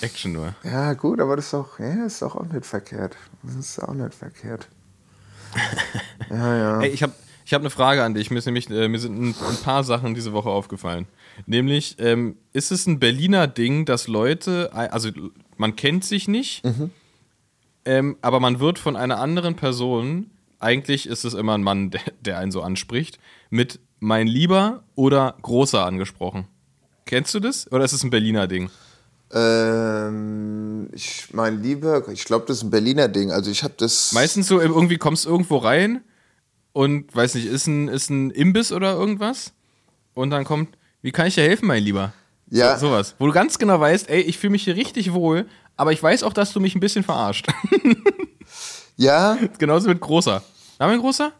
Action 0.01 0.33
nur. 0.33 0.55
ja, 0.65 0.93
gut, 0.95 1.21
aber 1.21 1.37
das 1.37 1.47
ist 1.47 1.55
auch, 1.55 1.79
ja, 1.79 2.05
ist 2.07 2.23
doch 2.23 2.35
auch 2.35 2.47
nicht 2.47 2.67
verkehrt. 2.67 3.17
Das 3.43 3.55
ist 3.55 3.79
auch 3.81 3.95
nicht 3.95 4.15
verkehrt. 4.15 4.69
Ja, 6.31 6.57
ja. 6.57 6.81
Ey, 6.81 6.89
ich 6.91 7.03
habe 7.03 7.13
ich 7.45 7.53
hab 7.55 7.61
eine 7.63 7.71
Frage 7.71 8.03
an 8.03 8.15
dich. 8.15 8.31
Mir, 8.31 8.39
ist 8.39 8.47
nämlich, 8.47 8.69
äh, 8.71 8.89
mir 8.89 8.99
sind 8.99 9.17
ein, 9.21 9.35
ein 9.49 9.57
paar 9.63 9.85
Sachen 9.85 10.15
diese 10.15 10.33
Woche 10.33 10.49
aufgefallen. 10.49 11.07
Nämlich, 11.47 11.97
ähm, 11.99 12.37
ist 12.53 12.72
es 12.72 12.87
ein 12.87 12.99
Berliner 12.99 13.47
Ding, 13.47 13.85
dass 13.85 14.09
Leute, 14.09 14.70
also 14.72 15.11
man 15.57 15.76
kennt 15.76 16.05
sich 16.05 16.28
nicht, 16.28 16.62
ähm, 17.85 18.16
aber 18.22 18.41
man 18.41 18.61
wird 18.61 18.78
von 18.78 18.97
einer 18.97 19.18
anderen 19.20 19.57
Person, 19.57 20.30
eigentlich 20.59 21.07
ist 21.07 21.24
es 21.24 21.35
immer 21.35 21.55
ein 21.55 21.62
Mann, 21.62 21.91
der, 21.91 22.01
der 22.20 22.39
einen 22.39 22.53
so 22.53 22.62
anspricht, 22.62 23.18
mit 23.51 23.80
mein 24.01 24.26
Lieber 24.26 24.85
oder 24.95 25.37
Großer 25.43 25.85
angesprochen. 25.85 26.47
Kennst 27.07 27.35
du 27.35 27.41
das? 27.41 27.70
Oder 27.70 27.85
ist 27.85 27.93
es 27.93 28.03
ein 28.03 28.11
Berliner 28.11 28.47
Ding? 28.47 28.70
Ähm, 29.32 30.89
ich 30.93 31.28
mein 31.32 31.62
Lieber, 31.62 32.09
ich 32.09 32.24
glaube, 32.24 32.47
das 32.47 32.59
ist 32.59 32.62
ein 32.64 32.70
Berliner 32.70 33.09
Ding. 33.09 33.30
Also 33.30 33.51
ich 33.51 33.62
habe 33.62 33.74
das. 33.76 34.12
Meistens 34.12 34.49
so, 34.49 34.61
irgendwie 34.61 34.97
kommst 34.97 35.24
du 35.24 35.30
irgendwo 35.30 35.57
rein 35.59 36.03
und, 36.72 37.14
weiß 37.14 37.35
nicht, 37.35 37.47
ist 37.47 37.66
ein, 37.66 37.89
ist 37.89 38.11
ein 38.11 38.30
Imbiss 38.30 38.72
oder 38.72 38.93
irgendwas 38.95 39.53
und 40.14 40.30
dann 40.30 40.45
kommt, 40.45 40.76
wie 41.05 41.13
kann 41.13 41.27
ich 41.27 41.35
dir 41.35 41.43
helfen, 41.43 41.67
mein 41.67 41.83
Lieber? 41.83 42.15
Ja. 42.51 42.79
So, 42.79 42.89
sowas. 42.89 43.15
Wo 43.19 43.27
du 43.27 43.33
ganz 43.33 43.59
genau 43.59 43.79
weißt, 43.79 44.09
ey, 44.09 44.23
ich 44.23 44.39
fühle 44.39 44.53
mich 44.53 44.65
hier 44.65 44.75
richtig 44.75 45.13
wohl, 45.13 45.47
aber 45.77 45.93
ich 45.93 46.03
weiß 46.03 46.23
auch, 46.23 46.33
dass 46.33 46.53
du 46.53 46.61
mich 46.61 46.75
ein 46.75 46.81
bisschen 46.81 47.05
verarscht. 47.05 47.47
Ja, 48.97 49.37
Genauso 49.59 49.89
mit 49.89 50.01
Großer. 50.01 50.43
Einen 50.79 51.01
Großer? 51.01 51.33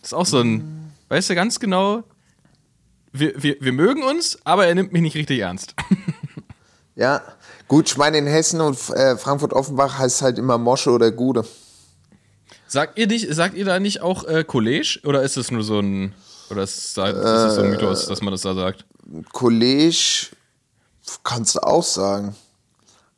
Das 0.00 0.10
ist 0.10 0.14
auch 0.14 0.26
so 0.26 0.40
ein, 0.40 0.92
weißt 1.08 1.30
du 1.30 1.34
ganz 1.34 1.60
genau, 1.60 2.02
wir, 3.12 3.40
wir, 3.42 3.56
wir 3.60 3.72
mögen 3.72 4.02
uns, 4.02 4.38
aber 4.44 4.66
er 4.66 4.74
nimmt 4.74 4.92
mich 4.92 5.02
nicht 5.02 5.16
richtig 5.16 5.40
ernst. 5.40 5.74
ja. 6.94 7.22
Gut, 7.68 7.88
ich 7.88 7.96
meine, 7.96 8.18
in 8.18 8.26
Hessen 8.26 8.60
und 8.60 8.76
äh, 8.90 9.16
Frankfurt-Offenbach 9.16 9.98
heißt 9.98 10.16
es 10.16 10.22
halt 10.22 10.38
immer 10.38 10.58
Mosche 10.58 10.90
oder 10.90 11.10
Gude. 11.10 11.44
Sagt 12.68 12.98
ihr, 12.98 13.06
nicht, 13.06 13.32
sagt 13.32 13.56
ihr 13.56 13.64
da 13.64 13.80
nicht 13.80 14.02
auch 14.02 14.24
äh, 14.24 14.44
College 14.44 15.00
oder 15.04 15.22
ist 15.22 15.36
es 15.36 15.50
nur 15.50 15.62
so 15.62 15.80
ein, 15.80 16.12
oder 16.50 16.62
ist 16.62 16.96
ist 16.96 16.98
es 16.98 17.54
so 17.54 17.62
ein 17.62 17.70
Mythos, 17.70 18.06
dass 18.06 18.22
man 18.22 18.32
das 18.32 18.42
da 18.42 18.54
sagt? 18.54 18.84
College 19.32 20.26
kannst 21.22 21.54
du 21.56 21.60
auch 21.60 21.82
sagen. 21.82 22.34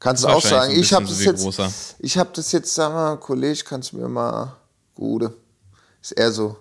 Kannst 0.00 0.22
du 0.24 0.28
auch 0.28 0.42
sagen. 0.42 0.72
Ich 0.74 0.92
habe 0.92 1.06
das 1.06 1.24
jetzt, 1.24 1.96
ich 1.98 2.16
habe 2.18 2.30
das 2.32 2.52
jetzt, 2.52 2.74
sag 2.74 2.92
mal, 2.92 3.16
Kollege, 3.16 3.60
kannst 3.64 3.92
du 3.92 3.96
mir 3.98 4.08
mal, 4.08 4.54
Gude. 4.94 5.32
Ist 6.00 6.12
eher 6.12 6.30
so, 6.30 6.56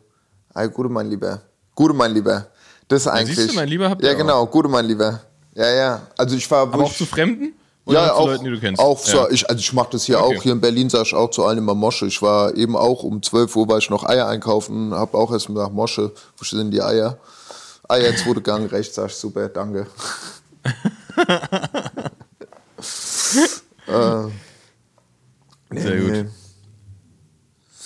ey, 0.56 0.68
Gude, 0.70 0.90
mein 0.90 1.10
Lieber. 1.10 1.42
Gude, 1.76 1.94
mein 1.94 2.14
Lieber. 2.14 2.48
Das 2.88 3.02
ist 3.02 3.08
eigentlich. 3.08 3.36
siehst 3.38 3.52
du, 3.52 3.56
mein 3.56 3.68
Lieber 3.68 3.90
habt 3.90 4.02
Ja, 4.02 4.10
ihr 4.10 4.16
auch. 4.16 4.20
genau, 4.20 4.46
Gude, 4.48 4.70
mein 4.70 4.86
Lieber. 4.86 5.22
Ja, 5.54 5.70
ja. 5.70 6.02
Also 6.18 6.36
ich 6.36 6.50
war, 6.50 6.62
Aber 6.64 6.84
auch 6.86 6.94
zu 6.94 7.06
Fremden? 7.06 7.54
Ja, 7.86 8.08
zu 8.08 8.14
auch, 8.16 8.28
Leuten, 8.28 8.44
die 8.46 8.50
du 8.52 8.60
kennst? 8.60 8.82
Auch 8.82 9.06
ja. 9.06 9.12
so, 9.12 9.30
ich, 9.30 9.48
also 9.50 9.60
ich 9.60 9.72
mache 9.74 9.90
das 9.92 10.04
hier 10.04 10.20
Okay. 10.22 10.38
auch. 10.38 10.44
Hier 10.44 10.52
in 10.54 10.62
Berlin 10.62 10.90
sag 10.90 11.04
ich 11.06 11.14
auch 11.14 11.30
zu 11.30 11.46
allen 11.46 11.58
immer 11.60 11.76
Mosche. 11.76 12.06
Ich 12.08 12.22
war 12.22 12.56
eben 12.56 12.76
auch 12.76 13.04
um 13.04 13.22
12 13.22 13.56
Uhr 13.56 13.68
war 13.70 13.78
ich 13.78 13.90
noch 13.90 14.04
Eier 14.04 14.28
einkaufen, 14.28 14.94
habe 14.94 15.18
auch 15.18 15.32
erst 15.32 15.50
nach 15.50 15.70
Mosche. 15.70 16.12
Wo 16.38 16.44
sind 16.44 16.72
die 16.72 16.82
Eier? 16.82 17.18
Eier, 17.88 18.16
zweite 18.16 18.42
Gang, 18.42 18.72
rechts, 18.72 18.98
ich, 18.98 19.14
super, 19.14 19.50
danke. 19.50 19.88
äh, 23.88 24.24
nee, 25.70 25.80
Sehr 25.80 25.98
gut. 26.02 26.12
nee. 26.12 26.26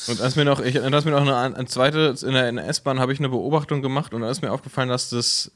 Und 0.08 0.20
ist 0.20 0.36
mir 0.36 0.45
noch, 0.45 0.60
ich, 0.60 0.74
da 0.74 0.97
ist 0.97 1.06
mir 1.06 1.12
noch 1.12 1.22
eine, 1.22 1.56
eine 1.56 1.66
zweite, 1.66 2.16
in 2.26 2.34
der, 2.34 2.49
in 2.49 2.56
der 2.56 2.68
S-Bahn 2.68 2.99
habe 2.99 3.14
ich 3.14 3.20
eine 3.20 3.30
Beobachtung 3.30 3.84
gemacht 3.84 4.14
und 4.14 4.22
da 4.22 4.32
ist 4.32 4.41
mir 4.41 4.52
aufgefallen, 4.52 4.89
dass 4.89 5.10
das 5.10 5.52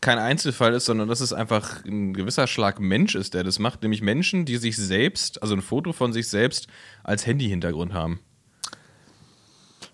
kein 0.00 0.18
Einzelfall 0.18 0.74
ist, 0.74 0.86
sondern 0.86 1.08
dass 1.08 1.20
es 1.20 1.32
einfach 1.32 1.84
ein 1.84 2.12
gewisser 2.12 2.48
Schlag 2.48 2.80
Mensch 2.80 3.14
ist, 3.14 3.34
der 3.34 3.44
das 3.44 3.60
macht. 3.60 3.82
Nämlich 3.82 4.02
Menschen, 4.02 4.44
die 4.44 4.56
sich 4.56 4.76
selbst, 4.76 5.40
also 5.40 5.54
ein 5.54 5.62
Foto 5.62 5.92
von 5.92 6.12
sich 6.12 6.28
selbst 6.28 6.66
als 7.04 7.24
Handy-Hintergrund 7.24 7.94
haben. 7.94 8.18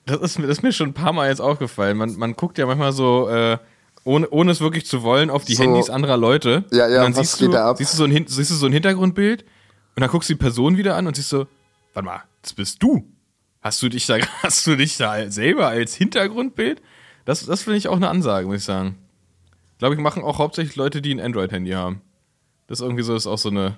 Das 0.08 0.20
ist, 0.20 0.38
mir, 0.38 0.46
das 0.46 0.58
ist 0.58 0.62
mir 0.62 0.72
schon 0.72 0.90
ein 0.90 0.94
paar 0.94 1.12
Mal 1.12 1.28
jetzt 1.28 1.40
aufgefallen. 1.40 1.96
Man, 1.96 2.16
man 2.16 2.34
guckt 2.34 2.58
ja 2.58 2.66
manchmal 2.66 2.92
so, 2.92 3.28
äh, 3.28 3.58
ohne, 4.04 4.28
ohne 4.30 4.52
es 4.52 4.60
wirklich 4.60 4.86
zu 4.86 5.02
wollen, 5.02 5.28
auf 5.28 5.44
die 5.44 5.54
So. 5.54 5.64
Handys 5.64 5.90
anderer 5.90 6.16
Leute. 6.16 6.64
Ja, 6.70 6.88
ja, 6.88 7.04
und 7.04 7.14
dann 7.14 7.16
was 7.16 7.32
siehst 7.32 7.38
geht 7.40 7.48
du, 7.48 7.52
da 7.52 7.70
ab? 7.70 7.76
Siehst 7.78 7.92
du, 7.94 7.98
so 7.98 8.04
ein, 8.04 8.26
siehst 8.26 8.50
du 8.50 8.54
so 8.54 8.66
ein 8.66 8.72
Hintergrundbild 8.72 9.42
und 9.42 10.00
dann 10.00 10.10
guckst 10.10 10.28
du 10.30 10.34
die 10.34 10.38
Person 10.38 10.76
wieder 10.76 10.96
an 10.96 11.06
und 11.06 11.16
siehst 11.16 11.28
so, 11.28 11.46
warte 11.92 12.06
mal, 12.06 12.22
das 12.42 12.54
bist 12.54 12.82
du. 12.82 13.06
Hast 13.60 13.82
du 13.82 13.88
dich 13.88 14.06
da, 14.06 14.16
hast 14.42 14.66
du 14.66 14.76
dich 14.76 14.96
da 14.96 15.30
selber 15.30 15.68
als 15.68 15.94
Hintergrundbild? 15.94 16.80
Das, 17.24 17.44
das 17.44 17.62
finde 17.62 17.76
ich 17.76 17.88
auch 17.88 17.96
eine 17.96 18.08
Ansage, 18.08 18.46
muss 18.46 18.56
ich 18.56 18.64
sagen. 18.64 18.96
Glaube 19.78 19.94
ich, 19.94 20.00
machen 20.00 20.22
auch 20.22 20.38
hauptsächlich 20.38 20.76
Leute, 20.76 21.02
die 21.02 21.14
ein 21.14 21.20
Android-Handy 21.20 21.72
haben. 21.72 22.00
Das 22.66 22.80
ist 22.80 22.82
irgendwie 22.82 23.02
so, 23.02 23.14
ist 23.14 23.26
auch 23.26 23.38
so 23.38 23.50
eine, 23.50 23.76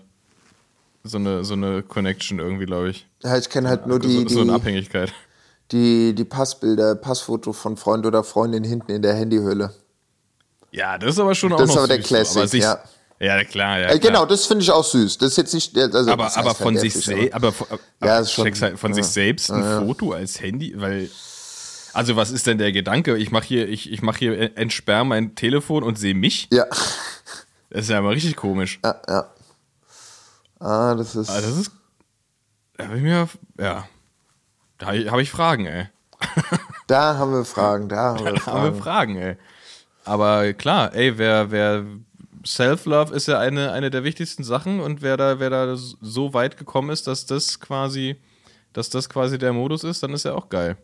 so 1.03 1.19
eine, 1.19 1.45
so 1.45 1.55
eine 1.55 1.83
Connection 1.83 2.39
irgendwie, 2.39 2.67
glaube 2.67 2.91
ich. 2.91 3.09
Ja, 3.23 3.37
ich 3.37 3.49
kenne 3.49 3.69
halt 3.69 3.87
nur 3.87 4.01
so, 4.01 4.09
die, 4.09 4.33
so 4.33 4.41
eine 4.41 4.51
die, 4.51 4.55
Abhängigkeit. 4.55 5.13
Die, 5.73 6.15
die 6.15 6.25
Passbilder, 6.25 6.95
Passfoto 6.97 7.53
von 7.53 7.77
Freund 7.77 8.07
oder 8.07 8.25
Freundin 8.25 8.65
hinten 8.65 8.91
in 8.93 9.03
der 9.03 9.15
Handyhülle. 9.15 9.73
Ja, 10.73 10.99
das 10.99 11.15
ist 11.15 11.19
aber 11.21 11.35
schon 11.35 11.53
auch 11.53 11.59
Das 11.59 11.69
noch 11.69 11.75
ist 11.77 11.79
aber 11.79 11.89
der 11.89 11.97
süß, 11.99 12.07
Classic, 12.07 12.37
aber 12.39 12.49
sich, 12.49 12.63
ja. 12.63 12.79
Ja, 13.19 13.45
klar, 13.45 13.79
ja. 13.81 13.85
Äh, 13.89 13.99
klar. 13.99 14.13
genau, 14.13 14.25
das 14.27 14.47
finde 14.47 14.63
ich 14.63 14.71
auch 14.71 14.85
süß. 14.85 15.19
Das 15.19 15.33
ist 15.33 15.37
jetzt 15.37 15.53
nicht, 15.55 15.77
also, 15.77 16.11
aber, 16.11 16.35
aber 16.37 16.55
von 16.55 16.77
sich 16.77 16.95
selbst, 16.95 17.35
aber, 17.35 17.49
aber 17.49 17.79
Ja, 18.03 18.25
schon- 18.25 18.47
halt 18.47 18.79
von 18.79 18.91
ja. 18.93 18.95
sich 18.95 19.07
selbst 19.07 19.51
ein 19.51 19.63
Ja. 19.63 19.81
Foto 19.81 20.13
als 20.13 20.41
Handy, 20.41 20.73
weil 20.81 21.11
also 21.93 22.15
was 22.17 22.31
ist 22.31 22.47
denn 22.47 22.57
der 22.59 22.71
Gedanke? 22.73 23.17
Ich 23.19 23.31
mache 23.33 23.45
hier, 23.45 23.69
ich, 23.69 23.91
ich 23.93 24.01
mache 24.01 24.19
hier 24.21 24.57
entsperr 24.57 25.03
mein 25.05 25.35
Telefon 25.35 25.83
und 25.83 25.99
sehe 25.99 26.15
mich. 26.15 26.49
Ja, 26.53 26.65
Das 27.71 27.83
ist 27.83 27.91
ja 27.91 28.01
mal 28.01 28.13
richtig 28.15 28.37
komisch. 28.37 28.81
ja, 28.85 29.01
ja. 29.09 29.31
Ah, 30.59 30.95
das 30.95 31.15
ist. 31.17 31.31
Also 31.31 31.49
das 31.51 31.59
ist, 31.59 31.71
da 32.77 32.85
habe 32.87 32.97
ich 32.97 33.03
mir, 33.03 33.29
ja, 33.59 33.87
da 34.81 34.87
habe 35.11 35.23
ich 35.23 35.31
Fragen, 35.31 35.67
ey. 35.67 35.87
Da 36.87 37.17
haben 37.17 37.33
wir 37.33 37.45
Fragen, 37.45 37.89
da 37.89 37.97
haben 37.97 38.19
wir 38.25 38.33
Da 38.35 38.47
haben 38.47 38.63
wir 38.65 38.73
Fragen. 38.73 38.83
Fragen, 38.83 39.17
ey. 39.17 39.37
Aber 40.05 40.53
klar, 40.55 40.95
ey, 40.95 41.17
wer, 41.19 41.51
wer 41.51 41.85
Self-Love 42.45 43.15
ist 43.15 43.29
ja 43.29 43.39
eine, 43.39 43.73
eine 43.73 43.91
der 43.91 44.03
wichtigsten 44.03 44.43
Sachen 44.45 44.81
und 44.81 45.03
wer 45.03 45.17
da, 45.17 45.39
wer 45.39 45.51
da 45.51 45.77
so 45.77 46.35
weit 46.35 46.57
gekommen 46.57 46.91
ist, 46.91 47.07
dass 47.07 47.27
das 47.27 47.61
quasi, 47.61 48.17
dass 48.73 48.91
das 48.91 49.09
quasi 49.09 49.39
der 49.39 49.53
Modus 49.53 49.85
ist, 49.85 50.03
dann 50.03 50.13
ist 50.13 50.25
ja 50.25 50.35
auch 50.35 50.49
geil. 50.49 50.77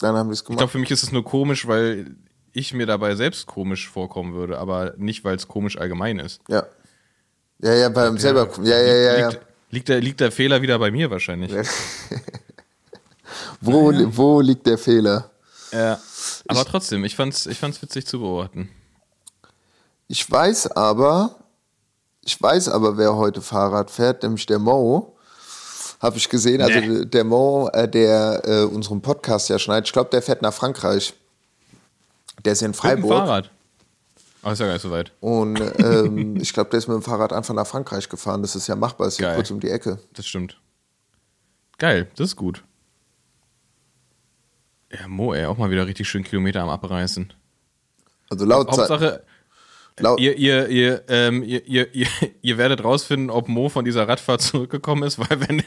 Dann 0.00 0.16
haben 0.16 0.28
wir 0.28 0.32
es 0.32 0.40
Ich 0.40 0.46
glaube, 0.46 0.58
gemacht. 0.58 0.72
für 0.72 0.78
mich 0.78 0.90
ist 0.90 1.04
es 1.04 1.12
nur 1.12 1.24
komisch, 1.24 1.66
weil 1.68 2.16
ich 2.52 2.74
mir 2.74 2.86
dabei 2.86 3.14
selbst 3.14 3.46
komisch 3.46 3.88
vorkommen 3.88 4.34
würde, 4.34 4.58
aber 4.58 4.94
nicht, 4.96 5.24
weil 5.24 5.36
es 5.36 5.46
komisch 5.48 5.78
allgemein 5.78 6.18
ist. 6.18 6.40
Ja. 6.48 6.64
Ja, 7.60 7.72
ja, 7.72 7.88
beim 7.88 8.18
selber. 8.18 8.48
Ja, 8.62 8.76
ja, 8.76 8.94
ja, 8.94 9.18
ja. 9.18 9.28
Liegt, 9.28 9.40
liegt, 9.70 9.88
der, 9.88 10.00
liegt 10.00 10.20
der 10.20 10.32
Fehler 10.32 10.60
wieder 10.62 10.78
bei 10.80 10.90
mir 10.90 11.10
wahrscheinlich. 11.10 11.52
Wo, 13.60 13.92
wo 14.16 14.40
liegt 14.40 14.66
der 14.66 14.78
Fehler? 14.78 15.30
Ja. 15.72 15.98
Aber 16.48 16.64
trotzdem, 16.64 17.04
ich 17.04 17.16
fand's, 17.16 17.46
ich 17.46 17.58
fand's 17.58 17.80
witzig 17.82 18.06
zu 18.06 18.20
beobachten. 18.20 18.70
Ich 20.08 20.30
weiß 20.30 20.68
aber, 20.72 21.36
ich 22.22 22.40
weiß 22.40 22.68
aber, 22.68 22.96
wer 22.96 23.16
heute 23.16 23.40
Fahrrad 23.42 23.90
fährt, 23.90 24.22
nämlich 24.22 24.46
der 24.46 24.58
Mo. 24.58 25.16
Habe 26.00 26.18
ich 26.18 26.28
gesehen. 26.28 26.60
Also 26.60 26.78
Nee. 26.80 27.06
der 27.06 27.24
Mo, 27.24 27.68
äh, 27.72 27.88
der 27.88 28.42
äh, 28.44 28.62
unseren 28.64 29.00
Podcast 29.00 29.48
ja 29.48 29.58
schneidet, 29.58 29.86
ich 29.86 29.92
glaube, 29.92 30.10
der 30.10 30.20
fährt 30.22 30.42
nach 30.42 30.52
Frankreich. 30.52 31.14
Der 32.44 32.52
ist 32.52 32.62
in 32.62 32.68
Mit 32.68 32.76
dem 32.76 32.78
Freiburg. 32.80 33.10
Fahrrad. 33.10 33.50
Oh, 34.42 34.50
ist 34.50 34.58
ja 34.58 34.66
gar 34.66 34.74
nicht 34.74 34.82
so 34.82 34.90
weit. 34.90 35.12
Und 35.20 35.58
ähm, 35.78 36.36
ich 36.40 36.52
glaube, 36.52 36.68
der 36.68 36.78
ist 36.78 36.88
mit 36.88 36.94
dem 36.96 37.02
Fahrrad 37.02 37.32
einfach 37.32 37.54
nach 37.54 37.66
Frankreich 37.66 38.08
gefahren. 38.10 38.42
Das 38.42 38.54
ist 38.54 38.66
ja 38.66 38.76
machbar, 38.76 39.08
ist 39.08 39.18
ja 39.18 39.34
kurz 39.34 39.50
um 39.50 39.60
die 39.60 39.70
Ecke. 39.70 39.98
Das 40.12 40.26
stimmt. 40.26 40.60
Geil, 41.78 42.08
das 42.16 42.28
ist 42.30 42.36
gut. 42.36 42.62
Ja, 45.00 45.08
Mo, 45.08 45.34
ey, 45.34 45.46
auch 45.46 45.58
mal 45.58 45.70
wieder 45.70 45.86
richtig 45.86 46.08
schön 46.08 46.24
Kilometer 46.24 46.62
am 46.62 46.68
Abreißen. 46.68 47.32
Also 48.30 48.44
laut, 48.44 48.68
Hauptsache, 48.68 49.22
laut 49.98 50.20
ihr, 50.20 50.36
ihr, 50.36 50.68
ihr, 50.68 51.02
ähm, 51.08 51.42
ihr, 51.42 51.66
ihr, 51.66 51.94
ihr, 51.94 52.06
ihr 52.42 52.58
werdet 52.58 52.82
rausfinden, 52.84 53.30
ob 53.30 53.48
Mo 53.48 53.68
von 53.68 53.84
dieser 53.84 54.08
Radfahrt 54.08 54.40
zurückgekommen 54.42 55.02
ist, 55.02 55.18
weil 55.18 55.40
wenn, 55.48 55.62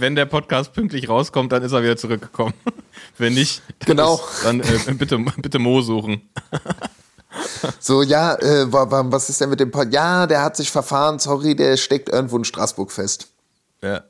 wenn, 0.00 0.14
der 0.16 0.26
Podcast 0.26 0.72
pünktlich 0.72 1.08
rauskommt, 1.08 1.52
dann 1.52 1.62
ist 1.62 1.72
er 1.72 1.82
wieder 1.82 1.96
zurückgekommen. 1.96 2.54
Wenn 3.18 3.34
nicht, 3.34 3.62
dann, 3.80 3.96
Genau. 3.96 4.14
ist, 4.16 4.44
dann 4.44 4.60
äh, 4.60 4.94
bitte, 4.94 5.18
bitte 5.18 5.58
Mo 5.58 5.80
suchen. 5.82 6.22
so, 7.80 8.02
ja, 8.02 8.34
äh, 8.36 8.72
wa- 8.72 8.90
wa- 8.90 9.04
was 9.06 9.28
ist 9.28 9.40
denn 9.40 9.50
mit 9.50 9.60
dem 9.60 9.70
Pod? 9.70 9.92
Ja, 9.92 10.26
der 10.26 10.42
hat 10.42 10.56
sich 10.56 10.70
verfahren, 10.70 11.18
sorry, 11.18 11.54
der 11.56 11.76
steckt 11.76 12.08
irgendwo 12.08 12.36
in 12.36 12.44
Straßburg 12.44 12.90
fest. 12.92 13.28
Ja, 13.82 14.04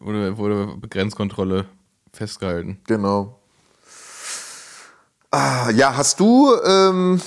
wurde, 0.00 0.36
wurde 0.38 0.76
Grenzkontrolle 0.88 1.66
festgehalten. 2.12 2.80
Genau. 2.86 3.37
Ah, 5.30 5.70
ja, 5.74 5.94
hast 5.96 6.20
du, 6.20 6.54
ähm, 6.64 7.20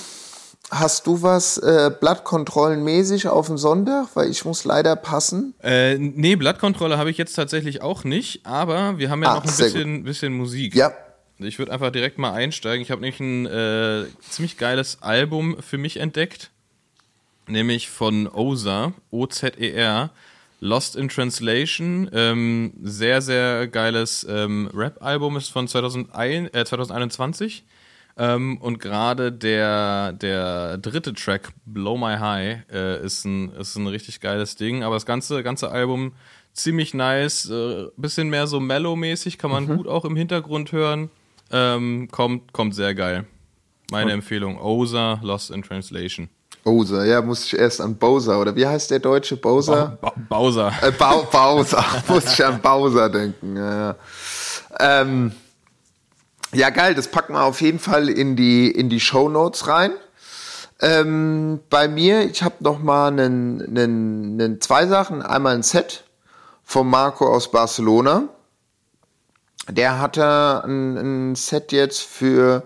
hast 0.70 1.06
du 1.06 1.22
was 1.22 1.58
äh, 1.58 1.90
Blattkontrollenmäßig 2.00 3.28
auf 3.28 3.46
den 3.46 3.58
Sonntag? 3.58 4.08
Weil 4.14 4.28
ich 4.30 4.44
muss 4.44 4.64
leider 4.64 4.96
passen. 4.96 5.54
Äh, 5.62 5.98
nee, 5.98 6.34
Blattkontrolle 6.34 6.98
habe 6.98 7.10
ich 7.10 7.18
jetzt 7.18 7.34
tatsächlich 7.34 7.80
auch 7.82 8.02
nicht, 8.04 8.44
aber 8.44 8.98
wir 8.98 9.08
haben 9.10 9.22
ja 9.22 9.30
Ah, 9.30 9.34
noch 9.36 9.44
ein 9.44 9.56
bisschen, 9.56 10.02
bisschen 10.04 10.32
Musik. 10.32 10.74
Ja, 10.74 10.92
Ich 11.38 11.58
würde 11.60 11.72
einfach 11.72 11.92
direkt 11.92 12.18
mal 12.18 12.32
einsteigen. 12.32 12.82
Ich 12.82 12.90
habe 12.90 13.00
nämlich 13.02 13.20
ein 13.20 13.46
äh, 13.46 14.06
ziemlich 14.28 14.56
geiles 14.58 14.98
Album 15.02 15.56
für 15.62 15.78
mich 15.78 15.98
entdeckt, 15.98 16.50
nämlich 17.46 17.88
von 17.88 18.26
Ozer, 18.28 18.92
O-Z-E-R, 19.12 20.10
Lost 20.58 20.96
in 20.96 21.08
Translation. 21.08 22.10
Ähm, 22.12 22.72
sehr, 22.82 23.22
sehr 23.22 23.68
geiles 23.68 24.26
ähm, 24.28 24.70
Rap-Album, 24.74 25.36
ist 25.36 25.50
von 25.52 25.68
2001, 25.68 26.50
äh, 26.52 26.64
2021. 26.64 27.64
Ähm, 28.16 28.58
und 28.58 28.78
gerade 28.78 29.32
der, 29.32 30.12
der 30.12 30.78
dritte 30.78 31.14
Track, 31.14 31.50
Blow 31.64 31.96
My 31.96 32.16
High, 32.18 32.58
äh, 32.70 33.04
ist, 33.04 33.24
ein, 33.24 33.50
ist 33.52 33.76
ein 33.76 33.86
richtig 33.86 34.20
geiles 34.20 34.56
Ding. 34.56 34.82
Aber 34.84 34.96
das 34.96 35.06
ganze, 35.06 35.42
ganze 35.42 35.70
Album 35.70 36.12
ziemlich 36.52 36.94
nice, 36.94 37.48
äh, 37.50 37.86
bisschen 37.96 38.28
mehr 38.28 38.46
so 38.46 38.60
mellow-mäßig, 38.60 39.38
kann 39.38 39.50
man 39.50 39.66
gut 39.66 39.86
auch 39.86 40.04
im 40.04 40.16
Hintergrund 40.16 40.72
hören. 40.72 41.10
Ähm, 41.50 42.08
kommt, 42.10 42.52
kommt 42.52 42.74
sehr 42.74 42.94
geil. 42.94 43.26
Meine 43.90 44.12
Empfehlung, 44.12 44.58
Oza, 44.60 45.20
Lost 45.22 45.50
in 45.50 45.62
Translation. 45.62 46.28
Bowser, 46.64 47.04
ja, 47.04 47.20
muss 47.20 47.46
ich 47.46 47.58
erst 47.58 47.80
an 47.80 47.96
Bowser, 47.96 48.40
oder 48.40 48.54
wie 48.54 48.66
heißt 48.66 48.90
der 48.90 49.00
deutsche 49.00 49.36
Bowser? 49.36 49.98
Ba 50.00 50.12
Bowser. 50.28 50.72
Äh, 50.80 50.92
Bau 50.92 51.24
Bowser, 51.24 51.84
muss 52.08 52.32
ich 52.32 52.44
an 52.44 52.60
Bowser 52.60 53.10
denken. 53.10 53.56
Ja, 53.56 53.74
ja. 53.74 53.96
Ähm, 54.78 55.32
ja, 56.54 56.70
geil, 56.70 56.94
das 56.94 57.08
packen 57.08 57.34
wir 57.34 57.42
auf 57.42 57.60
jeden 57.60 57.78
Fall 57.78 58.08
in 58.08 58.36
die, 58.36 58.70
in 58.70 58.88
die 58.88 59.00
Show 59.00 59.28
Notes 59.28 59.66
rein. 59.66 59.92
Ähm, 60.80 61.60
bei 61.70 61.88
mir, 61.88 62.22
ich 62.22 62.42
habe 62.42 62.56
noch 62.60 62.80
mal 62.80 63.08
einen, 63.08 63.60
einen, 63.60 64.40
einen, 64.40 64.60
zwei 64.60 64.86
Sachen. 64.86 65.22
Einmal 65.22 65.54
ein 65.54 65.62
Set 65.62 66.04
von 66.64 66.88
Marco 66.88 67.26
aus 67.26 67.50
Barcelona. 67.50 68.28
Der 69.68 70.00
hatte 70.00 70.64
ein, 70.64 70.96
ein 71.30 71.34
Set 71.36 71.72
jetzt 71.72 72.00
für 72.02 72.64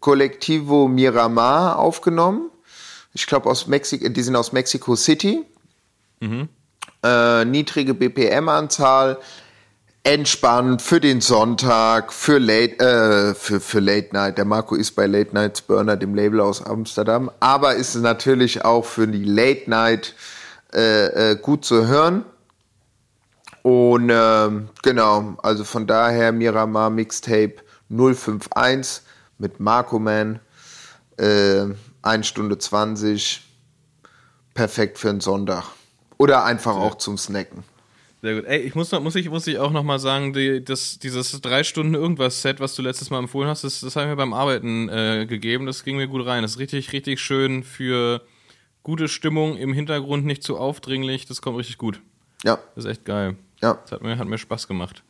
Collectivo 0.00 0.88
Miramar 0.88 1.78
aufgenommen. 1.78 2.50
Ich 3.12 3.26
glaube 3.26 3.48
aus 3.48 3.68
Mexiko, 3.68 4.08
die 4.08 4.22
sind 4.22 4.34
aus 4.34 4.52
Mexico 4.52 4.96
City 4.96 5.46
äh, 7.04 7.44
niedrige 7.44 7.94
BPM-Anzahl, 7.94 9.18
entspannt 10.04 10.82
für 10.82 11.00
den 11.00 11.22
Sonntag, 11.22 12.12
für 12.12 12.38
Late, 12.38 12.78
äh, 12.78 13.34
für, 13.34 13.58
für 13.58 13.80
Late 13.80 14.10
Night. 14.12 14.36
Der 14.36 14.44
Marco 14.44 14.74
ist 14.74 14.92
bei 14.92 15.06
Late 15.06 15.34
Nights 15.34 15.62
Burner, 15.62 15.96
dem 15.96 16.14
Label 16.14 16.40
aus 16.40 16.64
Amsterdam, 16.64 17.30
aber 17.40 17.74
ist 17.74 17.94
natürlich 17.96 18.64
auch 18.64 18.84
für 18.84 19.08
die 19.08 19.24
Late 19.24 19.68
Night 19.68 20.14
äh, 20.74 21.32
äh, 21.32 21.36
gut 21.36 21.64
zu 21.64 21.86
hören. 21.86 22.24
Und 23.62 24.10
ähm, 24.12 24.68
genau, 24.82 25.38
also 25.42 25.64
von 25.64 25.86
daher 25.86 26.32
Miramar 26.32 26.90
Mixtape 26.90 27.56
051 27.88 29.02
mit 29.38 29.58
Marco 29.58 29.98
Man, 29.98 30.38
äh, 31.16 31.64
1 32.02 32.26
Stunde 32.26 32.58
20, 32.58 33.42
perfekt 34.52 34.98
für 34.98 35.08
einen 35.08 35.20
Sonntag. 35.20 35.64
Oder 36.18 36.44
einfach 36.44 36.76
auch 36.76 36.96
zum 36.96 37.16
Snacken. 37.16 37.64
Sehr 38.24 38.36
gut. 38.36 38.46
Ey, 38.46 38.60
ich 38.60 38.74
muss, 38.74 38.90
noch, 38.90 39.02
muss, 39.02 39.14
ich, 39.16 39.28
muss 39.28 39.46
ich 39.46 39.58
auch 39.58 39.70
noch 39.70 39.82
mal 39.82 39.98
sagen, 39.98 40.32
die, 40.32 40.64
das, 40.64 40.98
dieses 40.98 41.38
drei 41.42 41.62
Stunden 41.62 41.92
irgendwas 41.92 42.40
Set, 42.40 42.58
was 42.58 42.74
du 42.74 42.80
letztes 42.80 43.10
Mal 43.10 43.18
empfohlen 43.18 43.50
hast, 43.50 43.64
das, 43.64 43.80
das 43.80 43.96
habe 43.96 44.06
ich 44.06 44.10
mir 44.12 44.16
beim 44.16 44.32
Arbeiten 44.32 44.88
äh, 44.88 45.26
gegeben. 45.28 45.66
Das 45.66 45.84
ging 45.84 45.98
mir 45.98 46.08
gut 46.08 46.24
rein. 46.24 46.40
Das 46.40 46.52
ist 46.52 46.58
richtig, 46.58 46.90
richtig 46.94 47.20
schön 47.20 47.62
für 47.62 48.22
gute 48.82 49.08
Stimmung 49.08 49.58
im 49.58 49.74
Hintergrund, 49.74 50.24
nicht 50.24 50.42
zu 50.42 50.56
aufdringlich. 50.56 51.26
Das 51.26 51.42
kommt 51.42 51.58
richtig 51.58 51.76
gut. 51.76 52.00
Ja, 52.44 52.58
Das 52.74 52.86
ist 52.86 52.90
echt 52.92 53.04
geil. 53.04 53.36
ja. 53.60 53.74
Das 53.82 53.92
hat 53.92 54.02
mir, 54.02 54.16
hat 54.16 54.26
mir 54.26 54.38
Spaß 54.38 54.68
gemacht. 54.68 55.02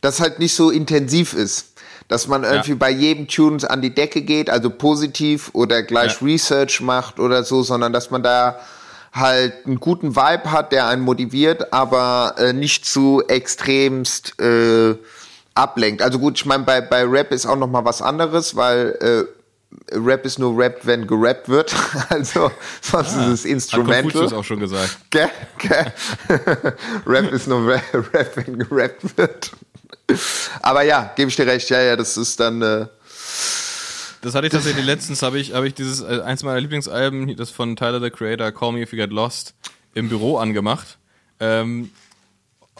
Dass 0.00 0.20
halt 0.20 0.38
nicht 0.38 0.54
so 0.54 0.70
intensiv 0.70 1.32
ist. 1.34 1.74
Dass 2.06 2.28
man 2.28 2.44
irgendwie 2.44 2.70
Ja. 2.70 2.76
bei 2.76 2.90
jedem 2.92 3.26
Tunes 3.26 3.64
an 3.64 3.82
die 3.82 3.92
Decke 3.92 4.22
geht, 4.22 4.48
also 4.48 4.70
positiv 4.70 5.50
oder 5.54 5.82
gleich 5.82 6.20
Ja. 6.20 6.26
Research 6.26 6.80
macht 6.80 7.18
oder 7.18 7.42
so, 7.42 7.64
sondern 7.64 7.92
dass 7.92 8.12
man 8.12 8.22
da 8.22 8.60
halt 9.12 9.66
einen 9.66 9.80
guten 9.80 10.14
Vibe 10.16 10.52
hat, 10.52 10.72
der 10.72 10.86
einen 10.86 11.02
motiviert, 11.02 11.72
aber 11.72 12.34
äh, 12.38 12.52
nicht 12.52 12.84
zu 12.84 13.22
extremst 13.26 14.40
äh, 14.40 14.94
ablenkt. 15.54 16.02
Also 16.02 16.18
gut, 16.18 16.38
ich 16.38 16.46
meine, 16.46 16.64
bei, 16.64 16.80
bei 16.80 17.04
Rap 17.04 17.32
ist 17.32 17.46
auch 17.46 17.56
noch 17.56 17.66
mal 17.66 17.84
was 17.84 18.02
anderes, 18.02 18.54
weil 18.54 18.96
äh, 19.00 19.24
Rap 19.92 20.24
ist 20.24 20.38
nur 20.38 20.56
Rap, 20.56 20.80
wenn 20.84 21.06
gerappt 21.06 21.48
wird. 21.48 21.74
Also 22.08 22.50
sonst 22.80 23.12
ist 23.12 23.26
es 23.26 23.40
Hat 23.44 23.50
Instrumental. 23.50 24.02
Konfuzius 24.02 24.32
auch 24.32 24.44
schon 24.44 24.60
gesagt. 24.60 24.98
Gell? 25.10 25.30
Gell? 25.58 25.92
Rap 27.06 27.32
ist 27.32 27.46
nur 27.46 27.66
Rap, 27.66 27.82
Rap, 28.12 28.36
wenn 28.36 28.58
gerappt 28.58 29.16
wird. 29.16 29.50
Aber 30.62 30.82
ja, 30.82 31.12
gebe 31.14 31.28
ich 31.28 31.36
dir 31.36 31.46
recht, 31.46 31.68
ja, 31.70 31.80
ja, 31.80 31.96
das 31.96 32.16
ist 32.16 32.38
dann. 32.40 32.62
Äh, 32.62 32.86
Das 34.22 34.34
hatte 34.34 34.46
ich 34.46 34.52
tatsächlich 34.52 34.84
letztens, 34.84 35.22
habe 35.22 35.38
ich, 35.38 35.54
habe 35.54 35.66
ich 35.66 35.74
dieses, 35.74 36.02
äh, 36.02 36.20
eins 36.22 36.42
meiner 36.42 36.60
Lieblingsalben, 36.60 37.36
das 37.36 37.50
von 37.50 37.76
Tyler 37.76 38.00
the 38.00 38.10
Creator, 38.10 38.52
Call 38.52 38.72
Me 38.72 38.82
If 38.82 38.92
You 38.92 38.98
Get 38.98 39.10
Lost, 39.10 39.54
im 39.94 40.08
Büro 40.08 40.36
angemacht. 40.36 40.98
Ähm, 41.38 41.90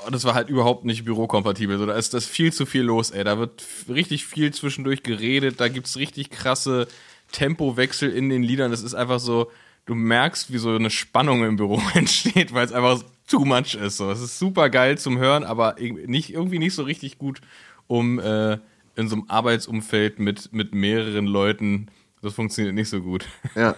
und 0.06 0.14
das 0.14 0.24
war 0.24 0.34
halt 0.34 0.48
überhaupt 0.48 0.84
nicht 0.84 1.04
bürokompatibel. 1.04 1.78
So, 1.78 1.86
da 1.86 1.94
ist 1.94 2.14
das 2.14 2.26
viel 2.26 2.52
zu 2.52 2.66
viel 2.66 2.82
los, 2.82 3.10
ey. 3.10 3.24
Da 3.24 3.38
wird 3.38 3.64
richtig 3.88 4.26
viel 4.26 4.52
zwischendurch 4.52 5.02
geredet, 5.02 5.60
da 5.60 5.68
gibt's 5.68 5.96
richtig 5.96 6.30
krasse 6.30 6.88
Tempowechsel 7.32 8.10
in 8.10 8.28
den 8.28 8.42
Liedern. 8.42 8.70
Das 8.70 8.82
ist 8.82 8.94
einfach 8.94 9.20
so, 9.20 9.50
du 9.86 9.94
merkst, 9.94 10.52
wie 10.52 10.58
so 10.58 10.74
eine 10.74 10.90
Spannung 10.90 11.44
im 11.44 11.56
Büro 11.56 11.80
entsteht, 11.94 12.52
weil 12.52 12.66
es 12.66 12.72
einfach 12.72 13.02
too 13.26 13.44
much 13.44 13.74
ist. 13.74 13.96
So. 13.96 14.10
Es 14.10 14.20
ist 14.20 14.38
super 14.38 14.70
geil 14.70 14.98
zum 14.98 15.18
Hören, 15.18 15.44
aber 15.44 15.76
nicht, 15.78 16.32
irgendwie 16.32 16.58
nicht 16.58 16.74
so 16.74 16.82
richtig 16.82 17.18
gut, 17.18 17.40
um 17.86 18.18
äh, 18.18 18.58
in 19.00 19.08
so 19.08 19.16
einem 19.16 19.24
Arbeitsumfeld 19.28 20.18
mit, 20.18 20.52
mit 20.52 20.74
mehreren 20.74 21.26
Leuten, 21.26 21.88
das 22.22 22.34
funktioniert 22.34 22.74
nicht 22.74 22.90
so 22.90 23.00
gut. 23.00 23.24
ja. 23.54 23.74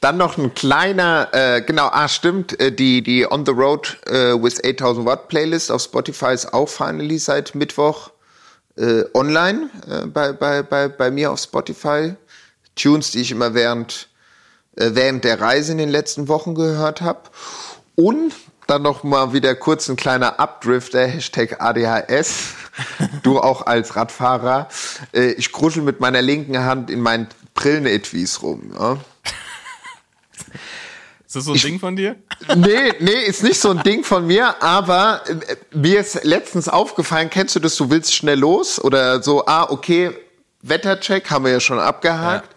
Dann 0.00 0.18
noch 0.18 0.36
ein 0.36 0.54
kleiner, 0.54 1.28
äh, 1.32 1.62
genau, 1.62 1.88
ah, 1.90 2.08
stimmt, 2.08 2.60
äh, 2.60 2.70
die, 2.70 3.02
die 3.02 3.30
On 3.30 3.46
the 3.46 3.52
Road 3.52 3.98
äh, 4.06 4.34
with 4.34 4.62
8000 4.62 5.06
Watt 5.06 5.28
Playlist 5.28 5.72
auf 5.72 5.82
Spotify 5.82 6.34
ist 6.34 6.52
auch 6.52 6.68
finally 6.68 7.18
seit 7.18 7.54
Mittwoch 7.54 8.10
äh, 8.76 9.04
online 9.14 9.70
äh, 9.88 10.06
bei, 10.06 10.32
bei, 10.32 10.62
bei, 10.62 10.88
bei 10.88 11.10
mir 11.10 11.32
auf 11.32 11.40
Spotify. 11.40 12.14
Tunes, 12.74 13.10
die 13.10 13.20
ich 13.20 13.30
immer 13.30 13.54
während, 13.54 14.08
äh, 14.76 14.90
während 14.92 15.24
der 15.24 15.40
Reise 15.40 15.72
in 15.72 15.78
den 15.78 15.88
letzten 15.88 16.28
Wochen 16.28 16.54
gehört 16.54 17.00
habe. 17.00 17.22
Und 17.94 18.34
dann 18.66 18.82
noch 18.82 19.02
mal 19.02 19.32
wieder 19.32 19.54
kurz 19.54 19.88
ein 19.88 19.96
kleiner 19.96 20.38
Updrifter, 20.38 21.06
Hashtag 21.06 21.60
ADHS. 21.60 22.54
Du 23.22 23.38
auch 23.40 23.66
als 23.66 23.96
Radfahrer. 23.96 24.68
Äh, 25.12 25.32
ich 25.32 25.52
kruschel 25.52 25.82
mit 25.82 26.00
meiner 26.00 26.22
linken 26.22 26.58
Hand 26.58 26.90
in 26.90 27.00
mein 27.00 27.28
Brillenetwies 27.54 28.42
rum. 28.42 28.72
Ja. 28.78 28.98
Ist 31.26 31.34
das 31.34 31.44
so 31.44 31.52
ein 31.52 31.58
Ding 31.58 31.80
von 31.80 31.96
dir? 31.96 32.16
nee, 32.54 32.92
nee, 33.00 33.24
ist 33.26 33.42
nicht 33.42 33.60
so 33.60 33.70
ein 33.70 33.82
Ding 33.82 34.04
von 34.04 34.26
mir, 34.26 34.62
aber 34.62 35.22
äh, 35.26 35.56
mir 35.76 36.00
ist 36.00 36.22
letztens 36.24 36.68
aufgefallen, 36.68 37.30
kennst 37.30 37.56
du 37.56 37.60
das, 37.60 37.76
du 37.76 37.90
willst 37.90 38.14
schnell 38.14 38.38
los 38.38 38.82
oder 38.82 39.22
so, 39.22 39.44
ah, 39.46 39.68
okay, 39.68 40.12
Wettercheck 40.62 41.28
haben 41.30 41.44
wir 41.44 41.52
ja 41.52 41.60
schon 41.60 41.78
abgehakt. 41.78 42.55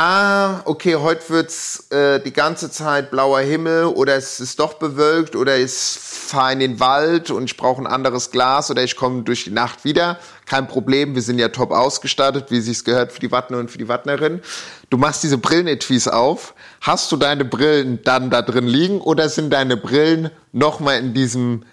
Ah, 0.00 0.60
okay, 0.64 0.94
heute 0.94 1.28
wird's 1.28 1.90
äh, 1.90 2.20
die 2.20 2.32
ganze 2.32 2.70
Zeit 2.70 3.10
blauer 3.10 3.40
Himmel 3.40 3.86
oder 3.86 4.14
es 4.14 4.38
ist 4.38 4.60
doch 4.60 4.74
bewölkt 4.74 5.34
oder 5.34 5.58
ich 5.58 5.72
fahre 5.72 6.52
in 6.52 6.60
den 6.60 6.78
Wald 6.78 7.32
und 7.32 7.46
ich 7.46 7.56
brauche 7.56 7.82
ein 7.82 7.86
anderes 7.88 8.30
Glas 8.30 8.70
oder 8.70 8.84
ich 8.84 8.94
komme 8.94 9.24
durch 9.24 9.42
die 9.42 9.50
Nacht 9.50 9.84
wieder. 9.84 10.20
Kein 10.46 10.68
Problem, 10.68 11.16
wir 11.16 11.22
sind 11.22 11.40
ja 11.40 11.48
top 11.48 11.72
ausgestattet, 11.72 12.52
wie 12.52 12.60
sich's 12.60 12.84
gehört 12.84 13.10
für 13.10 13.18
die 13.18 13.32
Wattner 13.32 13.58
und 13.58 13.72
für 13.72 13.78
die 13.78 13.88
Wattnerin. 13.88 14.40
Du 14.88 14.98
machst 14.98 15.24
diese 15.24 15.36
Brillenetwies 15.36 16.06
auf. 16.06 16.54
Hast 16.80 17.10
du 17.10 17.16
deine 17.16 17.44
Brillen 17.44 18.00
dann 18.04 18.30
da 18.30 18.42
drin 18.42 18.68
liegen 18.68 19.00
oder 19.00 19.28
sind 19.28 19.50
deine 19.50 19.76
Brillen 19.76 20.30
nochmal 20.52 21.00
in 21.00 21.12
diesem 21.12 21.64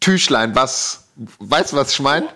Tüchlein? 0.00 0.56
Was, 0.56 1.04
weißt 1.38 1.70
du, 1.70 1.76
was 1.76 1.92
ich 1.92 2.00
meine? 2.00 2.26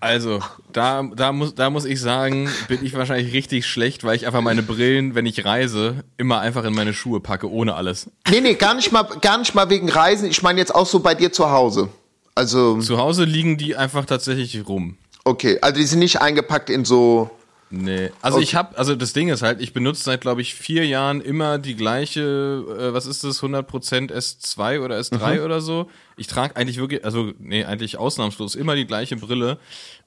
Also, 0.00 0.40
da, 0.72 1.02
da, 1.14 1.32
muss, 1.32 1.54
da 1.54 1.70
muss 1.70 1.84
ich 1.84 2.00
sagen, 2.00 2.48
bin 2.68 2.84
ich 2.84 2.94
wahrscheinlich 2.94 3.32
richtig 3.32 3.66
schlecht, 3.66 4.04
weil 4.04 4.16
ich 4.16 4.26
einfach 4.26 4.40
meine 4.40 4.62
Brillen, 4.62 5.14
wenn 5.14 5.26
ich 5.26 5.44
reise, 5.44 6.04
immer 6.16 6.40
einfach 6.40 6.64
in 6.64 6.74
meine 6.74 6.94
Schuhe 6.94 7.20
packe, 7.20 7.50
ohne 7.50 7.74
alles. 7.74 8.10
Nee, 8.30 8.40
nee, 8.40 8.54
gar 8.54 8.74
nicht 8.74 8.92
mal, 8.92 9.02
gar 9.20 9.38
nicht 9.38 9.54
mal 9.54 9.68
wegen 9.70 9.88
Reisen. 9.88 10.28
Ich 10.30 10.42
meine 10.42 10.58
jetzt 10.58 10.74
auch 10.74 10.86
so 10.86 11.00
bei 11.00 11.14
dir 11.14 11.32
zu 11.32 11.50
Hause. 11.50 11.88
Also, 12.34 12.78
Zu 12.80 12.98
Hause 12.98 13.24
liegen 13.24 13.56
die 13.58 13.74
einfach 13.76 14.04
tatsächlich 14.06 14.66
rum. 14.68 14.96
okay, 15.24 15.58
also 15.60 15.76
die 15.80 15.86
sind 15.86 15.98
nicht 15.98 16.20
eingepackt 16.20 16.70
in 16.70 16.84
so. 16.84 17.30
Nee. 17.70 18.10
Also 18.22 18.36
Okay. 18.38 18.44
ich 18.44 18.54
habe, 18.54 18.78
also 18.78 18.94
das 18.96 19.12
Ding 19.12 19.28
ist 19.28 19.42
halt, 19.42 19.60
ich 19.60 19.74
benutze 19.74 20.02
seit, 20.02 20.22
glaube 20.22 20.40
ich, 20.40 20.54
vier 20.54 20.86
Jahren 20.86 21.20
immer 21.20 21.58
die 21.58 21.76
gleiche, 21.76 22.20
äh, 22.22 22.94
was 22.94 23.04
ist 23.04 23.24
das, 23.24 23.42
100% 23.42 24.10
S2 24.10 24.80
oder 24.80 24.98
S3 24.98 25.44
oder 25.44 25.60
so. 25.60 25.90
Ich 26.16 26.28
trage 26.28 26.56
eigentlich 26.56 26.78
wirklich, 26.78 27.04
also 27.04 27.32
nee, 27.38 27.64
eigentlich 27.64 27.98
ausnahmslos 27.98 28.54
immer 28.54 28.74
die 28.74 28.86
gleiche 28.86 29.16
Brille. 29.16 29.58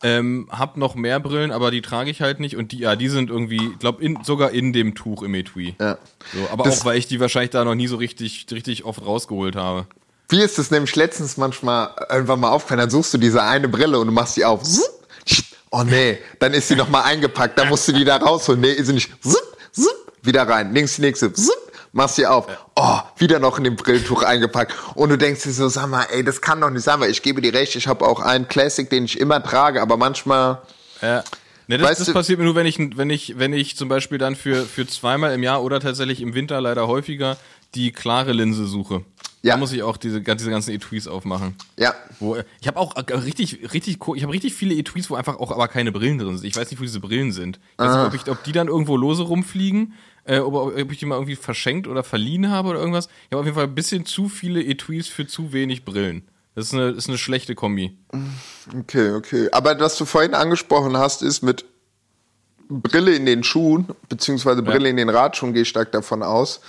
Ähm, 0.01 0.47
hab 0.51 0.75
noch 0.77 0.95
mehr 0.95 1.19
Brillen, 1.19 1.51
aber 1.51 1.69
die 1.69 1.81
trage 1.83 2.09
ich 2.09 2.21
halt 2.21 2.39
nicht 2.39 2.55
und 2.57 2.71
die, 2.71 2.79
ja, 2.79 2.95
die 2.95 3.09
sind 3.09 3.29
irgendwie, 3.29 3.75
glaube 3.79 4.03
in, 4.03 4.23
sogar 4.23 4.49
in 4.51 4.73
dem 4.73 4.95
Tuch 4.95 5.21
im 5.21 5.35
Etui. 5.35 5.75
Ja. 5.79 5.99
So, 6.33 6.39
aber 6.51 6.63
Das- 6.63 6.81
auch, 6.81 6.85
weil 6.85 6.97
ich 6.97 7.07
die 7.07 7.19
wahrscheinlich 7.19 7.51
da 7.51 7.63
noch 7.63 7.75
nie 7.75 7.87
so 7.87 7.97
richtig, 7.97 8.47
richtig 8.51 8.85
oft 8.85 9.05
rausgeholt 9.05 9.55
habe. 9.55 9.85
Wie 10.29 10.41
ist 10.41 10.57
es 10.57 10.71
nämlich 10.71 10.95
letztens 10.95 11.37
manchmal 11.37 11.91
irgendwann 12.09 12.39
mal 12.39 12.49
aufgefallen, 12.49 12.79
dann 12.79 12.89
suchst 12.89 13.13
du 13.13 13.17
diese 13.19 13.43
eine 13.43 13.67
Brille 13.69 13.99
und 13.99 14.07
du 14.07 14.13
machst 14.13 14.35
die 14.37 14.45
auf. 14.45 14.63
Zup. 14.63 14.85
Oh 15.71 15.83
nee, 15.83 16.19
dann 16.39 16.53
ist 16.53 16.67
sie 16.67 16.75
noch 16.75 16.89
mal 16.89 17.01
eingepackt, 17.01 17.57
dann 17.57 17.69
musst 17.69 17.87
du 17.87 17.93
die 17.93 18.03
da 18.03 18.17
rausholen. 18.17 18.61
Nee, 18.61 18.73
ist 18.73 18.87
sie 18.87 18.93
nicht. 18.93 19.11
Zup, 19.23 19.57
zup, 19.71 20.13
Wieder 20.21 20.47
rein. 20.47 20.73
Links 20.73 20.97
die 20.97 21.01
nächste. 21.01 21.31
Zup, 21.31 21.71
Machst 21.93 22.15
sie 22.15 22.25
auf. 22.25 22.47
Oh, 22.75 22.99
wieder 23.17 23.39
noch 23.39 23.57
in 23.57 23.65
dem 23.65 23.75
Brilltuch 23.75 24.23
eingepackt. 24.23 24.73
Und 24.95 25.09
du 25.09 25.17
denkst 25.17 25.43
dir 25.43 25.51
so, 25.51 25.67
sag 25.67 25.87
mal, 25.87 26.05
ey, 26.11 26.23
das 26.23 26.39
kann 26.39 26.61
doch 26.61 26.69
nicht 26.69 26.83
sein, 26.83 26.99
weil 27.01 27.11
ich 27.11 27.21
gebe 27.21 27.41
dir 27.41 27.53
recht, 27.53 27.75
ich 27.75 27.87
habe 27.87 28.05
auch 28.05 28.21
einen 28.21 28.47
Classic, 28.47 28.89
den 28.89 29.05
ich 29.05 29.19
immer 29.19 29.43
trage, 29.43 29.81
aber 29.81 29.97
manchmal. 29.97 30.61
Ja. 31.01 31.23
Ne, 31.67 31.77
das, 31.77 31.89
Weißt 31.89 32.01
das 32.01 32.13
passiert 32.13 32.39
mir 32.39 32.45
nur, 32.45 32.55
wenn 32.55 32.65
ich, 32.65 32.77
wenn 32.97 33.09
ich, 33.09 33.37
wenn 33.37 33.53
ich 33.53 33.75
zum 33.75 33.89
Beispiel 33.89 34.17
dann 34.17 34.35
für, 34.35 34.65
für 34.65 34.87
zweimal 34.87 35.33
im 35.33 35.43
Jahr 35.43 35.63
oder 35.63 35.79
tatsächlich 35.79 36.21
im 36.21 36.33
Winter 36.33 36.61
leider 36.61 36.87
häufiger 36.87 37.37
die 37.75 37.91
klare 37.91 38.33
Linse 38.33 38.67
suche. 38.67 39.03
Ja. 39.43 39.55
Da 39.55 39.57
muss 39.59 39.71
ich 39.71 39.81
auch 39.81 39.97
diese, 39.97 40.21
diese 40.21 40.49
ganzen 40.51 40.71
Etuis 40.71 41.07
aufmachen. 41.07 41.55
Ja. 41.77 41.95
Wo, 42.19 42.37
ich 42.59 42.67
habe 42.67 42.79
auch 42.79 42.95
äh, 42.95 43.13
richtig, 43.15 43.73
richtig, 43.73 43.97
ich 44.15 44.23
habe 44.23 44.33
richtig 44.33 44.53
viele 44.53 44.75
Etuis, 44.75 45.09
wo 45.09 45.15
einfach 45.15 45.37
auch 45.39 45.51
aber 45.51 45.67
keine 45.67 45.91
Brillen 45.91 46.19
drin 46.19 46.37
sind. 46.37 46.45
Ich 46.47 46.55
weiß 46.55 46.69
nicht, 46.69 46.79
wo 46.79 46.83
diese 46.83 46.99
Brillen 46.99 47.31
sind. 47.31 47.59
Ich 47.73 47.79
weiß 47.79 47.87
Ah. 47.89 47.97
nicht, 48.03 48.13
ob, 48.13 48.27
ich, 48.27 48.31
ob 48.31 48.43
die 48.43 48.51
dann 48.51 48.67
irgendwo 48.67 48.95
lose 48.97 49.23
rumfliegen, 49.23 49.93
äh, 50.25 50.37
ob, 50.39 50.53
ob 50.53 50.91
ich 50.91 50.99
die 50.99 51.05
mal 51.07 51.15
irgendwie 51.15 51.35
verschenkt 51.35 51.87
oder 51.87 52.03
verliehen 52.03 52.49
habe 52.51 52.69
oder 52.69 52.79
irgendwas. 52.79 53.07
Ich 53.25 53.31
habe 53.31 53.39
auf 53.39 53.45
jeden 53.45 53.55
Fall 53.55 53.65
ein 53.65 53.73
bisschen 53.75 54.05
zu 54.05 54.29
viele 54.29 54.63
Etuis 54.63 55.07
für 55.07 55.25
zu 55.25 55.53
wenig 55.53 55.85
Brillen. 55.85 56.27
Das 56.53 56.65
ist 56.67 56.73
eine, 56.73 56.89
ist 56.89 57.07
eine 57.07 57.17
schlechte 57.17 57.55
Kombi. 57.55 57.97
Okay, 58.77 59.11
okay. 59.11 59.49
Aber 59.53 59.79
was 59.79 59.97
du 59.97 60.05
vorhin 60.05 60.33
angesprochen 60.35 60.97
hast, 60.97 61.21
ist 61.23 61.41
mit 61.41 61.65
Brille 62.71 63.13
in 63.15 63.25
den 63.25 63.43
Schuhen, 63.43 63.87
beziehungsweise 64.09 64.63
Brille 64.63 64.89
in 64.89 64.97
den 64.97 65.09
Radschuhen, 65.09 65.53
gehe 65.53 65.63
ich 65.63 65.69
stark 65.69 65.91
davon 65.91 66.23
aus. 66.23 66.61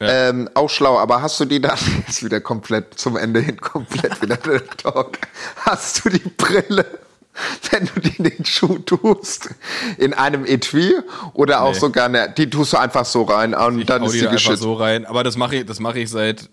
Ähm, 0.00 0.48
auch 0.54 0.70
schlau, 0.70 0.98
aber 0.98 1.20
hast 1.22 1.38
du 1.40 1.44
die 1.44 1.60
dann, 1.60 1.78
ist 2.08 2.24
wieder 2.24 2.40
komplett 2.40 2.98
zum 2.98 3.16
Ende 3.16 3.40
hin, 3.40 3.60
komplett 3.60 4.20
wieder 4.22 4.36
der 4.44 4.66
Talk. 4.66 5.18
Hast 5.56 6.04
du 6.04 6.08
die 6.08 6.18
Brille, 6.36 6.86
wenn 7.70 7.86
du 7.94 8.00
die 8.00 8.16
in 8.16 8.24
den 8.24 8.44
Schuh 8.44 8.78
tust, 8.78 9.50
in 9.98 10.14
einem 10.14 10.46
Etui 10.46 10.94
oder 11.34 11.62
auch 11.62 11.72
Nee. 11.74 11.78
sogar, 11.78 12.08
ne, 12.08 12.32
die 12.36 12.48
tust 12.48 12.72
du 12.72 12.78
einfach 12.78 13.04
so 13.04 13.22
rein 13.22 13.54
und 13.54 13.88
dann 13.88 14.02
hau 14.02 14.06
ist 14.06 14.14
die 14.14 14.20
einfach 14.20 14.32
geschützt. 14.32 14.62
so 14.62 14.74
rein. 14.74 15.04
Aber 15.04 15.22
das 15.24 15.36
mache 15.36 15.56
ich, 15.56 15.66
das 15.66 15.78
mache 15.80 16.00
ich 16.00 16.10
seit 16.10 16.48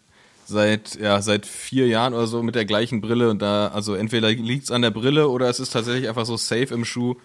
seit 0.49 0.95
ja 0.95 1.21
seit 1.21 1.45
vier 1.45 1.87
Jahren 1.87 2.13
oder 2.13 2.25
so 2.25 2.41
mit 2.41 2.55
der 2.55 2.63
gleichen 2.63 3.01
Brille 3.01 3.29
und 3.29 3.41
da 3.41 3.67
also 3.67 3.95
entweder 3.95 4.29
liegt's 4.29 4.71
an 4.71 4.81
der 4.81 4.91
Brille 4.91 5.27
oder 5.27 5.49
es 5.49 5.59
ist 5.59 5.73
tatsächlich 5.73 6.07
einfach 6.07 6.25
so 6.25 6.37
safe 6.37 6.73
im 6.73 6.85
Schuh. 6.85 7.15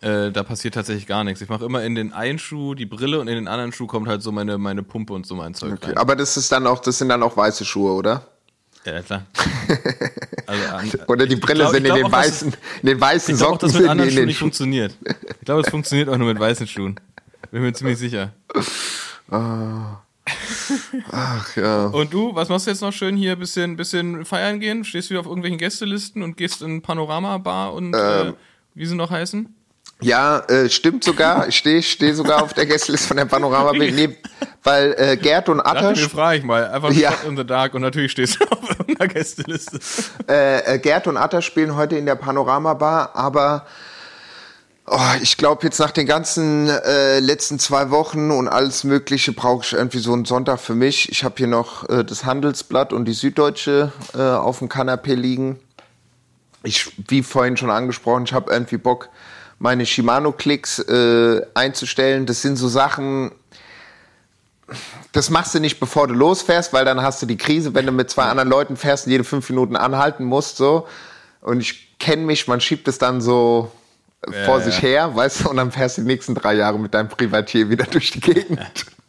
Äh, 0.00 0.30
da 0.30 0.42
passiert 0.44 0.74
tatsächlich 0.74 1.06
gar 1.06 1.24
nichts. 1.24 1.40
Ich 1.40 1.48
mache 1.48 1.64
immer 1.64 1.82
in 1.82 1.94
den 1.96 2.12
einen 2.12 2.38
Schuh 2.38 2.74
die 2.74 2.86
Brille 2.86 3.18
und 3.20 3.26
in 3.28 3.34
den 3.34 3.48
anderen 3.48 3.72
Schuh 3.72 3.86
kommt 3.88 4.06
halt 4.06 4.22
so 4.22 4.30
meine 4.30 4.56
meine 4.58 4.82
Pumpe 4.84 5.12
und 5.12 5.26
so 5.26 5.34
mein 5.34 5.54
Zeug 5.54 5.72
Okay, 5.72 5.86
rein. 5.88 5.98
aber 5.98 6.14
das 6.14 6.36
ist 6.36 6.52
dann 6.52 6.66
auch, 6.68 6.78
das 6.80 6.98
sind 6.98 7.08
dann 7.08 7.22
auch 7.22 7.36
weiße 7.36 7.64
Schuhe, 7.64 7.92
oder? 7.92 8.26
Ja 8.84 9.02
klar. 9.02 9.26
Also, 10.48 10.64
an, 10.74 10.90
Oder 11.08 11.26
die 11.26 11.34
ich 11.34 11.40
Brille 11.42 11.64
glaub- 11.64 11.74
sind 11.74 11.84
ich 11.84 11.90
in 11.90 11.96
den 12.04 12.10
weißen, 12.10 12.54
in 12.80 12.86
den 12.88 12.98
weißen 12.98 13.34
Ich 13.34 13.38
glaube 13.38 13.56
auch, 13.56 13.60
Socken 13.60 13.72
dass 13.74 13.80
mit 13.82 13.90
anderen 13.90 14.10
Schuhen 14.10 14.24
nicht 14.24 14.38
funktioniert. 14.38 14.94
Ich 15.04 15.44
glaube, 15.44 15.60
es 15.60 15.68
funktioniert 15.68 16.08
auch 16.08 16.16
nur 16.16 16.28
mit 16.28 16.40
weißen 16.40 16.66
Schuhen. 16.66 16.98
Bin 17.50 17.60
mir 17.60 17.74
ziemlich 17.74 17.98
sicher. 17.98 18.32
Ach 19.30 19.96
ja. 21.56 21.86
Und 21.86 22.12
du, 22.14 22.34
was 22.34 22.48
machst 22.48 22.66
du 22.66 22.70
jetzt 22.70 22.80
noch 22.80 22.92
schön 22.92 23.16
hier? 23.16 23.36
Bisschen, 23.36 23.76
bisschen 23.76 24.24
feiern 24.24 24.60
gehen? 24.60 24.84
Stehst 24.84 25.08
du 25.08 25.10
wieder 25.10 25.20
auf 25.20 25.26
irgendwelchen 25.26 25.58
Gästelisten 25.58 26.22
und 26.22 26.36
gehst 26.36 26.62
in 26.62 26.82
Panorama-Bar 26.82 27.72
und 27.74 27.94
Ähm. 27.94 28.28
äh, 28.28 28.32
wie 28.74 28.86
sie 28.86 28.94
noch 28.94 29.10
heißen? 29.10 29.54
Ja, 30.00 30.38
äh, 30.48 30.70
stimmt 30.70 31.02
sogar. 31.02 31.48
Ich 31.48 31.56
stehe 31.56 31.82
steh 31.82 32.12
sogar 32.12 32.42
auf 32.42 32.52
der 32.52 32.66
Gästeliste 32.66 33.08
von 33.08 33.16
der 33.16 33.24
Panorama. 33.24 33.72
Nee, 33.72 34.16
weil 34.62 34.94
äh, 34.96 35.16
Gerd 35.16 35.48
und 35.48 35.58
Dachte 35.58 35.70
Atta, 35.70 35.90
mir, 35.90 36.08
frage 36.08 36.38
ich 36.38 36.44
mal. 36.44 36.68
Einfach 36.68 36.92
Ja. 36.92 37.10
Shot 37.12 37.24
in 37.28 37.36
the 37.36 37.44
Dark 37.44 37.74
und 37.74 37.82
natürlich 37.82 38.12
stehst 38.12 38.40
du 38.40 38.44
auf 38.50 38.78
irgendeiner 38.78 39.12
Gästeliste. 39.12 39.78
äh, 40.28 40.74
äh, 40.74 40.78
Gerd 40.78 41.08
und 41.08 41.16
Atta 41.16 41.42
spielen 41.42 41.74
heute 41.74 41.96
in 41.96 42.06
der 42.06 42.14
Panorama 42.14 42.74
Bar, 42.74 43.10
aber 43.14 43.66
oh, 44.86 44.98
ich 45.20 45.36
glaube 45.36 45.64
jetzt 45.64 45.80
nach 45.80 45.90
den 45.90 46.06
ganzen 46.06 46.68
äh, 46.68 47.18
letzten 47.18 47.58
zwei 47.58 47.90
Wochen 47.90 48.30
und 48.30 48.46
alles 48.46 48.84
Mögliche 48.84 49.32
brauche 49.32 49.64
ich 49.64 49.72
irgendwie 49.72 49.98
so 49.98 50.12
einen 50.12 50.24
Sonntag 50.26 50.60
für 50.60 50.74
mich. 50.76 51.10
Ich 51.10 51.24
habe 51.24 51.34
hier 51.38 51.48
noch 51.48 51.88
äh, 51.88 52.04
das 52.04 52.24
Handelsblatt 52.24 52.92
und 52.92 53.04
die 53.06 53.14
Süddeutsche 53.14 53.92
äh, 54.14 54.20
auf 54.20 54.58
dem 54.60 54.68
Kanapee 54.68 55.14
liegen. 55.14 55.58
Ich, 56.62 56.90
wie 57.08 57.22
vorhin 57.22 57.56
schon 57.56 57.70
angesprochen, 57.70 58.24
ich 58.24 58.32
habe 58.32 58.52
irgendwie 58.52 58.78
Bock, 58.78 59.08
meine 59.58 59.84
Shimano-Klicks 59.86 60.78
äh, 60.80 61.42
einzustellen. 61.54 62.26
Das 62.26 62.42
sind 62.42 62.56
so 62.56 62.68
Sachen, 62.68 63.32
das 65.12 65.30
machst 65.30 65.54
du 65.54 65.60
nicht, 65.60 65.80
bevor 65.80 66.06
du 66.06 66.14
losfährst, 66.14 66.72
weil 66.72 66.84
dann 66.84 67.00
hast 67.02 67.22
du 67.22 67.26
die 67.26 67.36
Krise, 67.38 67.74
wenn 67.74 67.86
du 67.86 67.92
mit 67.92 68.10
zwei 68.10 68.24
anderen 68.24 68.48
Leuten 68.50 68.76
fährst 68.76 69.06
und 69.06 69.12
jede 69.12 69.24
fünf 69.24 69.48
Minuten 69.48 69.76
anhalten 69.76 70.24
musst, 70.24 70.56
so. 70.58 70.86
Und 71.40 71.60
ich 71.60 71.98
kenne 71.98 72.22
mich, 72.22 72.46
man 72.48 72.60
schiebt 72.60 72.86
es 72.88 72.98
dann 72.98 73.20
so 73.20 73.72
äh, 74.26 74.44
vor 74.44 74.58
Ja, 74.58 74.64
sich 74.64 74.74
ja. 74.76 74.80
her, 74.88 75.16
weißt 75.16 75.44
du, 75.44 75.50
und 75.50 75.56
dann 75.56 75.72
fährst 75.72 75.96
du 75.98 76.02
die 76.02 76.08
nächsten 76.08 76.34
drei 76.34 76.54
Jahre 76.54 76.78
mit 76.78 76.92
deinem 76.94 77.08
Privatier 77.08 77.70
wieder 77.70 77.84
durch 77.86 78.10
die 78.10 78.20
Gegend. 78.20 78.60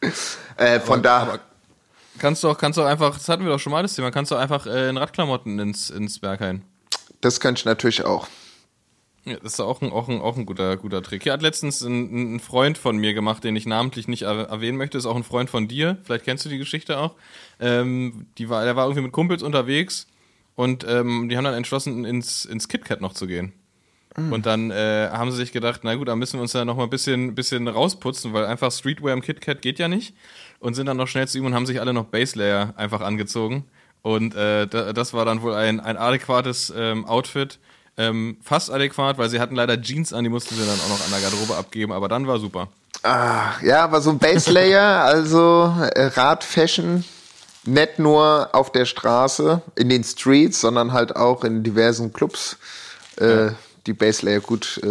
äh, 0.57 0.79
von 0.79 1.01
da. 1.03 1.17
aber- 1.19 1.39
Kannst 2.19 2.43
du 2.43 2.49
auch, 2.49 2.57
kannst 2.57 2.77
du 2.77 2.81
auch 2.83 2.87
einfach, 2.87 3.13
das 3.17 3.29
hatten 3.29 3.43
wir 3.45 3.51
doch 3.51 3.59
schon 3.59 3.71
mal 3.71 3.81
das 3.81 3.95
Thema, 3.95 4.11
kannst 4.11 4.31
du 4.31 4.35
einfach 4.35 4.65
äh, 4.65 4.89
in 4.89 4.97
Radklamotten 4.97 5.57
ins, 5.59 5.89
ins 5.89 6.19
Berghain. 6.19 6.63
das 7.21 7.39
könnte 7.39 7.59
ich 7.59 7.65
natürlich 7.65 8.03
auch. 8.03 8.27
Ja, 9.25 9.35
das 9.43 9.53
ist 9.53 9.59
auch 9.59 9.81
ein, 9.81 9.91
auch 9.91 10.07
ein, 10.07 10.21
auch 10.21 10.37
ein 10.37 10.45
guter, 10.45 10.77
guter 10.77 11.03
Trick. 11.03 11.23
Hier 11.23 11.33
hat 11.33 11.41
letztens 11.41 11.81
ein, 11.81 12.35
ein 12.35 12.39
Freund 12.39 12.77
von 12.77 12.97
mir 12.97 13.13
gemacht, 13.13 13.43
den 13.43 13.55
ich 13.55 13.65
namentlich 13.65 14.07
nicht 14.07 14.23
er- 14.23 14.47
erwähnen 14.49 14.77
möchte. 14.77 14.97
Ist 14.97 15.05
auch 15.05 15.15
ein 15.15 15.23
Freund 15.23 15.49
von 15.49 15.67
dir. 15.67 15.97
Vielleicht 16.03 16.25
kennst 16.25 16.45
du 16.45 16.49
die 16.49 16.57
Geschichte 16.57 16.97
auch. 16.97 17.15
Ähm, 17.59 18.27
die 18.37 18.49
war, 18.49 18.63
der 18.63 18.75
war 18.75 18.85
irgendwie 18.85 19.03
mit 19.03 19.11
Kumpels 19.11 19.43
unterwegs 19.43 20.07
und 20.55 20.85
ähm, 20.87 21.29
die 21.29 21.37
haben 21.37 21.43
dann 21.43 21.53
entschlossen, 21.53 22.05
ins, 22.05 22.45
ins 22.45 22.67
KitKat 22.67 23.01
noch 23.01 23.13
zu 23.13 23.27
gehen. 23.27 23.53
Und 24.31 24.45
dann 24.47 24.71
äh, 24.71 25.09
haben 25.11 25.31
sie 25.31 25.37
sich 25.37 25.53
gedacht, 25.53 25.81
na 25.83 25.95
gut, 25.95 26.07
dann 26.09 26.19
müssen 26.19 26.39
wir 26.39 26.41
uns 26.41 26.51
ja 26.51 26.65
noch 26.65 26.75
mal 26.75 26.83
ein 26.83 26.89
bisschen, 26.89 27.35
bisschen 27.35 27.67
rausputzen, 27.69 28.33
weil 28.33 28.45
einfach 28.45 28.69
Streetwear 28.71 29.13
im 29.13 29.21
KitKat 29.21 29.61
geht 29.61 29.79
ja 29.79 29.87
nicht. 29.87 30.13
Und 30.59 30.73
sind 30.73 30.87
dann 30.87 30.97
noch 30.97 31.07
schnell 31.07 31.27
zu 31.27 31.37
ihm 31.37 31.45
und 31.45 31.53
haben 31.53 31.65
sich 31.65 31.79
alle 31.79 31.93
noch 31.93 32.05
Baselayer 32.05 32.73
einfach 32.75 32.99
angezogen. 32.99 33.65
Und 34.01 34.35
äh, 34.35 34.67
da, 34.67 34.91
das 34.91 35.13
war 35.13 35.23
dann 35.23 35.41
wohl 35.41 35.53
ein, 35.53 35.79
ein 35.79 35.95
adäquates 35.95 36.73
ähm, 36.75 37.05
Outfit. 37.05 37.59
Ähm, 37.99 38.37
fast 38.41 38.71
adäquat, 38.71 39.17
weil 39.17 39.29
sie 39.29 39.39
hatten 39.41 39.55
leider 39.55 39.79
Jeans 39.79 40.13
an, 40.13 40.23
die 40.23 40.29
mussten 40.29 40.55
sie 40.55 40.65
dann 40.65 40.79
auch 40.79 40.87
noch 40.89 41.05
an 41.05 41.11
der 41.11 41.19
Garderobe 41.19 41.55
abgeben, 41.57 41.91
aber 41.91 42.07
dann 42.07 42.25
war 42.27 42.39
super. 42.39 42.69
Ah, 43.03 43.51
ja, 43.61 43.83
aber 43.83 43.99
so 44.01 44.09
ein 44.09 44.17
Baselayer, 44.19 45.03
also 45.03 45.73
äh, 45.95 46.05
Radfashion, 46.05 47.03
nicht 47.65 47.99
nur 47.99 48.49
auf 48.53 48.71
der 48.71 48.85
Straße, 48.85 49.61
in 49.75 49.89
den 49.89 50.03
Streets, 50.03 50.61
sondern 50.61 50.93
halt 50.93 51.15
auch 51.15 51.43
in 51.43 51.61
diversen 51.61 52.11
Clubs. 52.13 52.57
Äh, 53.17 53.51
Die 53.85 53.93
Baselayer 53.93 54.39
gut, 54.39 54.79
äh, 54.83 54.87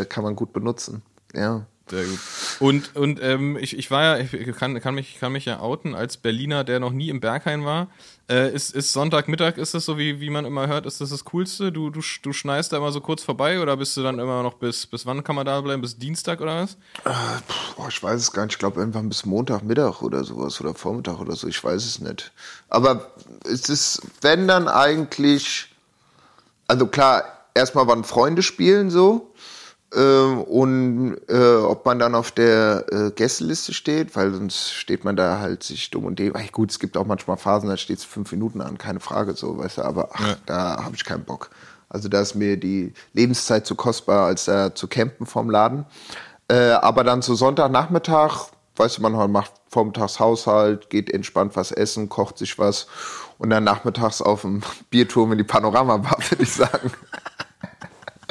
äh, 0.00 0.04
kann 0.04 0.22
man 0.24 0.36
gut 0.36 0.52
benutzen. 0.52 1.02
Ja. 1.34 1.62
Sehr 1.90 2.04
gut. 2.04 2.18
Und, 2.60 2.96
und 2.96 3.20
ähm, 3.22 3.56
ich, 3.60 3.76
ich 3.76 3.90
war 3.90 4.18
ja, 4.18 4.24
ich 4.24 4.56
kann, 4.56 4.80
kann, 4.80 4.94
mich, 4.94 5.18
kann 5.18 5.32
mich 5.32 5.44
ja 5.44 5.60
outen 5.60 5.94
als 5.94 6.16
Berliner, 6.16 6.62
der 6.62 6.78
noch 6.78 6.92
nie 6.92 7.08
im 7.08 7.20
Berghain 7.20 7.64
war. 7.64 7.88
Äh, 8.28 8.54
ist, 8.54 8.72
ist 8.76 8.92
Sonntagmittag, 8.92 9.56
ist 9.56 9.74
das 9.74 9.84
so, 9.84 9.98
wie, 9.98 10.20
wie 10.20 10.30
man 10.30 10.44
immer 10.44 10.68
hört, 10.68 10.86
ist 10.86 11.00
das 11.00 11.10
das 11.10 11.24
Coolste? 11.24 11.72
Du, 11.72 11.90
du, 11.90 12.00
du 12.22 12.32
schneist 12.32 12.72
da 12.72 12.76
immer 12.76 12.92
so 12.92 13.00
kurz 13.00 13.24
vorbei 13.24 13.60
oder 13.60 13.76
bist 13.76 13.96
du 13.96 14.04
dann 14.04 14.20
immer 14.20 14.44
noch 14.44 14.54
bis, 14.54 14.86
bis 14.86 15.04
wann 15.04 15.24
kann 15.24 15.34
man 15.34 15.46
da 15.46 15.60
bleiben? 15.60 15.82
Bis 15.82 15.98
Dienstag 15.98 16.40
oder 16.40 16.62
was? 16.62 16.74
Äh, 17.04 17.40
boah, 17.76 17.88
ich 17.88 18.00
weiß 18.00 18.20
es 18.20 18.30
gar 18.30 18.44
nicht. 18.44 18.54
Ich 18.54 18.58
glaube 18.60 18.78
irgendwann 18.78 19.08
bis 19.08 19.26
Montagmittag 19.26 20.02
oder 20.02 20.22
sowas 20.22 20.60
oder 20.60 20.74
Vormittag 20.74 21.18
oder 21.18 21.34
so. 21.34 21.48
Ich 21.48 21.62
weiß 21.62 21.84
es 21.84 21.98
nicht. 21.98 22.30
Aber 22.68 23.10
es 23.44 23.68
ist, 23.68 24.02
wenn 24.20 24.46
dann 24.46 24.68
eigentlich, 24.68 25.66
also 26.68 26.86
klar, 26.86 27.24
erstmal 27.54 27.88
wann 27.88 28.04
Freunde 28.04 28.42
spielen 28.42 28.90
so. 28.90 29.29
Ähm, 29.94 30.42
und 30.42 31.16
äh, 31.28 31.56
ob 31.56 31.84
man 31.84 31.98
dann 31.98 32.14
auf 32.14 32.30
der 32.30 32.84
äh, 32.92 33.10
Gästeliste 33.10 33.74
steht, 33.74 34.14
weil 34.14 34.32
sonst 34.32 34.72
steht 34.72 35.04
man 35.04 35.16
da 35.16 35.40
halt 35.40 35.64
sich 35.64 35.90
dumm 35.90 36.04
und 36.04 36.18
dem. 36.18 36.32
Ach, 36.36 36.52
gut, 36.52 36.70
es 36.70 36.78
gibt 36.78 36.96
auch 36.96 37.06
manchmal 37.06 37.36
Phasen, 37.36 37.68
da 37.68 37.76
steht 37.76 37.98
es 37.98 38.04
fünf 38.04 38.30
Minuten 38.30 38.60
an, 38.60 38.78
keine 38.78 39.00
Frage 39.00 39.34
so, 39.34 39.58
weißt 39.58 39.78
du, 39.78 39.82
aber 39.82 40.10
ach, 40.12 40.20
Ja. 40.28 40.36
da 40.46 40.84
habe 40.84 40.94
ich 40.94 41.04
keinen 41.04 41.24
Bock. 41.24 41.50
Also 41.88 42.08
da 42.08 42.20
ist 42.20 42.36
mir 42.36 42.56
die 42.56 42.92
Lebenszeit 43.14 43.66
zu 43.66 43.74
kostbar, 43.74 44.26
als 44.26 44.44
da 44.44 44.72
zu 44.74 44.86
campen 44.86 45.26
vom 45.26 45.50
Laden. 45.50 45.86
Äh, 46.46 46.70
aber 46.70 47.02
dann 47.02 47.20
zu 47.20 47.34
Sonntagnachmittag, 47.34 48.46
weißt 48.76 48.98
du, 48.98 49.02
man 49.02 49.32
macht 49.32 49.50
vormittags 49.68 50.20
Haushalt, 50.20 50.88
geht 50.90 51.10
entspannt 51.10 51.56
was 51.56 51.72
essen, 51.72 52.08
kocht 52.08 52.38
sich 52.38 52.58
was 52.60 52.86
und 53.38 53.50
dann 53.50 53.64
nachmittags 53.64 54.22
auf 54.22 54.42
dem 54.42 54.62
Bierturm 54.90 55.32
in 55.32 55.38
die 55.38 55.44
Panoramabar, 55.44 56.16
würde 56.30 56.44
ich 56.44 56.52
sagen. 56.52 56.92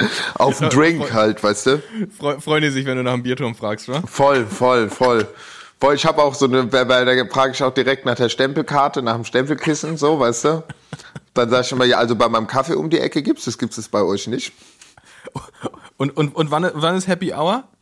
auf 0.34 0.58
den 0.58 0.68
Drink 0.70 1.12
halt, 1.12 1.42
weißt 1.42 1.66
du? 1.66 1.82
Freu, 2.18 2.38
freuen 2.40 2.62
die 2.62 2.70
sich, 2.70 2.86
wenn 2.86 2.96
du 2.96 3.02
nach 3.02 3.14
dem 3.14 3.22
Bierturm 3.22 3.54
fragst, 3.54 3.88
wa? 3.88 4.02
Voll, 4.06 4.46
voll, 4.46 4.88
voll. 4.88 5.28
Voll, 5.80 5.94
ich 5.94 6.04
habe 6.04 6.22
auch 6.22 6.34
so 6.34 6.44
eine, 6.44 6.70
weil 6.70 6.88
weil 6.88 7.06
da 7.06 7.24
frage 7.32 7.52
ich 7.52 7.62
auch 7.62 7.72
direkt 7.72 8.04
nach 8.04 8.14
der 8.14 8.28
Stempelkarte, 8.28 9.02
nach 9.02 9.14
dem 9.14 9.24
Stempelkissen, 9.24 9.96
so, 9.96 10.20
weißt 10.20 10.44
du? 10.44 10.64
Dann 11.32 11.48
sag 11.48 11.64
ich 11.64 11.72
immer, 11.72 11.86
ja, 11.86 11.96
also 11.96 12.16
bei 12.16 12.28
meinem 12.28 12.46
Kaffee 12.46 12.74
um 12.74 12.90
die 12.90 12.98
Ecke 12.98 13.22
gibt's, 13.22 13.46
das 13.46 13.56
gibt's 13.56 13.78
es 13.78 13.88
bei 13.88 14.02
euch 14.02 14.26
nicht. 14.26 14.52
Und, 16.00 16.16
und, 16.16 16.34
und 16.34 16.50
wann, 16.50 16.70
wann 16.72 16.96
ist 16.96 17.08
Happy 17.08 17.34
Hour? 17.34 17.64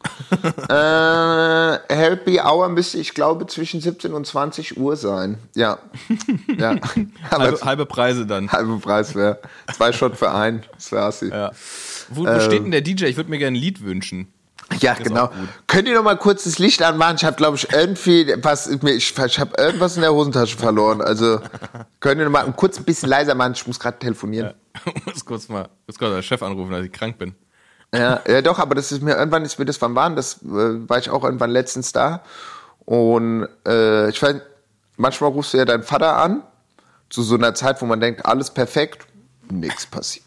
Äh, 0.69 1.95
Happy 1.95 2.41
Hour 2.41 2.69
müsste, 2.69 2.99
ich 2.99 3.15
glaube, 3.15 3.47
zwischen 3.47 3.81
17 3.81 4.13
und 4.13 4.27
20 4.27 4.77
Uhr 4.77 4.97
sein. 4.97 5.39
Ja. 5.55 5.79
Ja. 6.59 6.75
Halbe, 7.31 7.61
halbe 7.65 7.87
Preise 7.87 8.27
dann. 8.27 8.51
halbe 8.51 8.77
Preis 8.79 9.15
wäre. 9.15 9.39
Zwei 9.73 9.93
Shot 9.93 10.17
für 10.17 10.33
einen. 10.33 10.65
Das 10.75 10.91
wäre 10.91 11.05
assi. 11.05 11.29
Ja. 11.29 11.53
Wo, 12.09 12.27
wo 12.27 12.41
steht 12.41 12.65
denn 12.65 12.73
der 12.73 12.81
DJ? 12.81 13.05
Ich 13.05 13.17
würde 13.17 13.31
mir 13.31 13.39
gerne 13.39 13.57
ein 13.57 13.61
Lied 13.61 13.85
wünschen. 13.85 14.33
Ja, 14.81 14.95
ist 14.95 15.05
genau. 15.05 15.31
Könnt 15.69 15.87
ihr 15.87 15.95
noch 15.95 16.03
mal 16.03 16.19
kurz 16.19 16.43
das 16.43 16.59
Licht 16.59 16.83
anmachen? 16.83 17.17
Ich 17.17 17.25
habe, 17.25 17.37
glaube 17.37 17.57
ich, 17.57 17.73
irgendwie 17.73 18.35
was, 18.43 18.67
ich, 18.67 18.83
ich 18.83 19.39
habe 19.39 19.53
irgendwas 19.57 19.95
in 19.95 20.03
der 20.03 20.13
Hosentasche 20.13 20.57
verloren. 20.57 21.01
Also 21.01 21.41
könnt 22.01 22.21
ihr 22.21 22.25
noch 22.25 22.33
mal 22.33 22.53
kurz 22.53 22.79
ein 22.79 22.85
bisschen 22.85 23.09
leiser 23.09 23.37
machen? 23.37 23.53
Ich 23.55 23.67
muss 23.67 23.79
gerade 23.79 24.01
telefonieren. 24.01 24.55
Ich 24.97 25.07
muss 25.15 25.25
kurz 25.25 25.49
mal, 25.49 25.69
muss 25.87 25.97
kurz 25.97 26.11
mal 26.11 26.17
den 26.17 26.25
Chef 26.25 26.43
anrufen, 26.43 26.73
dass 26.73 26.85
ich 26.85 26.91
krank 26.91 27.17
bin. 27.19 27.37
Ja. 27.95 28.21
ja, 28.29 28.43
doch, 28.43 28.59
aber 28.59 28.75
das 28.75 28.93
ist 28.93 29.03
mir 29.03 29.17
irgendwann 29.17 29.45
ist 29.45 29.59
mir 29.59 29.65
das 29.65 29.81
wann 29.81 29.95
waren, 29.95 30.15
das 30.15 30.43
äh, 30.43 30.89
war 30.89 30.99
ich 30.99 31.09
auch 31.09 31.25
irgendwann 31.25 31.51
letztens 31.51 31.93
da 31.93 32.23
und 32.85 33.49
äh, 33.67 34.11
ich 34.11 34.23
weiß, 34.23 34.37
manchmal 34.99 35.31
rufst 35.31 35.55
du 35.55 35.59
ja 35.59 35.65
deinen 35.65 35.83
Vater 35.85 36.17
an 36.19 36.43
zu 37.09 37.23
so 37.23 37.35
einer 37.37 37.55
Zeit, 37.55 37.81
wo 37.81 37.87
man 37.87 38.01
denkt, 38.01 38.27
alles 38.27 38.51
perfekt, 38.51 39.07
nichts 39.51 39.87
passiert. 39.87 40.25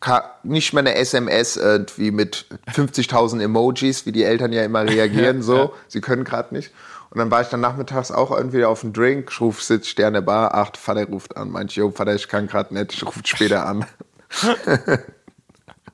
Ka- 0.00 0.32
Nicht 0.42 0.74
mal 0.74 0.80
eine 0.80 0.94
SMS 0.94 1.56
irgendwie 1.56 2.10
mit 2.10 2.44
50.000 2.72 3.42
Emojis, 3.42 4.04
wie 4.06 4.12
die 4.12 4.22
Eltern 4.24 4.52
ja 4.52 4.62
immer 4.62 4.84
reagieren, 4.84 5.40
so. 5.42 5.72
Sie 5.88 6.00
können 6.02 6.24
gerade 6.24 6.54
nicht. 6.54 6.70
Und 7.10 7.18
dann 7.18 7.30
war 7.30 7.40
ich 7.40 7.48
dann 7.48 7.60
nachmittags 7.60 8.10
auch 8.10 8.30
irgendwie 8.30 8.64
auf 8.66 8.82
dem 8.82 8.92
Drink, 8.92 9.30
ich 9.32 9.40
ruf, 9.40 9.62
sitz 9.62 9.86
Sterne 9.88 10.20
Bar, 10.22 10.54
ach, 10.54 10.70
Vater 10.76 11.06
ruft 11.06 11.36
an. 11.38 11.50
Meinte, 11.50 11.74
jo, 11.76 11.90
Vater, 11.90 12.14
ich 12.14 12.28
kann 12.28 12.46
gerade 12.46 12.74
nicht, 12.74 12.92
ich 12.92 13.04
rufe 13.06 13.20
später 13.24 13.64
an. 13.66 13.86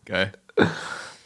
Geil. 0.04 0.32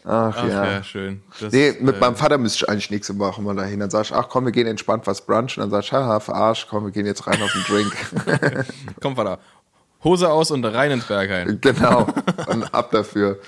Ach, 0.05 0.34
Ach 0.36 0.49
ja, 0.49 0.64
ja. 0.64 0.82
schön. 0.82 1.22
Das, 1.40 1.53
Nee, 1.53 1.76
mit 1.80 1.96
äh, 1.96 1.99
meinem 1.99 2.16
Vater 2.16 2.38
müsste 2.38 2.64
ich 2.64 2.68
eigentlich 2.68 2.90
nächste 2.90 3.18
Woche 3.18 3.42
mal 3.42 3.55
dahin. 3.55 3.80
Dann 3.80 3.90
sag 3.90 4.07
ich, 4.07 4.14
ach 4.14 4.28
komm, 4.28 4.44
wir 4.44 4.53
gehen 4.53 4.66
entspannt 4.66 5.07
was 5.07 5.24
brunchen. 5.24 5.61
Dann 5.61 5.70
sag 5.70 5.82
ich, 5.84 5.92
haha, 5.92 6.20
verarscht, 6.20 6.68
komm, 6.70 6.84
wir 6.84 6.92
gehen 6.92 7.07
jetzt 7.07 7.26
rein 7.26 7.40
auf 7.42 7.53
den 7.53 7.62
Drink. 7.64 8.66
Komm, 9.01 9.16
Vater. 9.16 9.38
Hose 10.05 10.30
aus 10.30 10.51
und 10.51 10.64
rein 10.64 10.92
ins 10.92 11.05
Berghain. 11.05 11.59
genau. 11.61 12.07
Und 12.46 12.72
ab 12.72 12.90
dafür. 12.92 13.38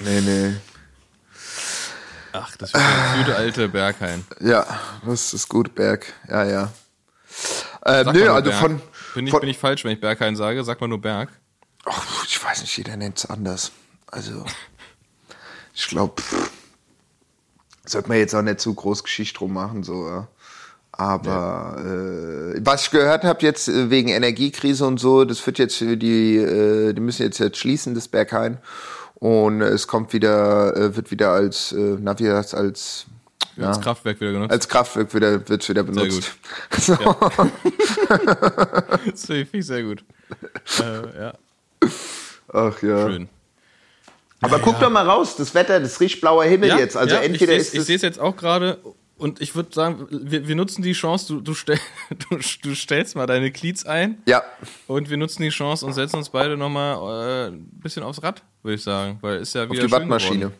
Nee, 0.00 0.20
nee. 0.20 0.56
Ach, 2.32 2.56
das 2.56 2.70
ist 2.70 2.74
das 2.74 3.16
gute 3.16 3.36
alte 3.36 3.68
Berghain. 3.68 4.24
Ja, 4.40 4.66
das 5.06 5.32
ist 5.32 5.48
gut, 5.48 5.74
Berg. 5.74 6.12
Ja, 6.28 6.44
ja. 6.44 6.72
Äh, 7.84 8.04
nö, 8.04 8.30
also 8.30 8.50
Berg. 8.50 8.60
von. 8.60 8.82
Bin 9.14 9.26
ich, 9.26 9.30
von 9.30 9.40
bin 9.40 9.48
ich 9.48 9.58
falsch, 9.58 9.84
wenn 9.84 9.92
ich 9.92 10.00
Berghain 10.00 10.34
sage? 10.34 10.64
Sag 10.64 10.80
mal 10.80 10.88
nur 10.88 11.00
Berg. 11.00 11.30
Ach, 11.84 12.26
ich 12.26 12.42
weiß 12.42 12.62
nicht, 12.62 12.76
jeder 12.76 12.96
nennt 12.96 13.18
es 13.18 13.26
anders. 13.26 13.72
Also, 14.06 14.44
ich 15.74 15.88
glaube, 15.88 16.22
sollte 17.84 18.08
man 18.08 18.18
jetzt 18.18 18.34
auch 18.34 18.42
nicht 18.42 18.60
zu 18.60 18.74
groß 18.74 19.02
Geschichte 19.02 19.38
drum 19.38 19.52
machen, 19.52 19.82
so. 19.82 20.06
Ja. 20.08 20.28
Aber 20.92 21.76
äh, 21.80 22.60
was 22.64 22.84
ich 22.84 22.90
gehört 22.92 23.24
habe 23.24 23.42
jetzt 23.42 23.68
äh, 23.68 23.90
wegen 23.90 24.08
Energiekrise 24.10 24.86
und 24.86 25.00
so, 25.00 25.24
das 25.24 25.44
wird 25.44 25.58
jetzt 25.58 25.76
für 25.76 25.96
die, 25.96 26.36
äh, 26.36 26.92
die 26.92 27.00
müssen 27.00 27.22
jetzt, 27.22 27.38
jetzt 27.38 27.58
schließen, 27.58 27.94
das 27.94 28.06
Berghain. 28.06 28.58
Und 29.14 29.60
es 29.60 29.88
kommt 29.88 30.12
wieder, 30.12 30.76
äh, 30.76 30.94
wird 30.94 31.10
wieder 31.10 31.30
als, 31.30 31.72
äh, 31.72 31.96
na, 32.00 32.16
wie 32.18 32.30
heißt 32.30 32.54
als, 32.54 33.06
ja, 33.56 33.68
Das 33.68 33.80
Kraftwerk 33.80 34.20
wieder 34.20 34.32
genutzt. 34.32 34.52
als 34.52 34.68
Kraftwerk 34.68 35.14
wieder, 35.14 35.48
wird's 35.48 35.68
wieder 35.68 35.82
benutzt. 35.82 36.32
So. 36.78 36.94
das 39.10 39.26
finde 39.26 39.48
ich 39.52 39.66
sehr 39.66 39.82
gut. 39.82 40.04
Äh, 40.80 41.20
ja, 41.20 41.34
Ach 42.52 42.82
ja. 42.82 43.08
schön. 43.08 43.28
Aber 44.44 44.58
guck 44.58 44.78
doch 44.80 44.90
mal 44.90 45.06
raus, 45.08 45.36
das 45.36 45.54
Wetter, 45.54 45.80
das 45.80 46.00
riecht 46.00 46.20
blauer 46.20 46.44
Himmel 46.44 46.70
jetzt. 46.78 46.96
Also 46.96 47.16
entweder 47.16 47.52
ich 47.52 47.58
ist 47.58 47.74
ich 47.74 47.82
sehe 47.82 47.96
es 47.96 48.02
jetzt 48.02 48.18
auch 48.20 48.36
gerade 48.36 48.78
und 49.16 49.40
ich 49.40 49.54
würde 49.54 49.72
sagen, 49.72 50.06
wir, 50.10 50.48
wir 50.48 50.54
nutzen 50.56 50.82
die 50.82 50.92
Chance, 50.92 51.34
du, 51.34 51.40
du, 51.40 51.54
stell, 51.54 51.78
du, 52.30 52.38
du 52.62 52.74
stellst 52.74 53.16
mal 53.16 53.26
deine 53.26 53.50
Cleats 53.52 53.86
ein 53.86 54.22
Ja, 54.26 54.42
und 54.86 55.08
wir 55.08 55.16
nutzen 55.16 55.42
die 55.42 55.50
Chance 55.50 55.86
und 55.86 55.92
setzen 55.92 56.16
uns 56.16 56.30
beide 56.30 56.56
nochmal 56.56 57.48
äh, 57.50 57.54
ein 57.54 57.68
bisschen 57.80 58.02
aufs 58.02 58.22
Rad, 58.22 58.42
würde 58.62 58.74
ich 58.74 58.82
sagen. 58.82 59.18
Weil 59.20 59.38
ist 59.40 59.54
ja 59.54 59.64
auf 59.64 59.70
wieder 59.70 59.82
die 59.82 59.88
schön 59.88 59.92
Wattmaschine. 60.00 60.36
geworden. 60.36 60.54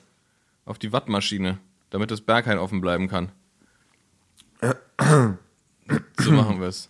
Auf 0.66 0.78
die 0.78 0.92
Wattmaschine, 0.92 1.58
damit 1.90 2.10
das 2.10 2.20
Berghain 2.20 2.58
offen 2.58 2.80
bleiben 2.80 3.08
kann. 3.08 3.32
so 6.18 6.30
machen 6.30 6.60
wir 6.60 6.68
es. 6.68 6.88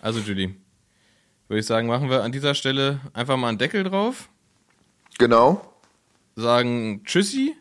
Also 0.00 0.20
Judy, 0.20 0.54
würde 1.48 1.60
ich 1.60 1.66
sagen, 1.66 1.86
machen 1.86 2.08
wir 2.08 2.22
an 2.22 2.32
dieser 2.32 2.54
Stelle 2.54 3.00
einfach 3.12 3.36
mal 3.36 3.48
einen 3.48 3.58
Deckel 3.58 3.84
drauf, 3.84 4.28
Genau. 5.18 5.69
Sagen 6.36 7.02
Tschüssi, 7.04 7.56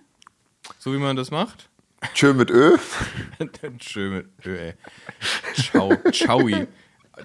so 0.77 0.93
wie 0.93 0.97
man 0.97 1.15
das 1.15 1.31
macht. 1.31 1.69
Tschö 2.13 2.33
mit 2.33 2.49
Ö. 2.49 2.77
Schön 3.81 4.13
mit 4.13 4.27
Ö, 4.45 4.57
ey. 4.57 4.73
Ciao, 5.55 5.91
Ciaui. 6.11 6.67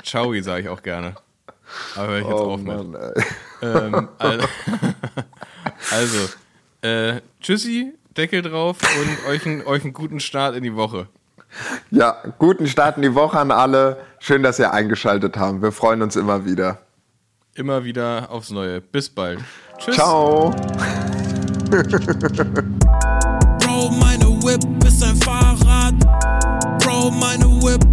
Ciaui 0.03 0.43
sage 0.43 0.63
ich 0.63 0.69
auch 0.69 0.83
gerne. 0.83 1.15
Aber 1.95 2.09
hör 2.09 2.19
ich 2.19 2.25
jetzt 2.27 2.35
Oh 2.35 2.51
auf 2.55 2.61
mit. 2.61 2.67
Mann, 2.67 2.95
ey. 2.95 3.25
Ähm, 3.63 4.09
also, 4.19 4.47
also 5.93 6.19
äh, 6.83 7.21
tschüssi, 7.41 7.95
Deckel 8.17 8.43
drauf 8.43 8.79
und 9.01 9.29
euch, 9.31 9.47
einen- 9.47 9.63
euch 9.67 9.85
einen 9.85 9.93
guten 9.93 10.21
Start 10.21 10.57
in 10.57 10.63
die 10.65 10.75
Woche. 10.75 11.09
Ja, 11.93 12.21
guten 12.39 12.67
Start 12.67 12.97
in 12.97 13.03
die 13.03 13.15
Woche 13.15 13.39
an 13.39 13.53
alle. 13.53 14.01
Schön, 14.19 14.43
dass 14.43 14.59
ihr 14.59 14.73
eingeschaltet 14.73 15.37
habt. 15.37 15.63
Wir 15.63 15.71
freuen 15.73 16.03
uns 16.03 16.17
immer 16.17 16.45
wieder. 16.45 16.79
Immer 17.55 17.85
wieder 17.85 18.29
aufs 18.31 18.51
Neue. 18.51 18.81
Bis 18.81 19.09
bald. 19.09 19.39
Tschüss. 19.79 19.95
Ciao. 19.95 20.53
Bro, 21.75 21.83
meine 23.99 24.27
Whip 24.45 24.63
ist 24.87 25.03
ein 25.03 25.17
Fahrrad. 25.17 25.95
Bro, 26.79 27.11
meine 27.11 27.47
Whip 27.47 27.84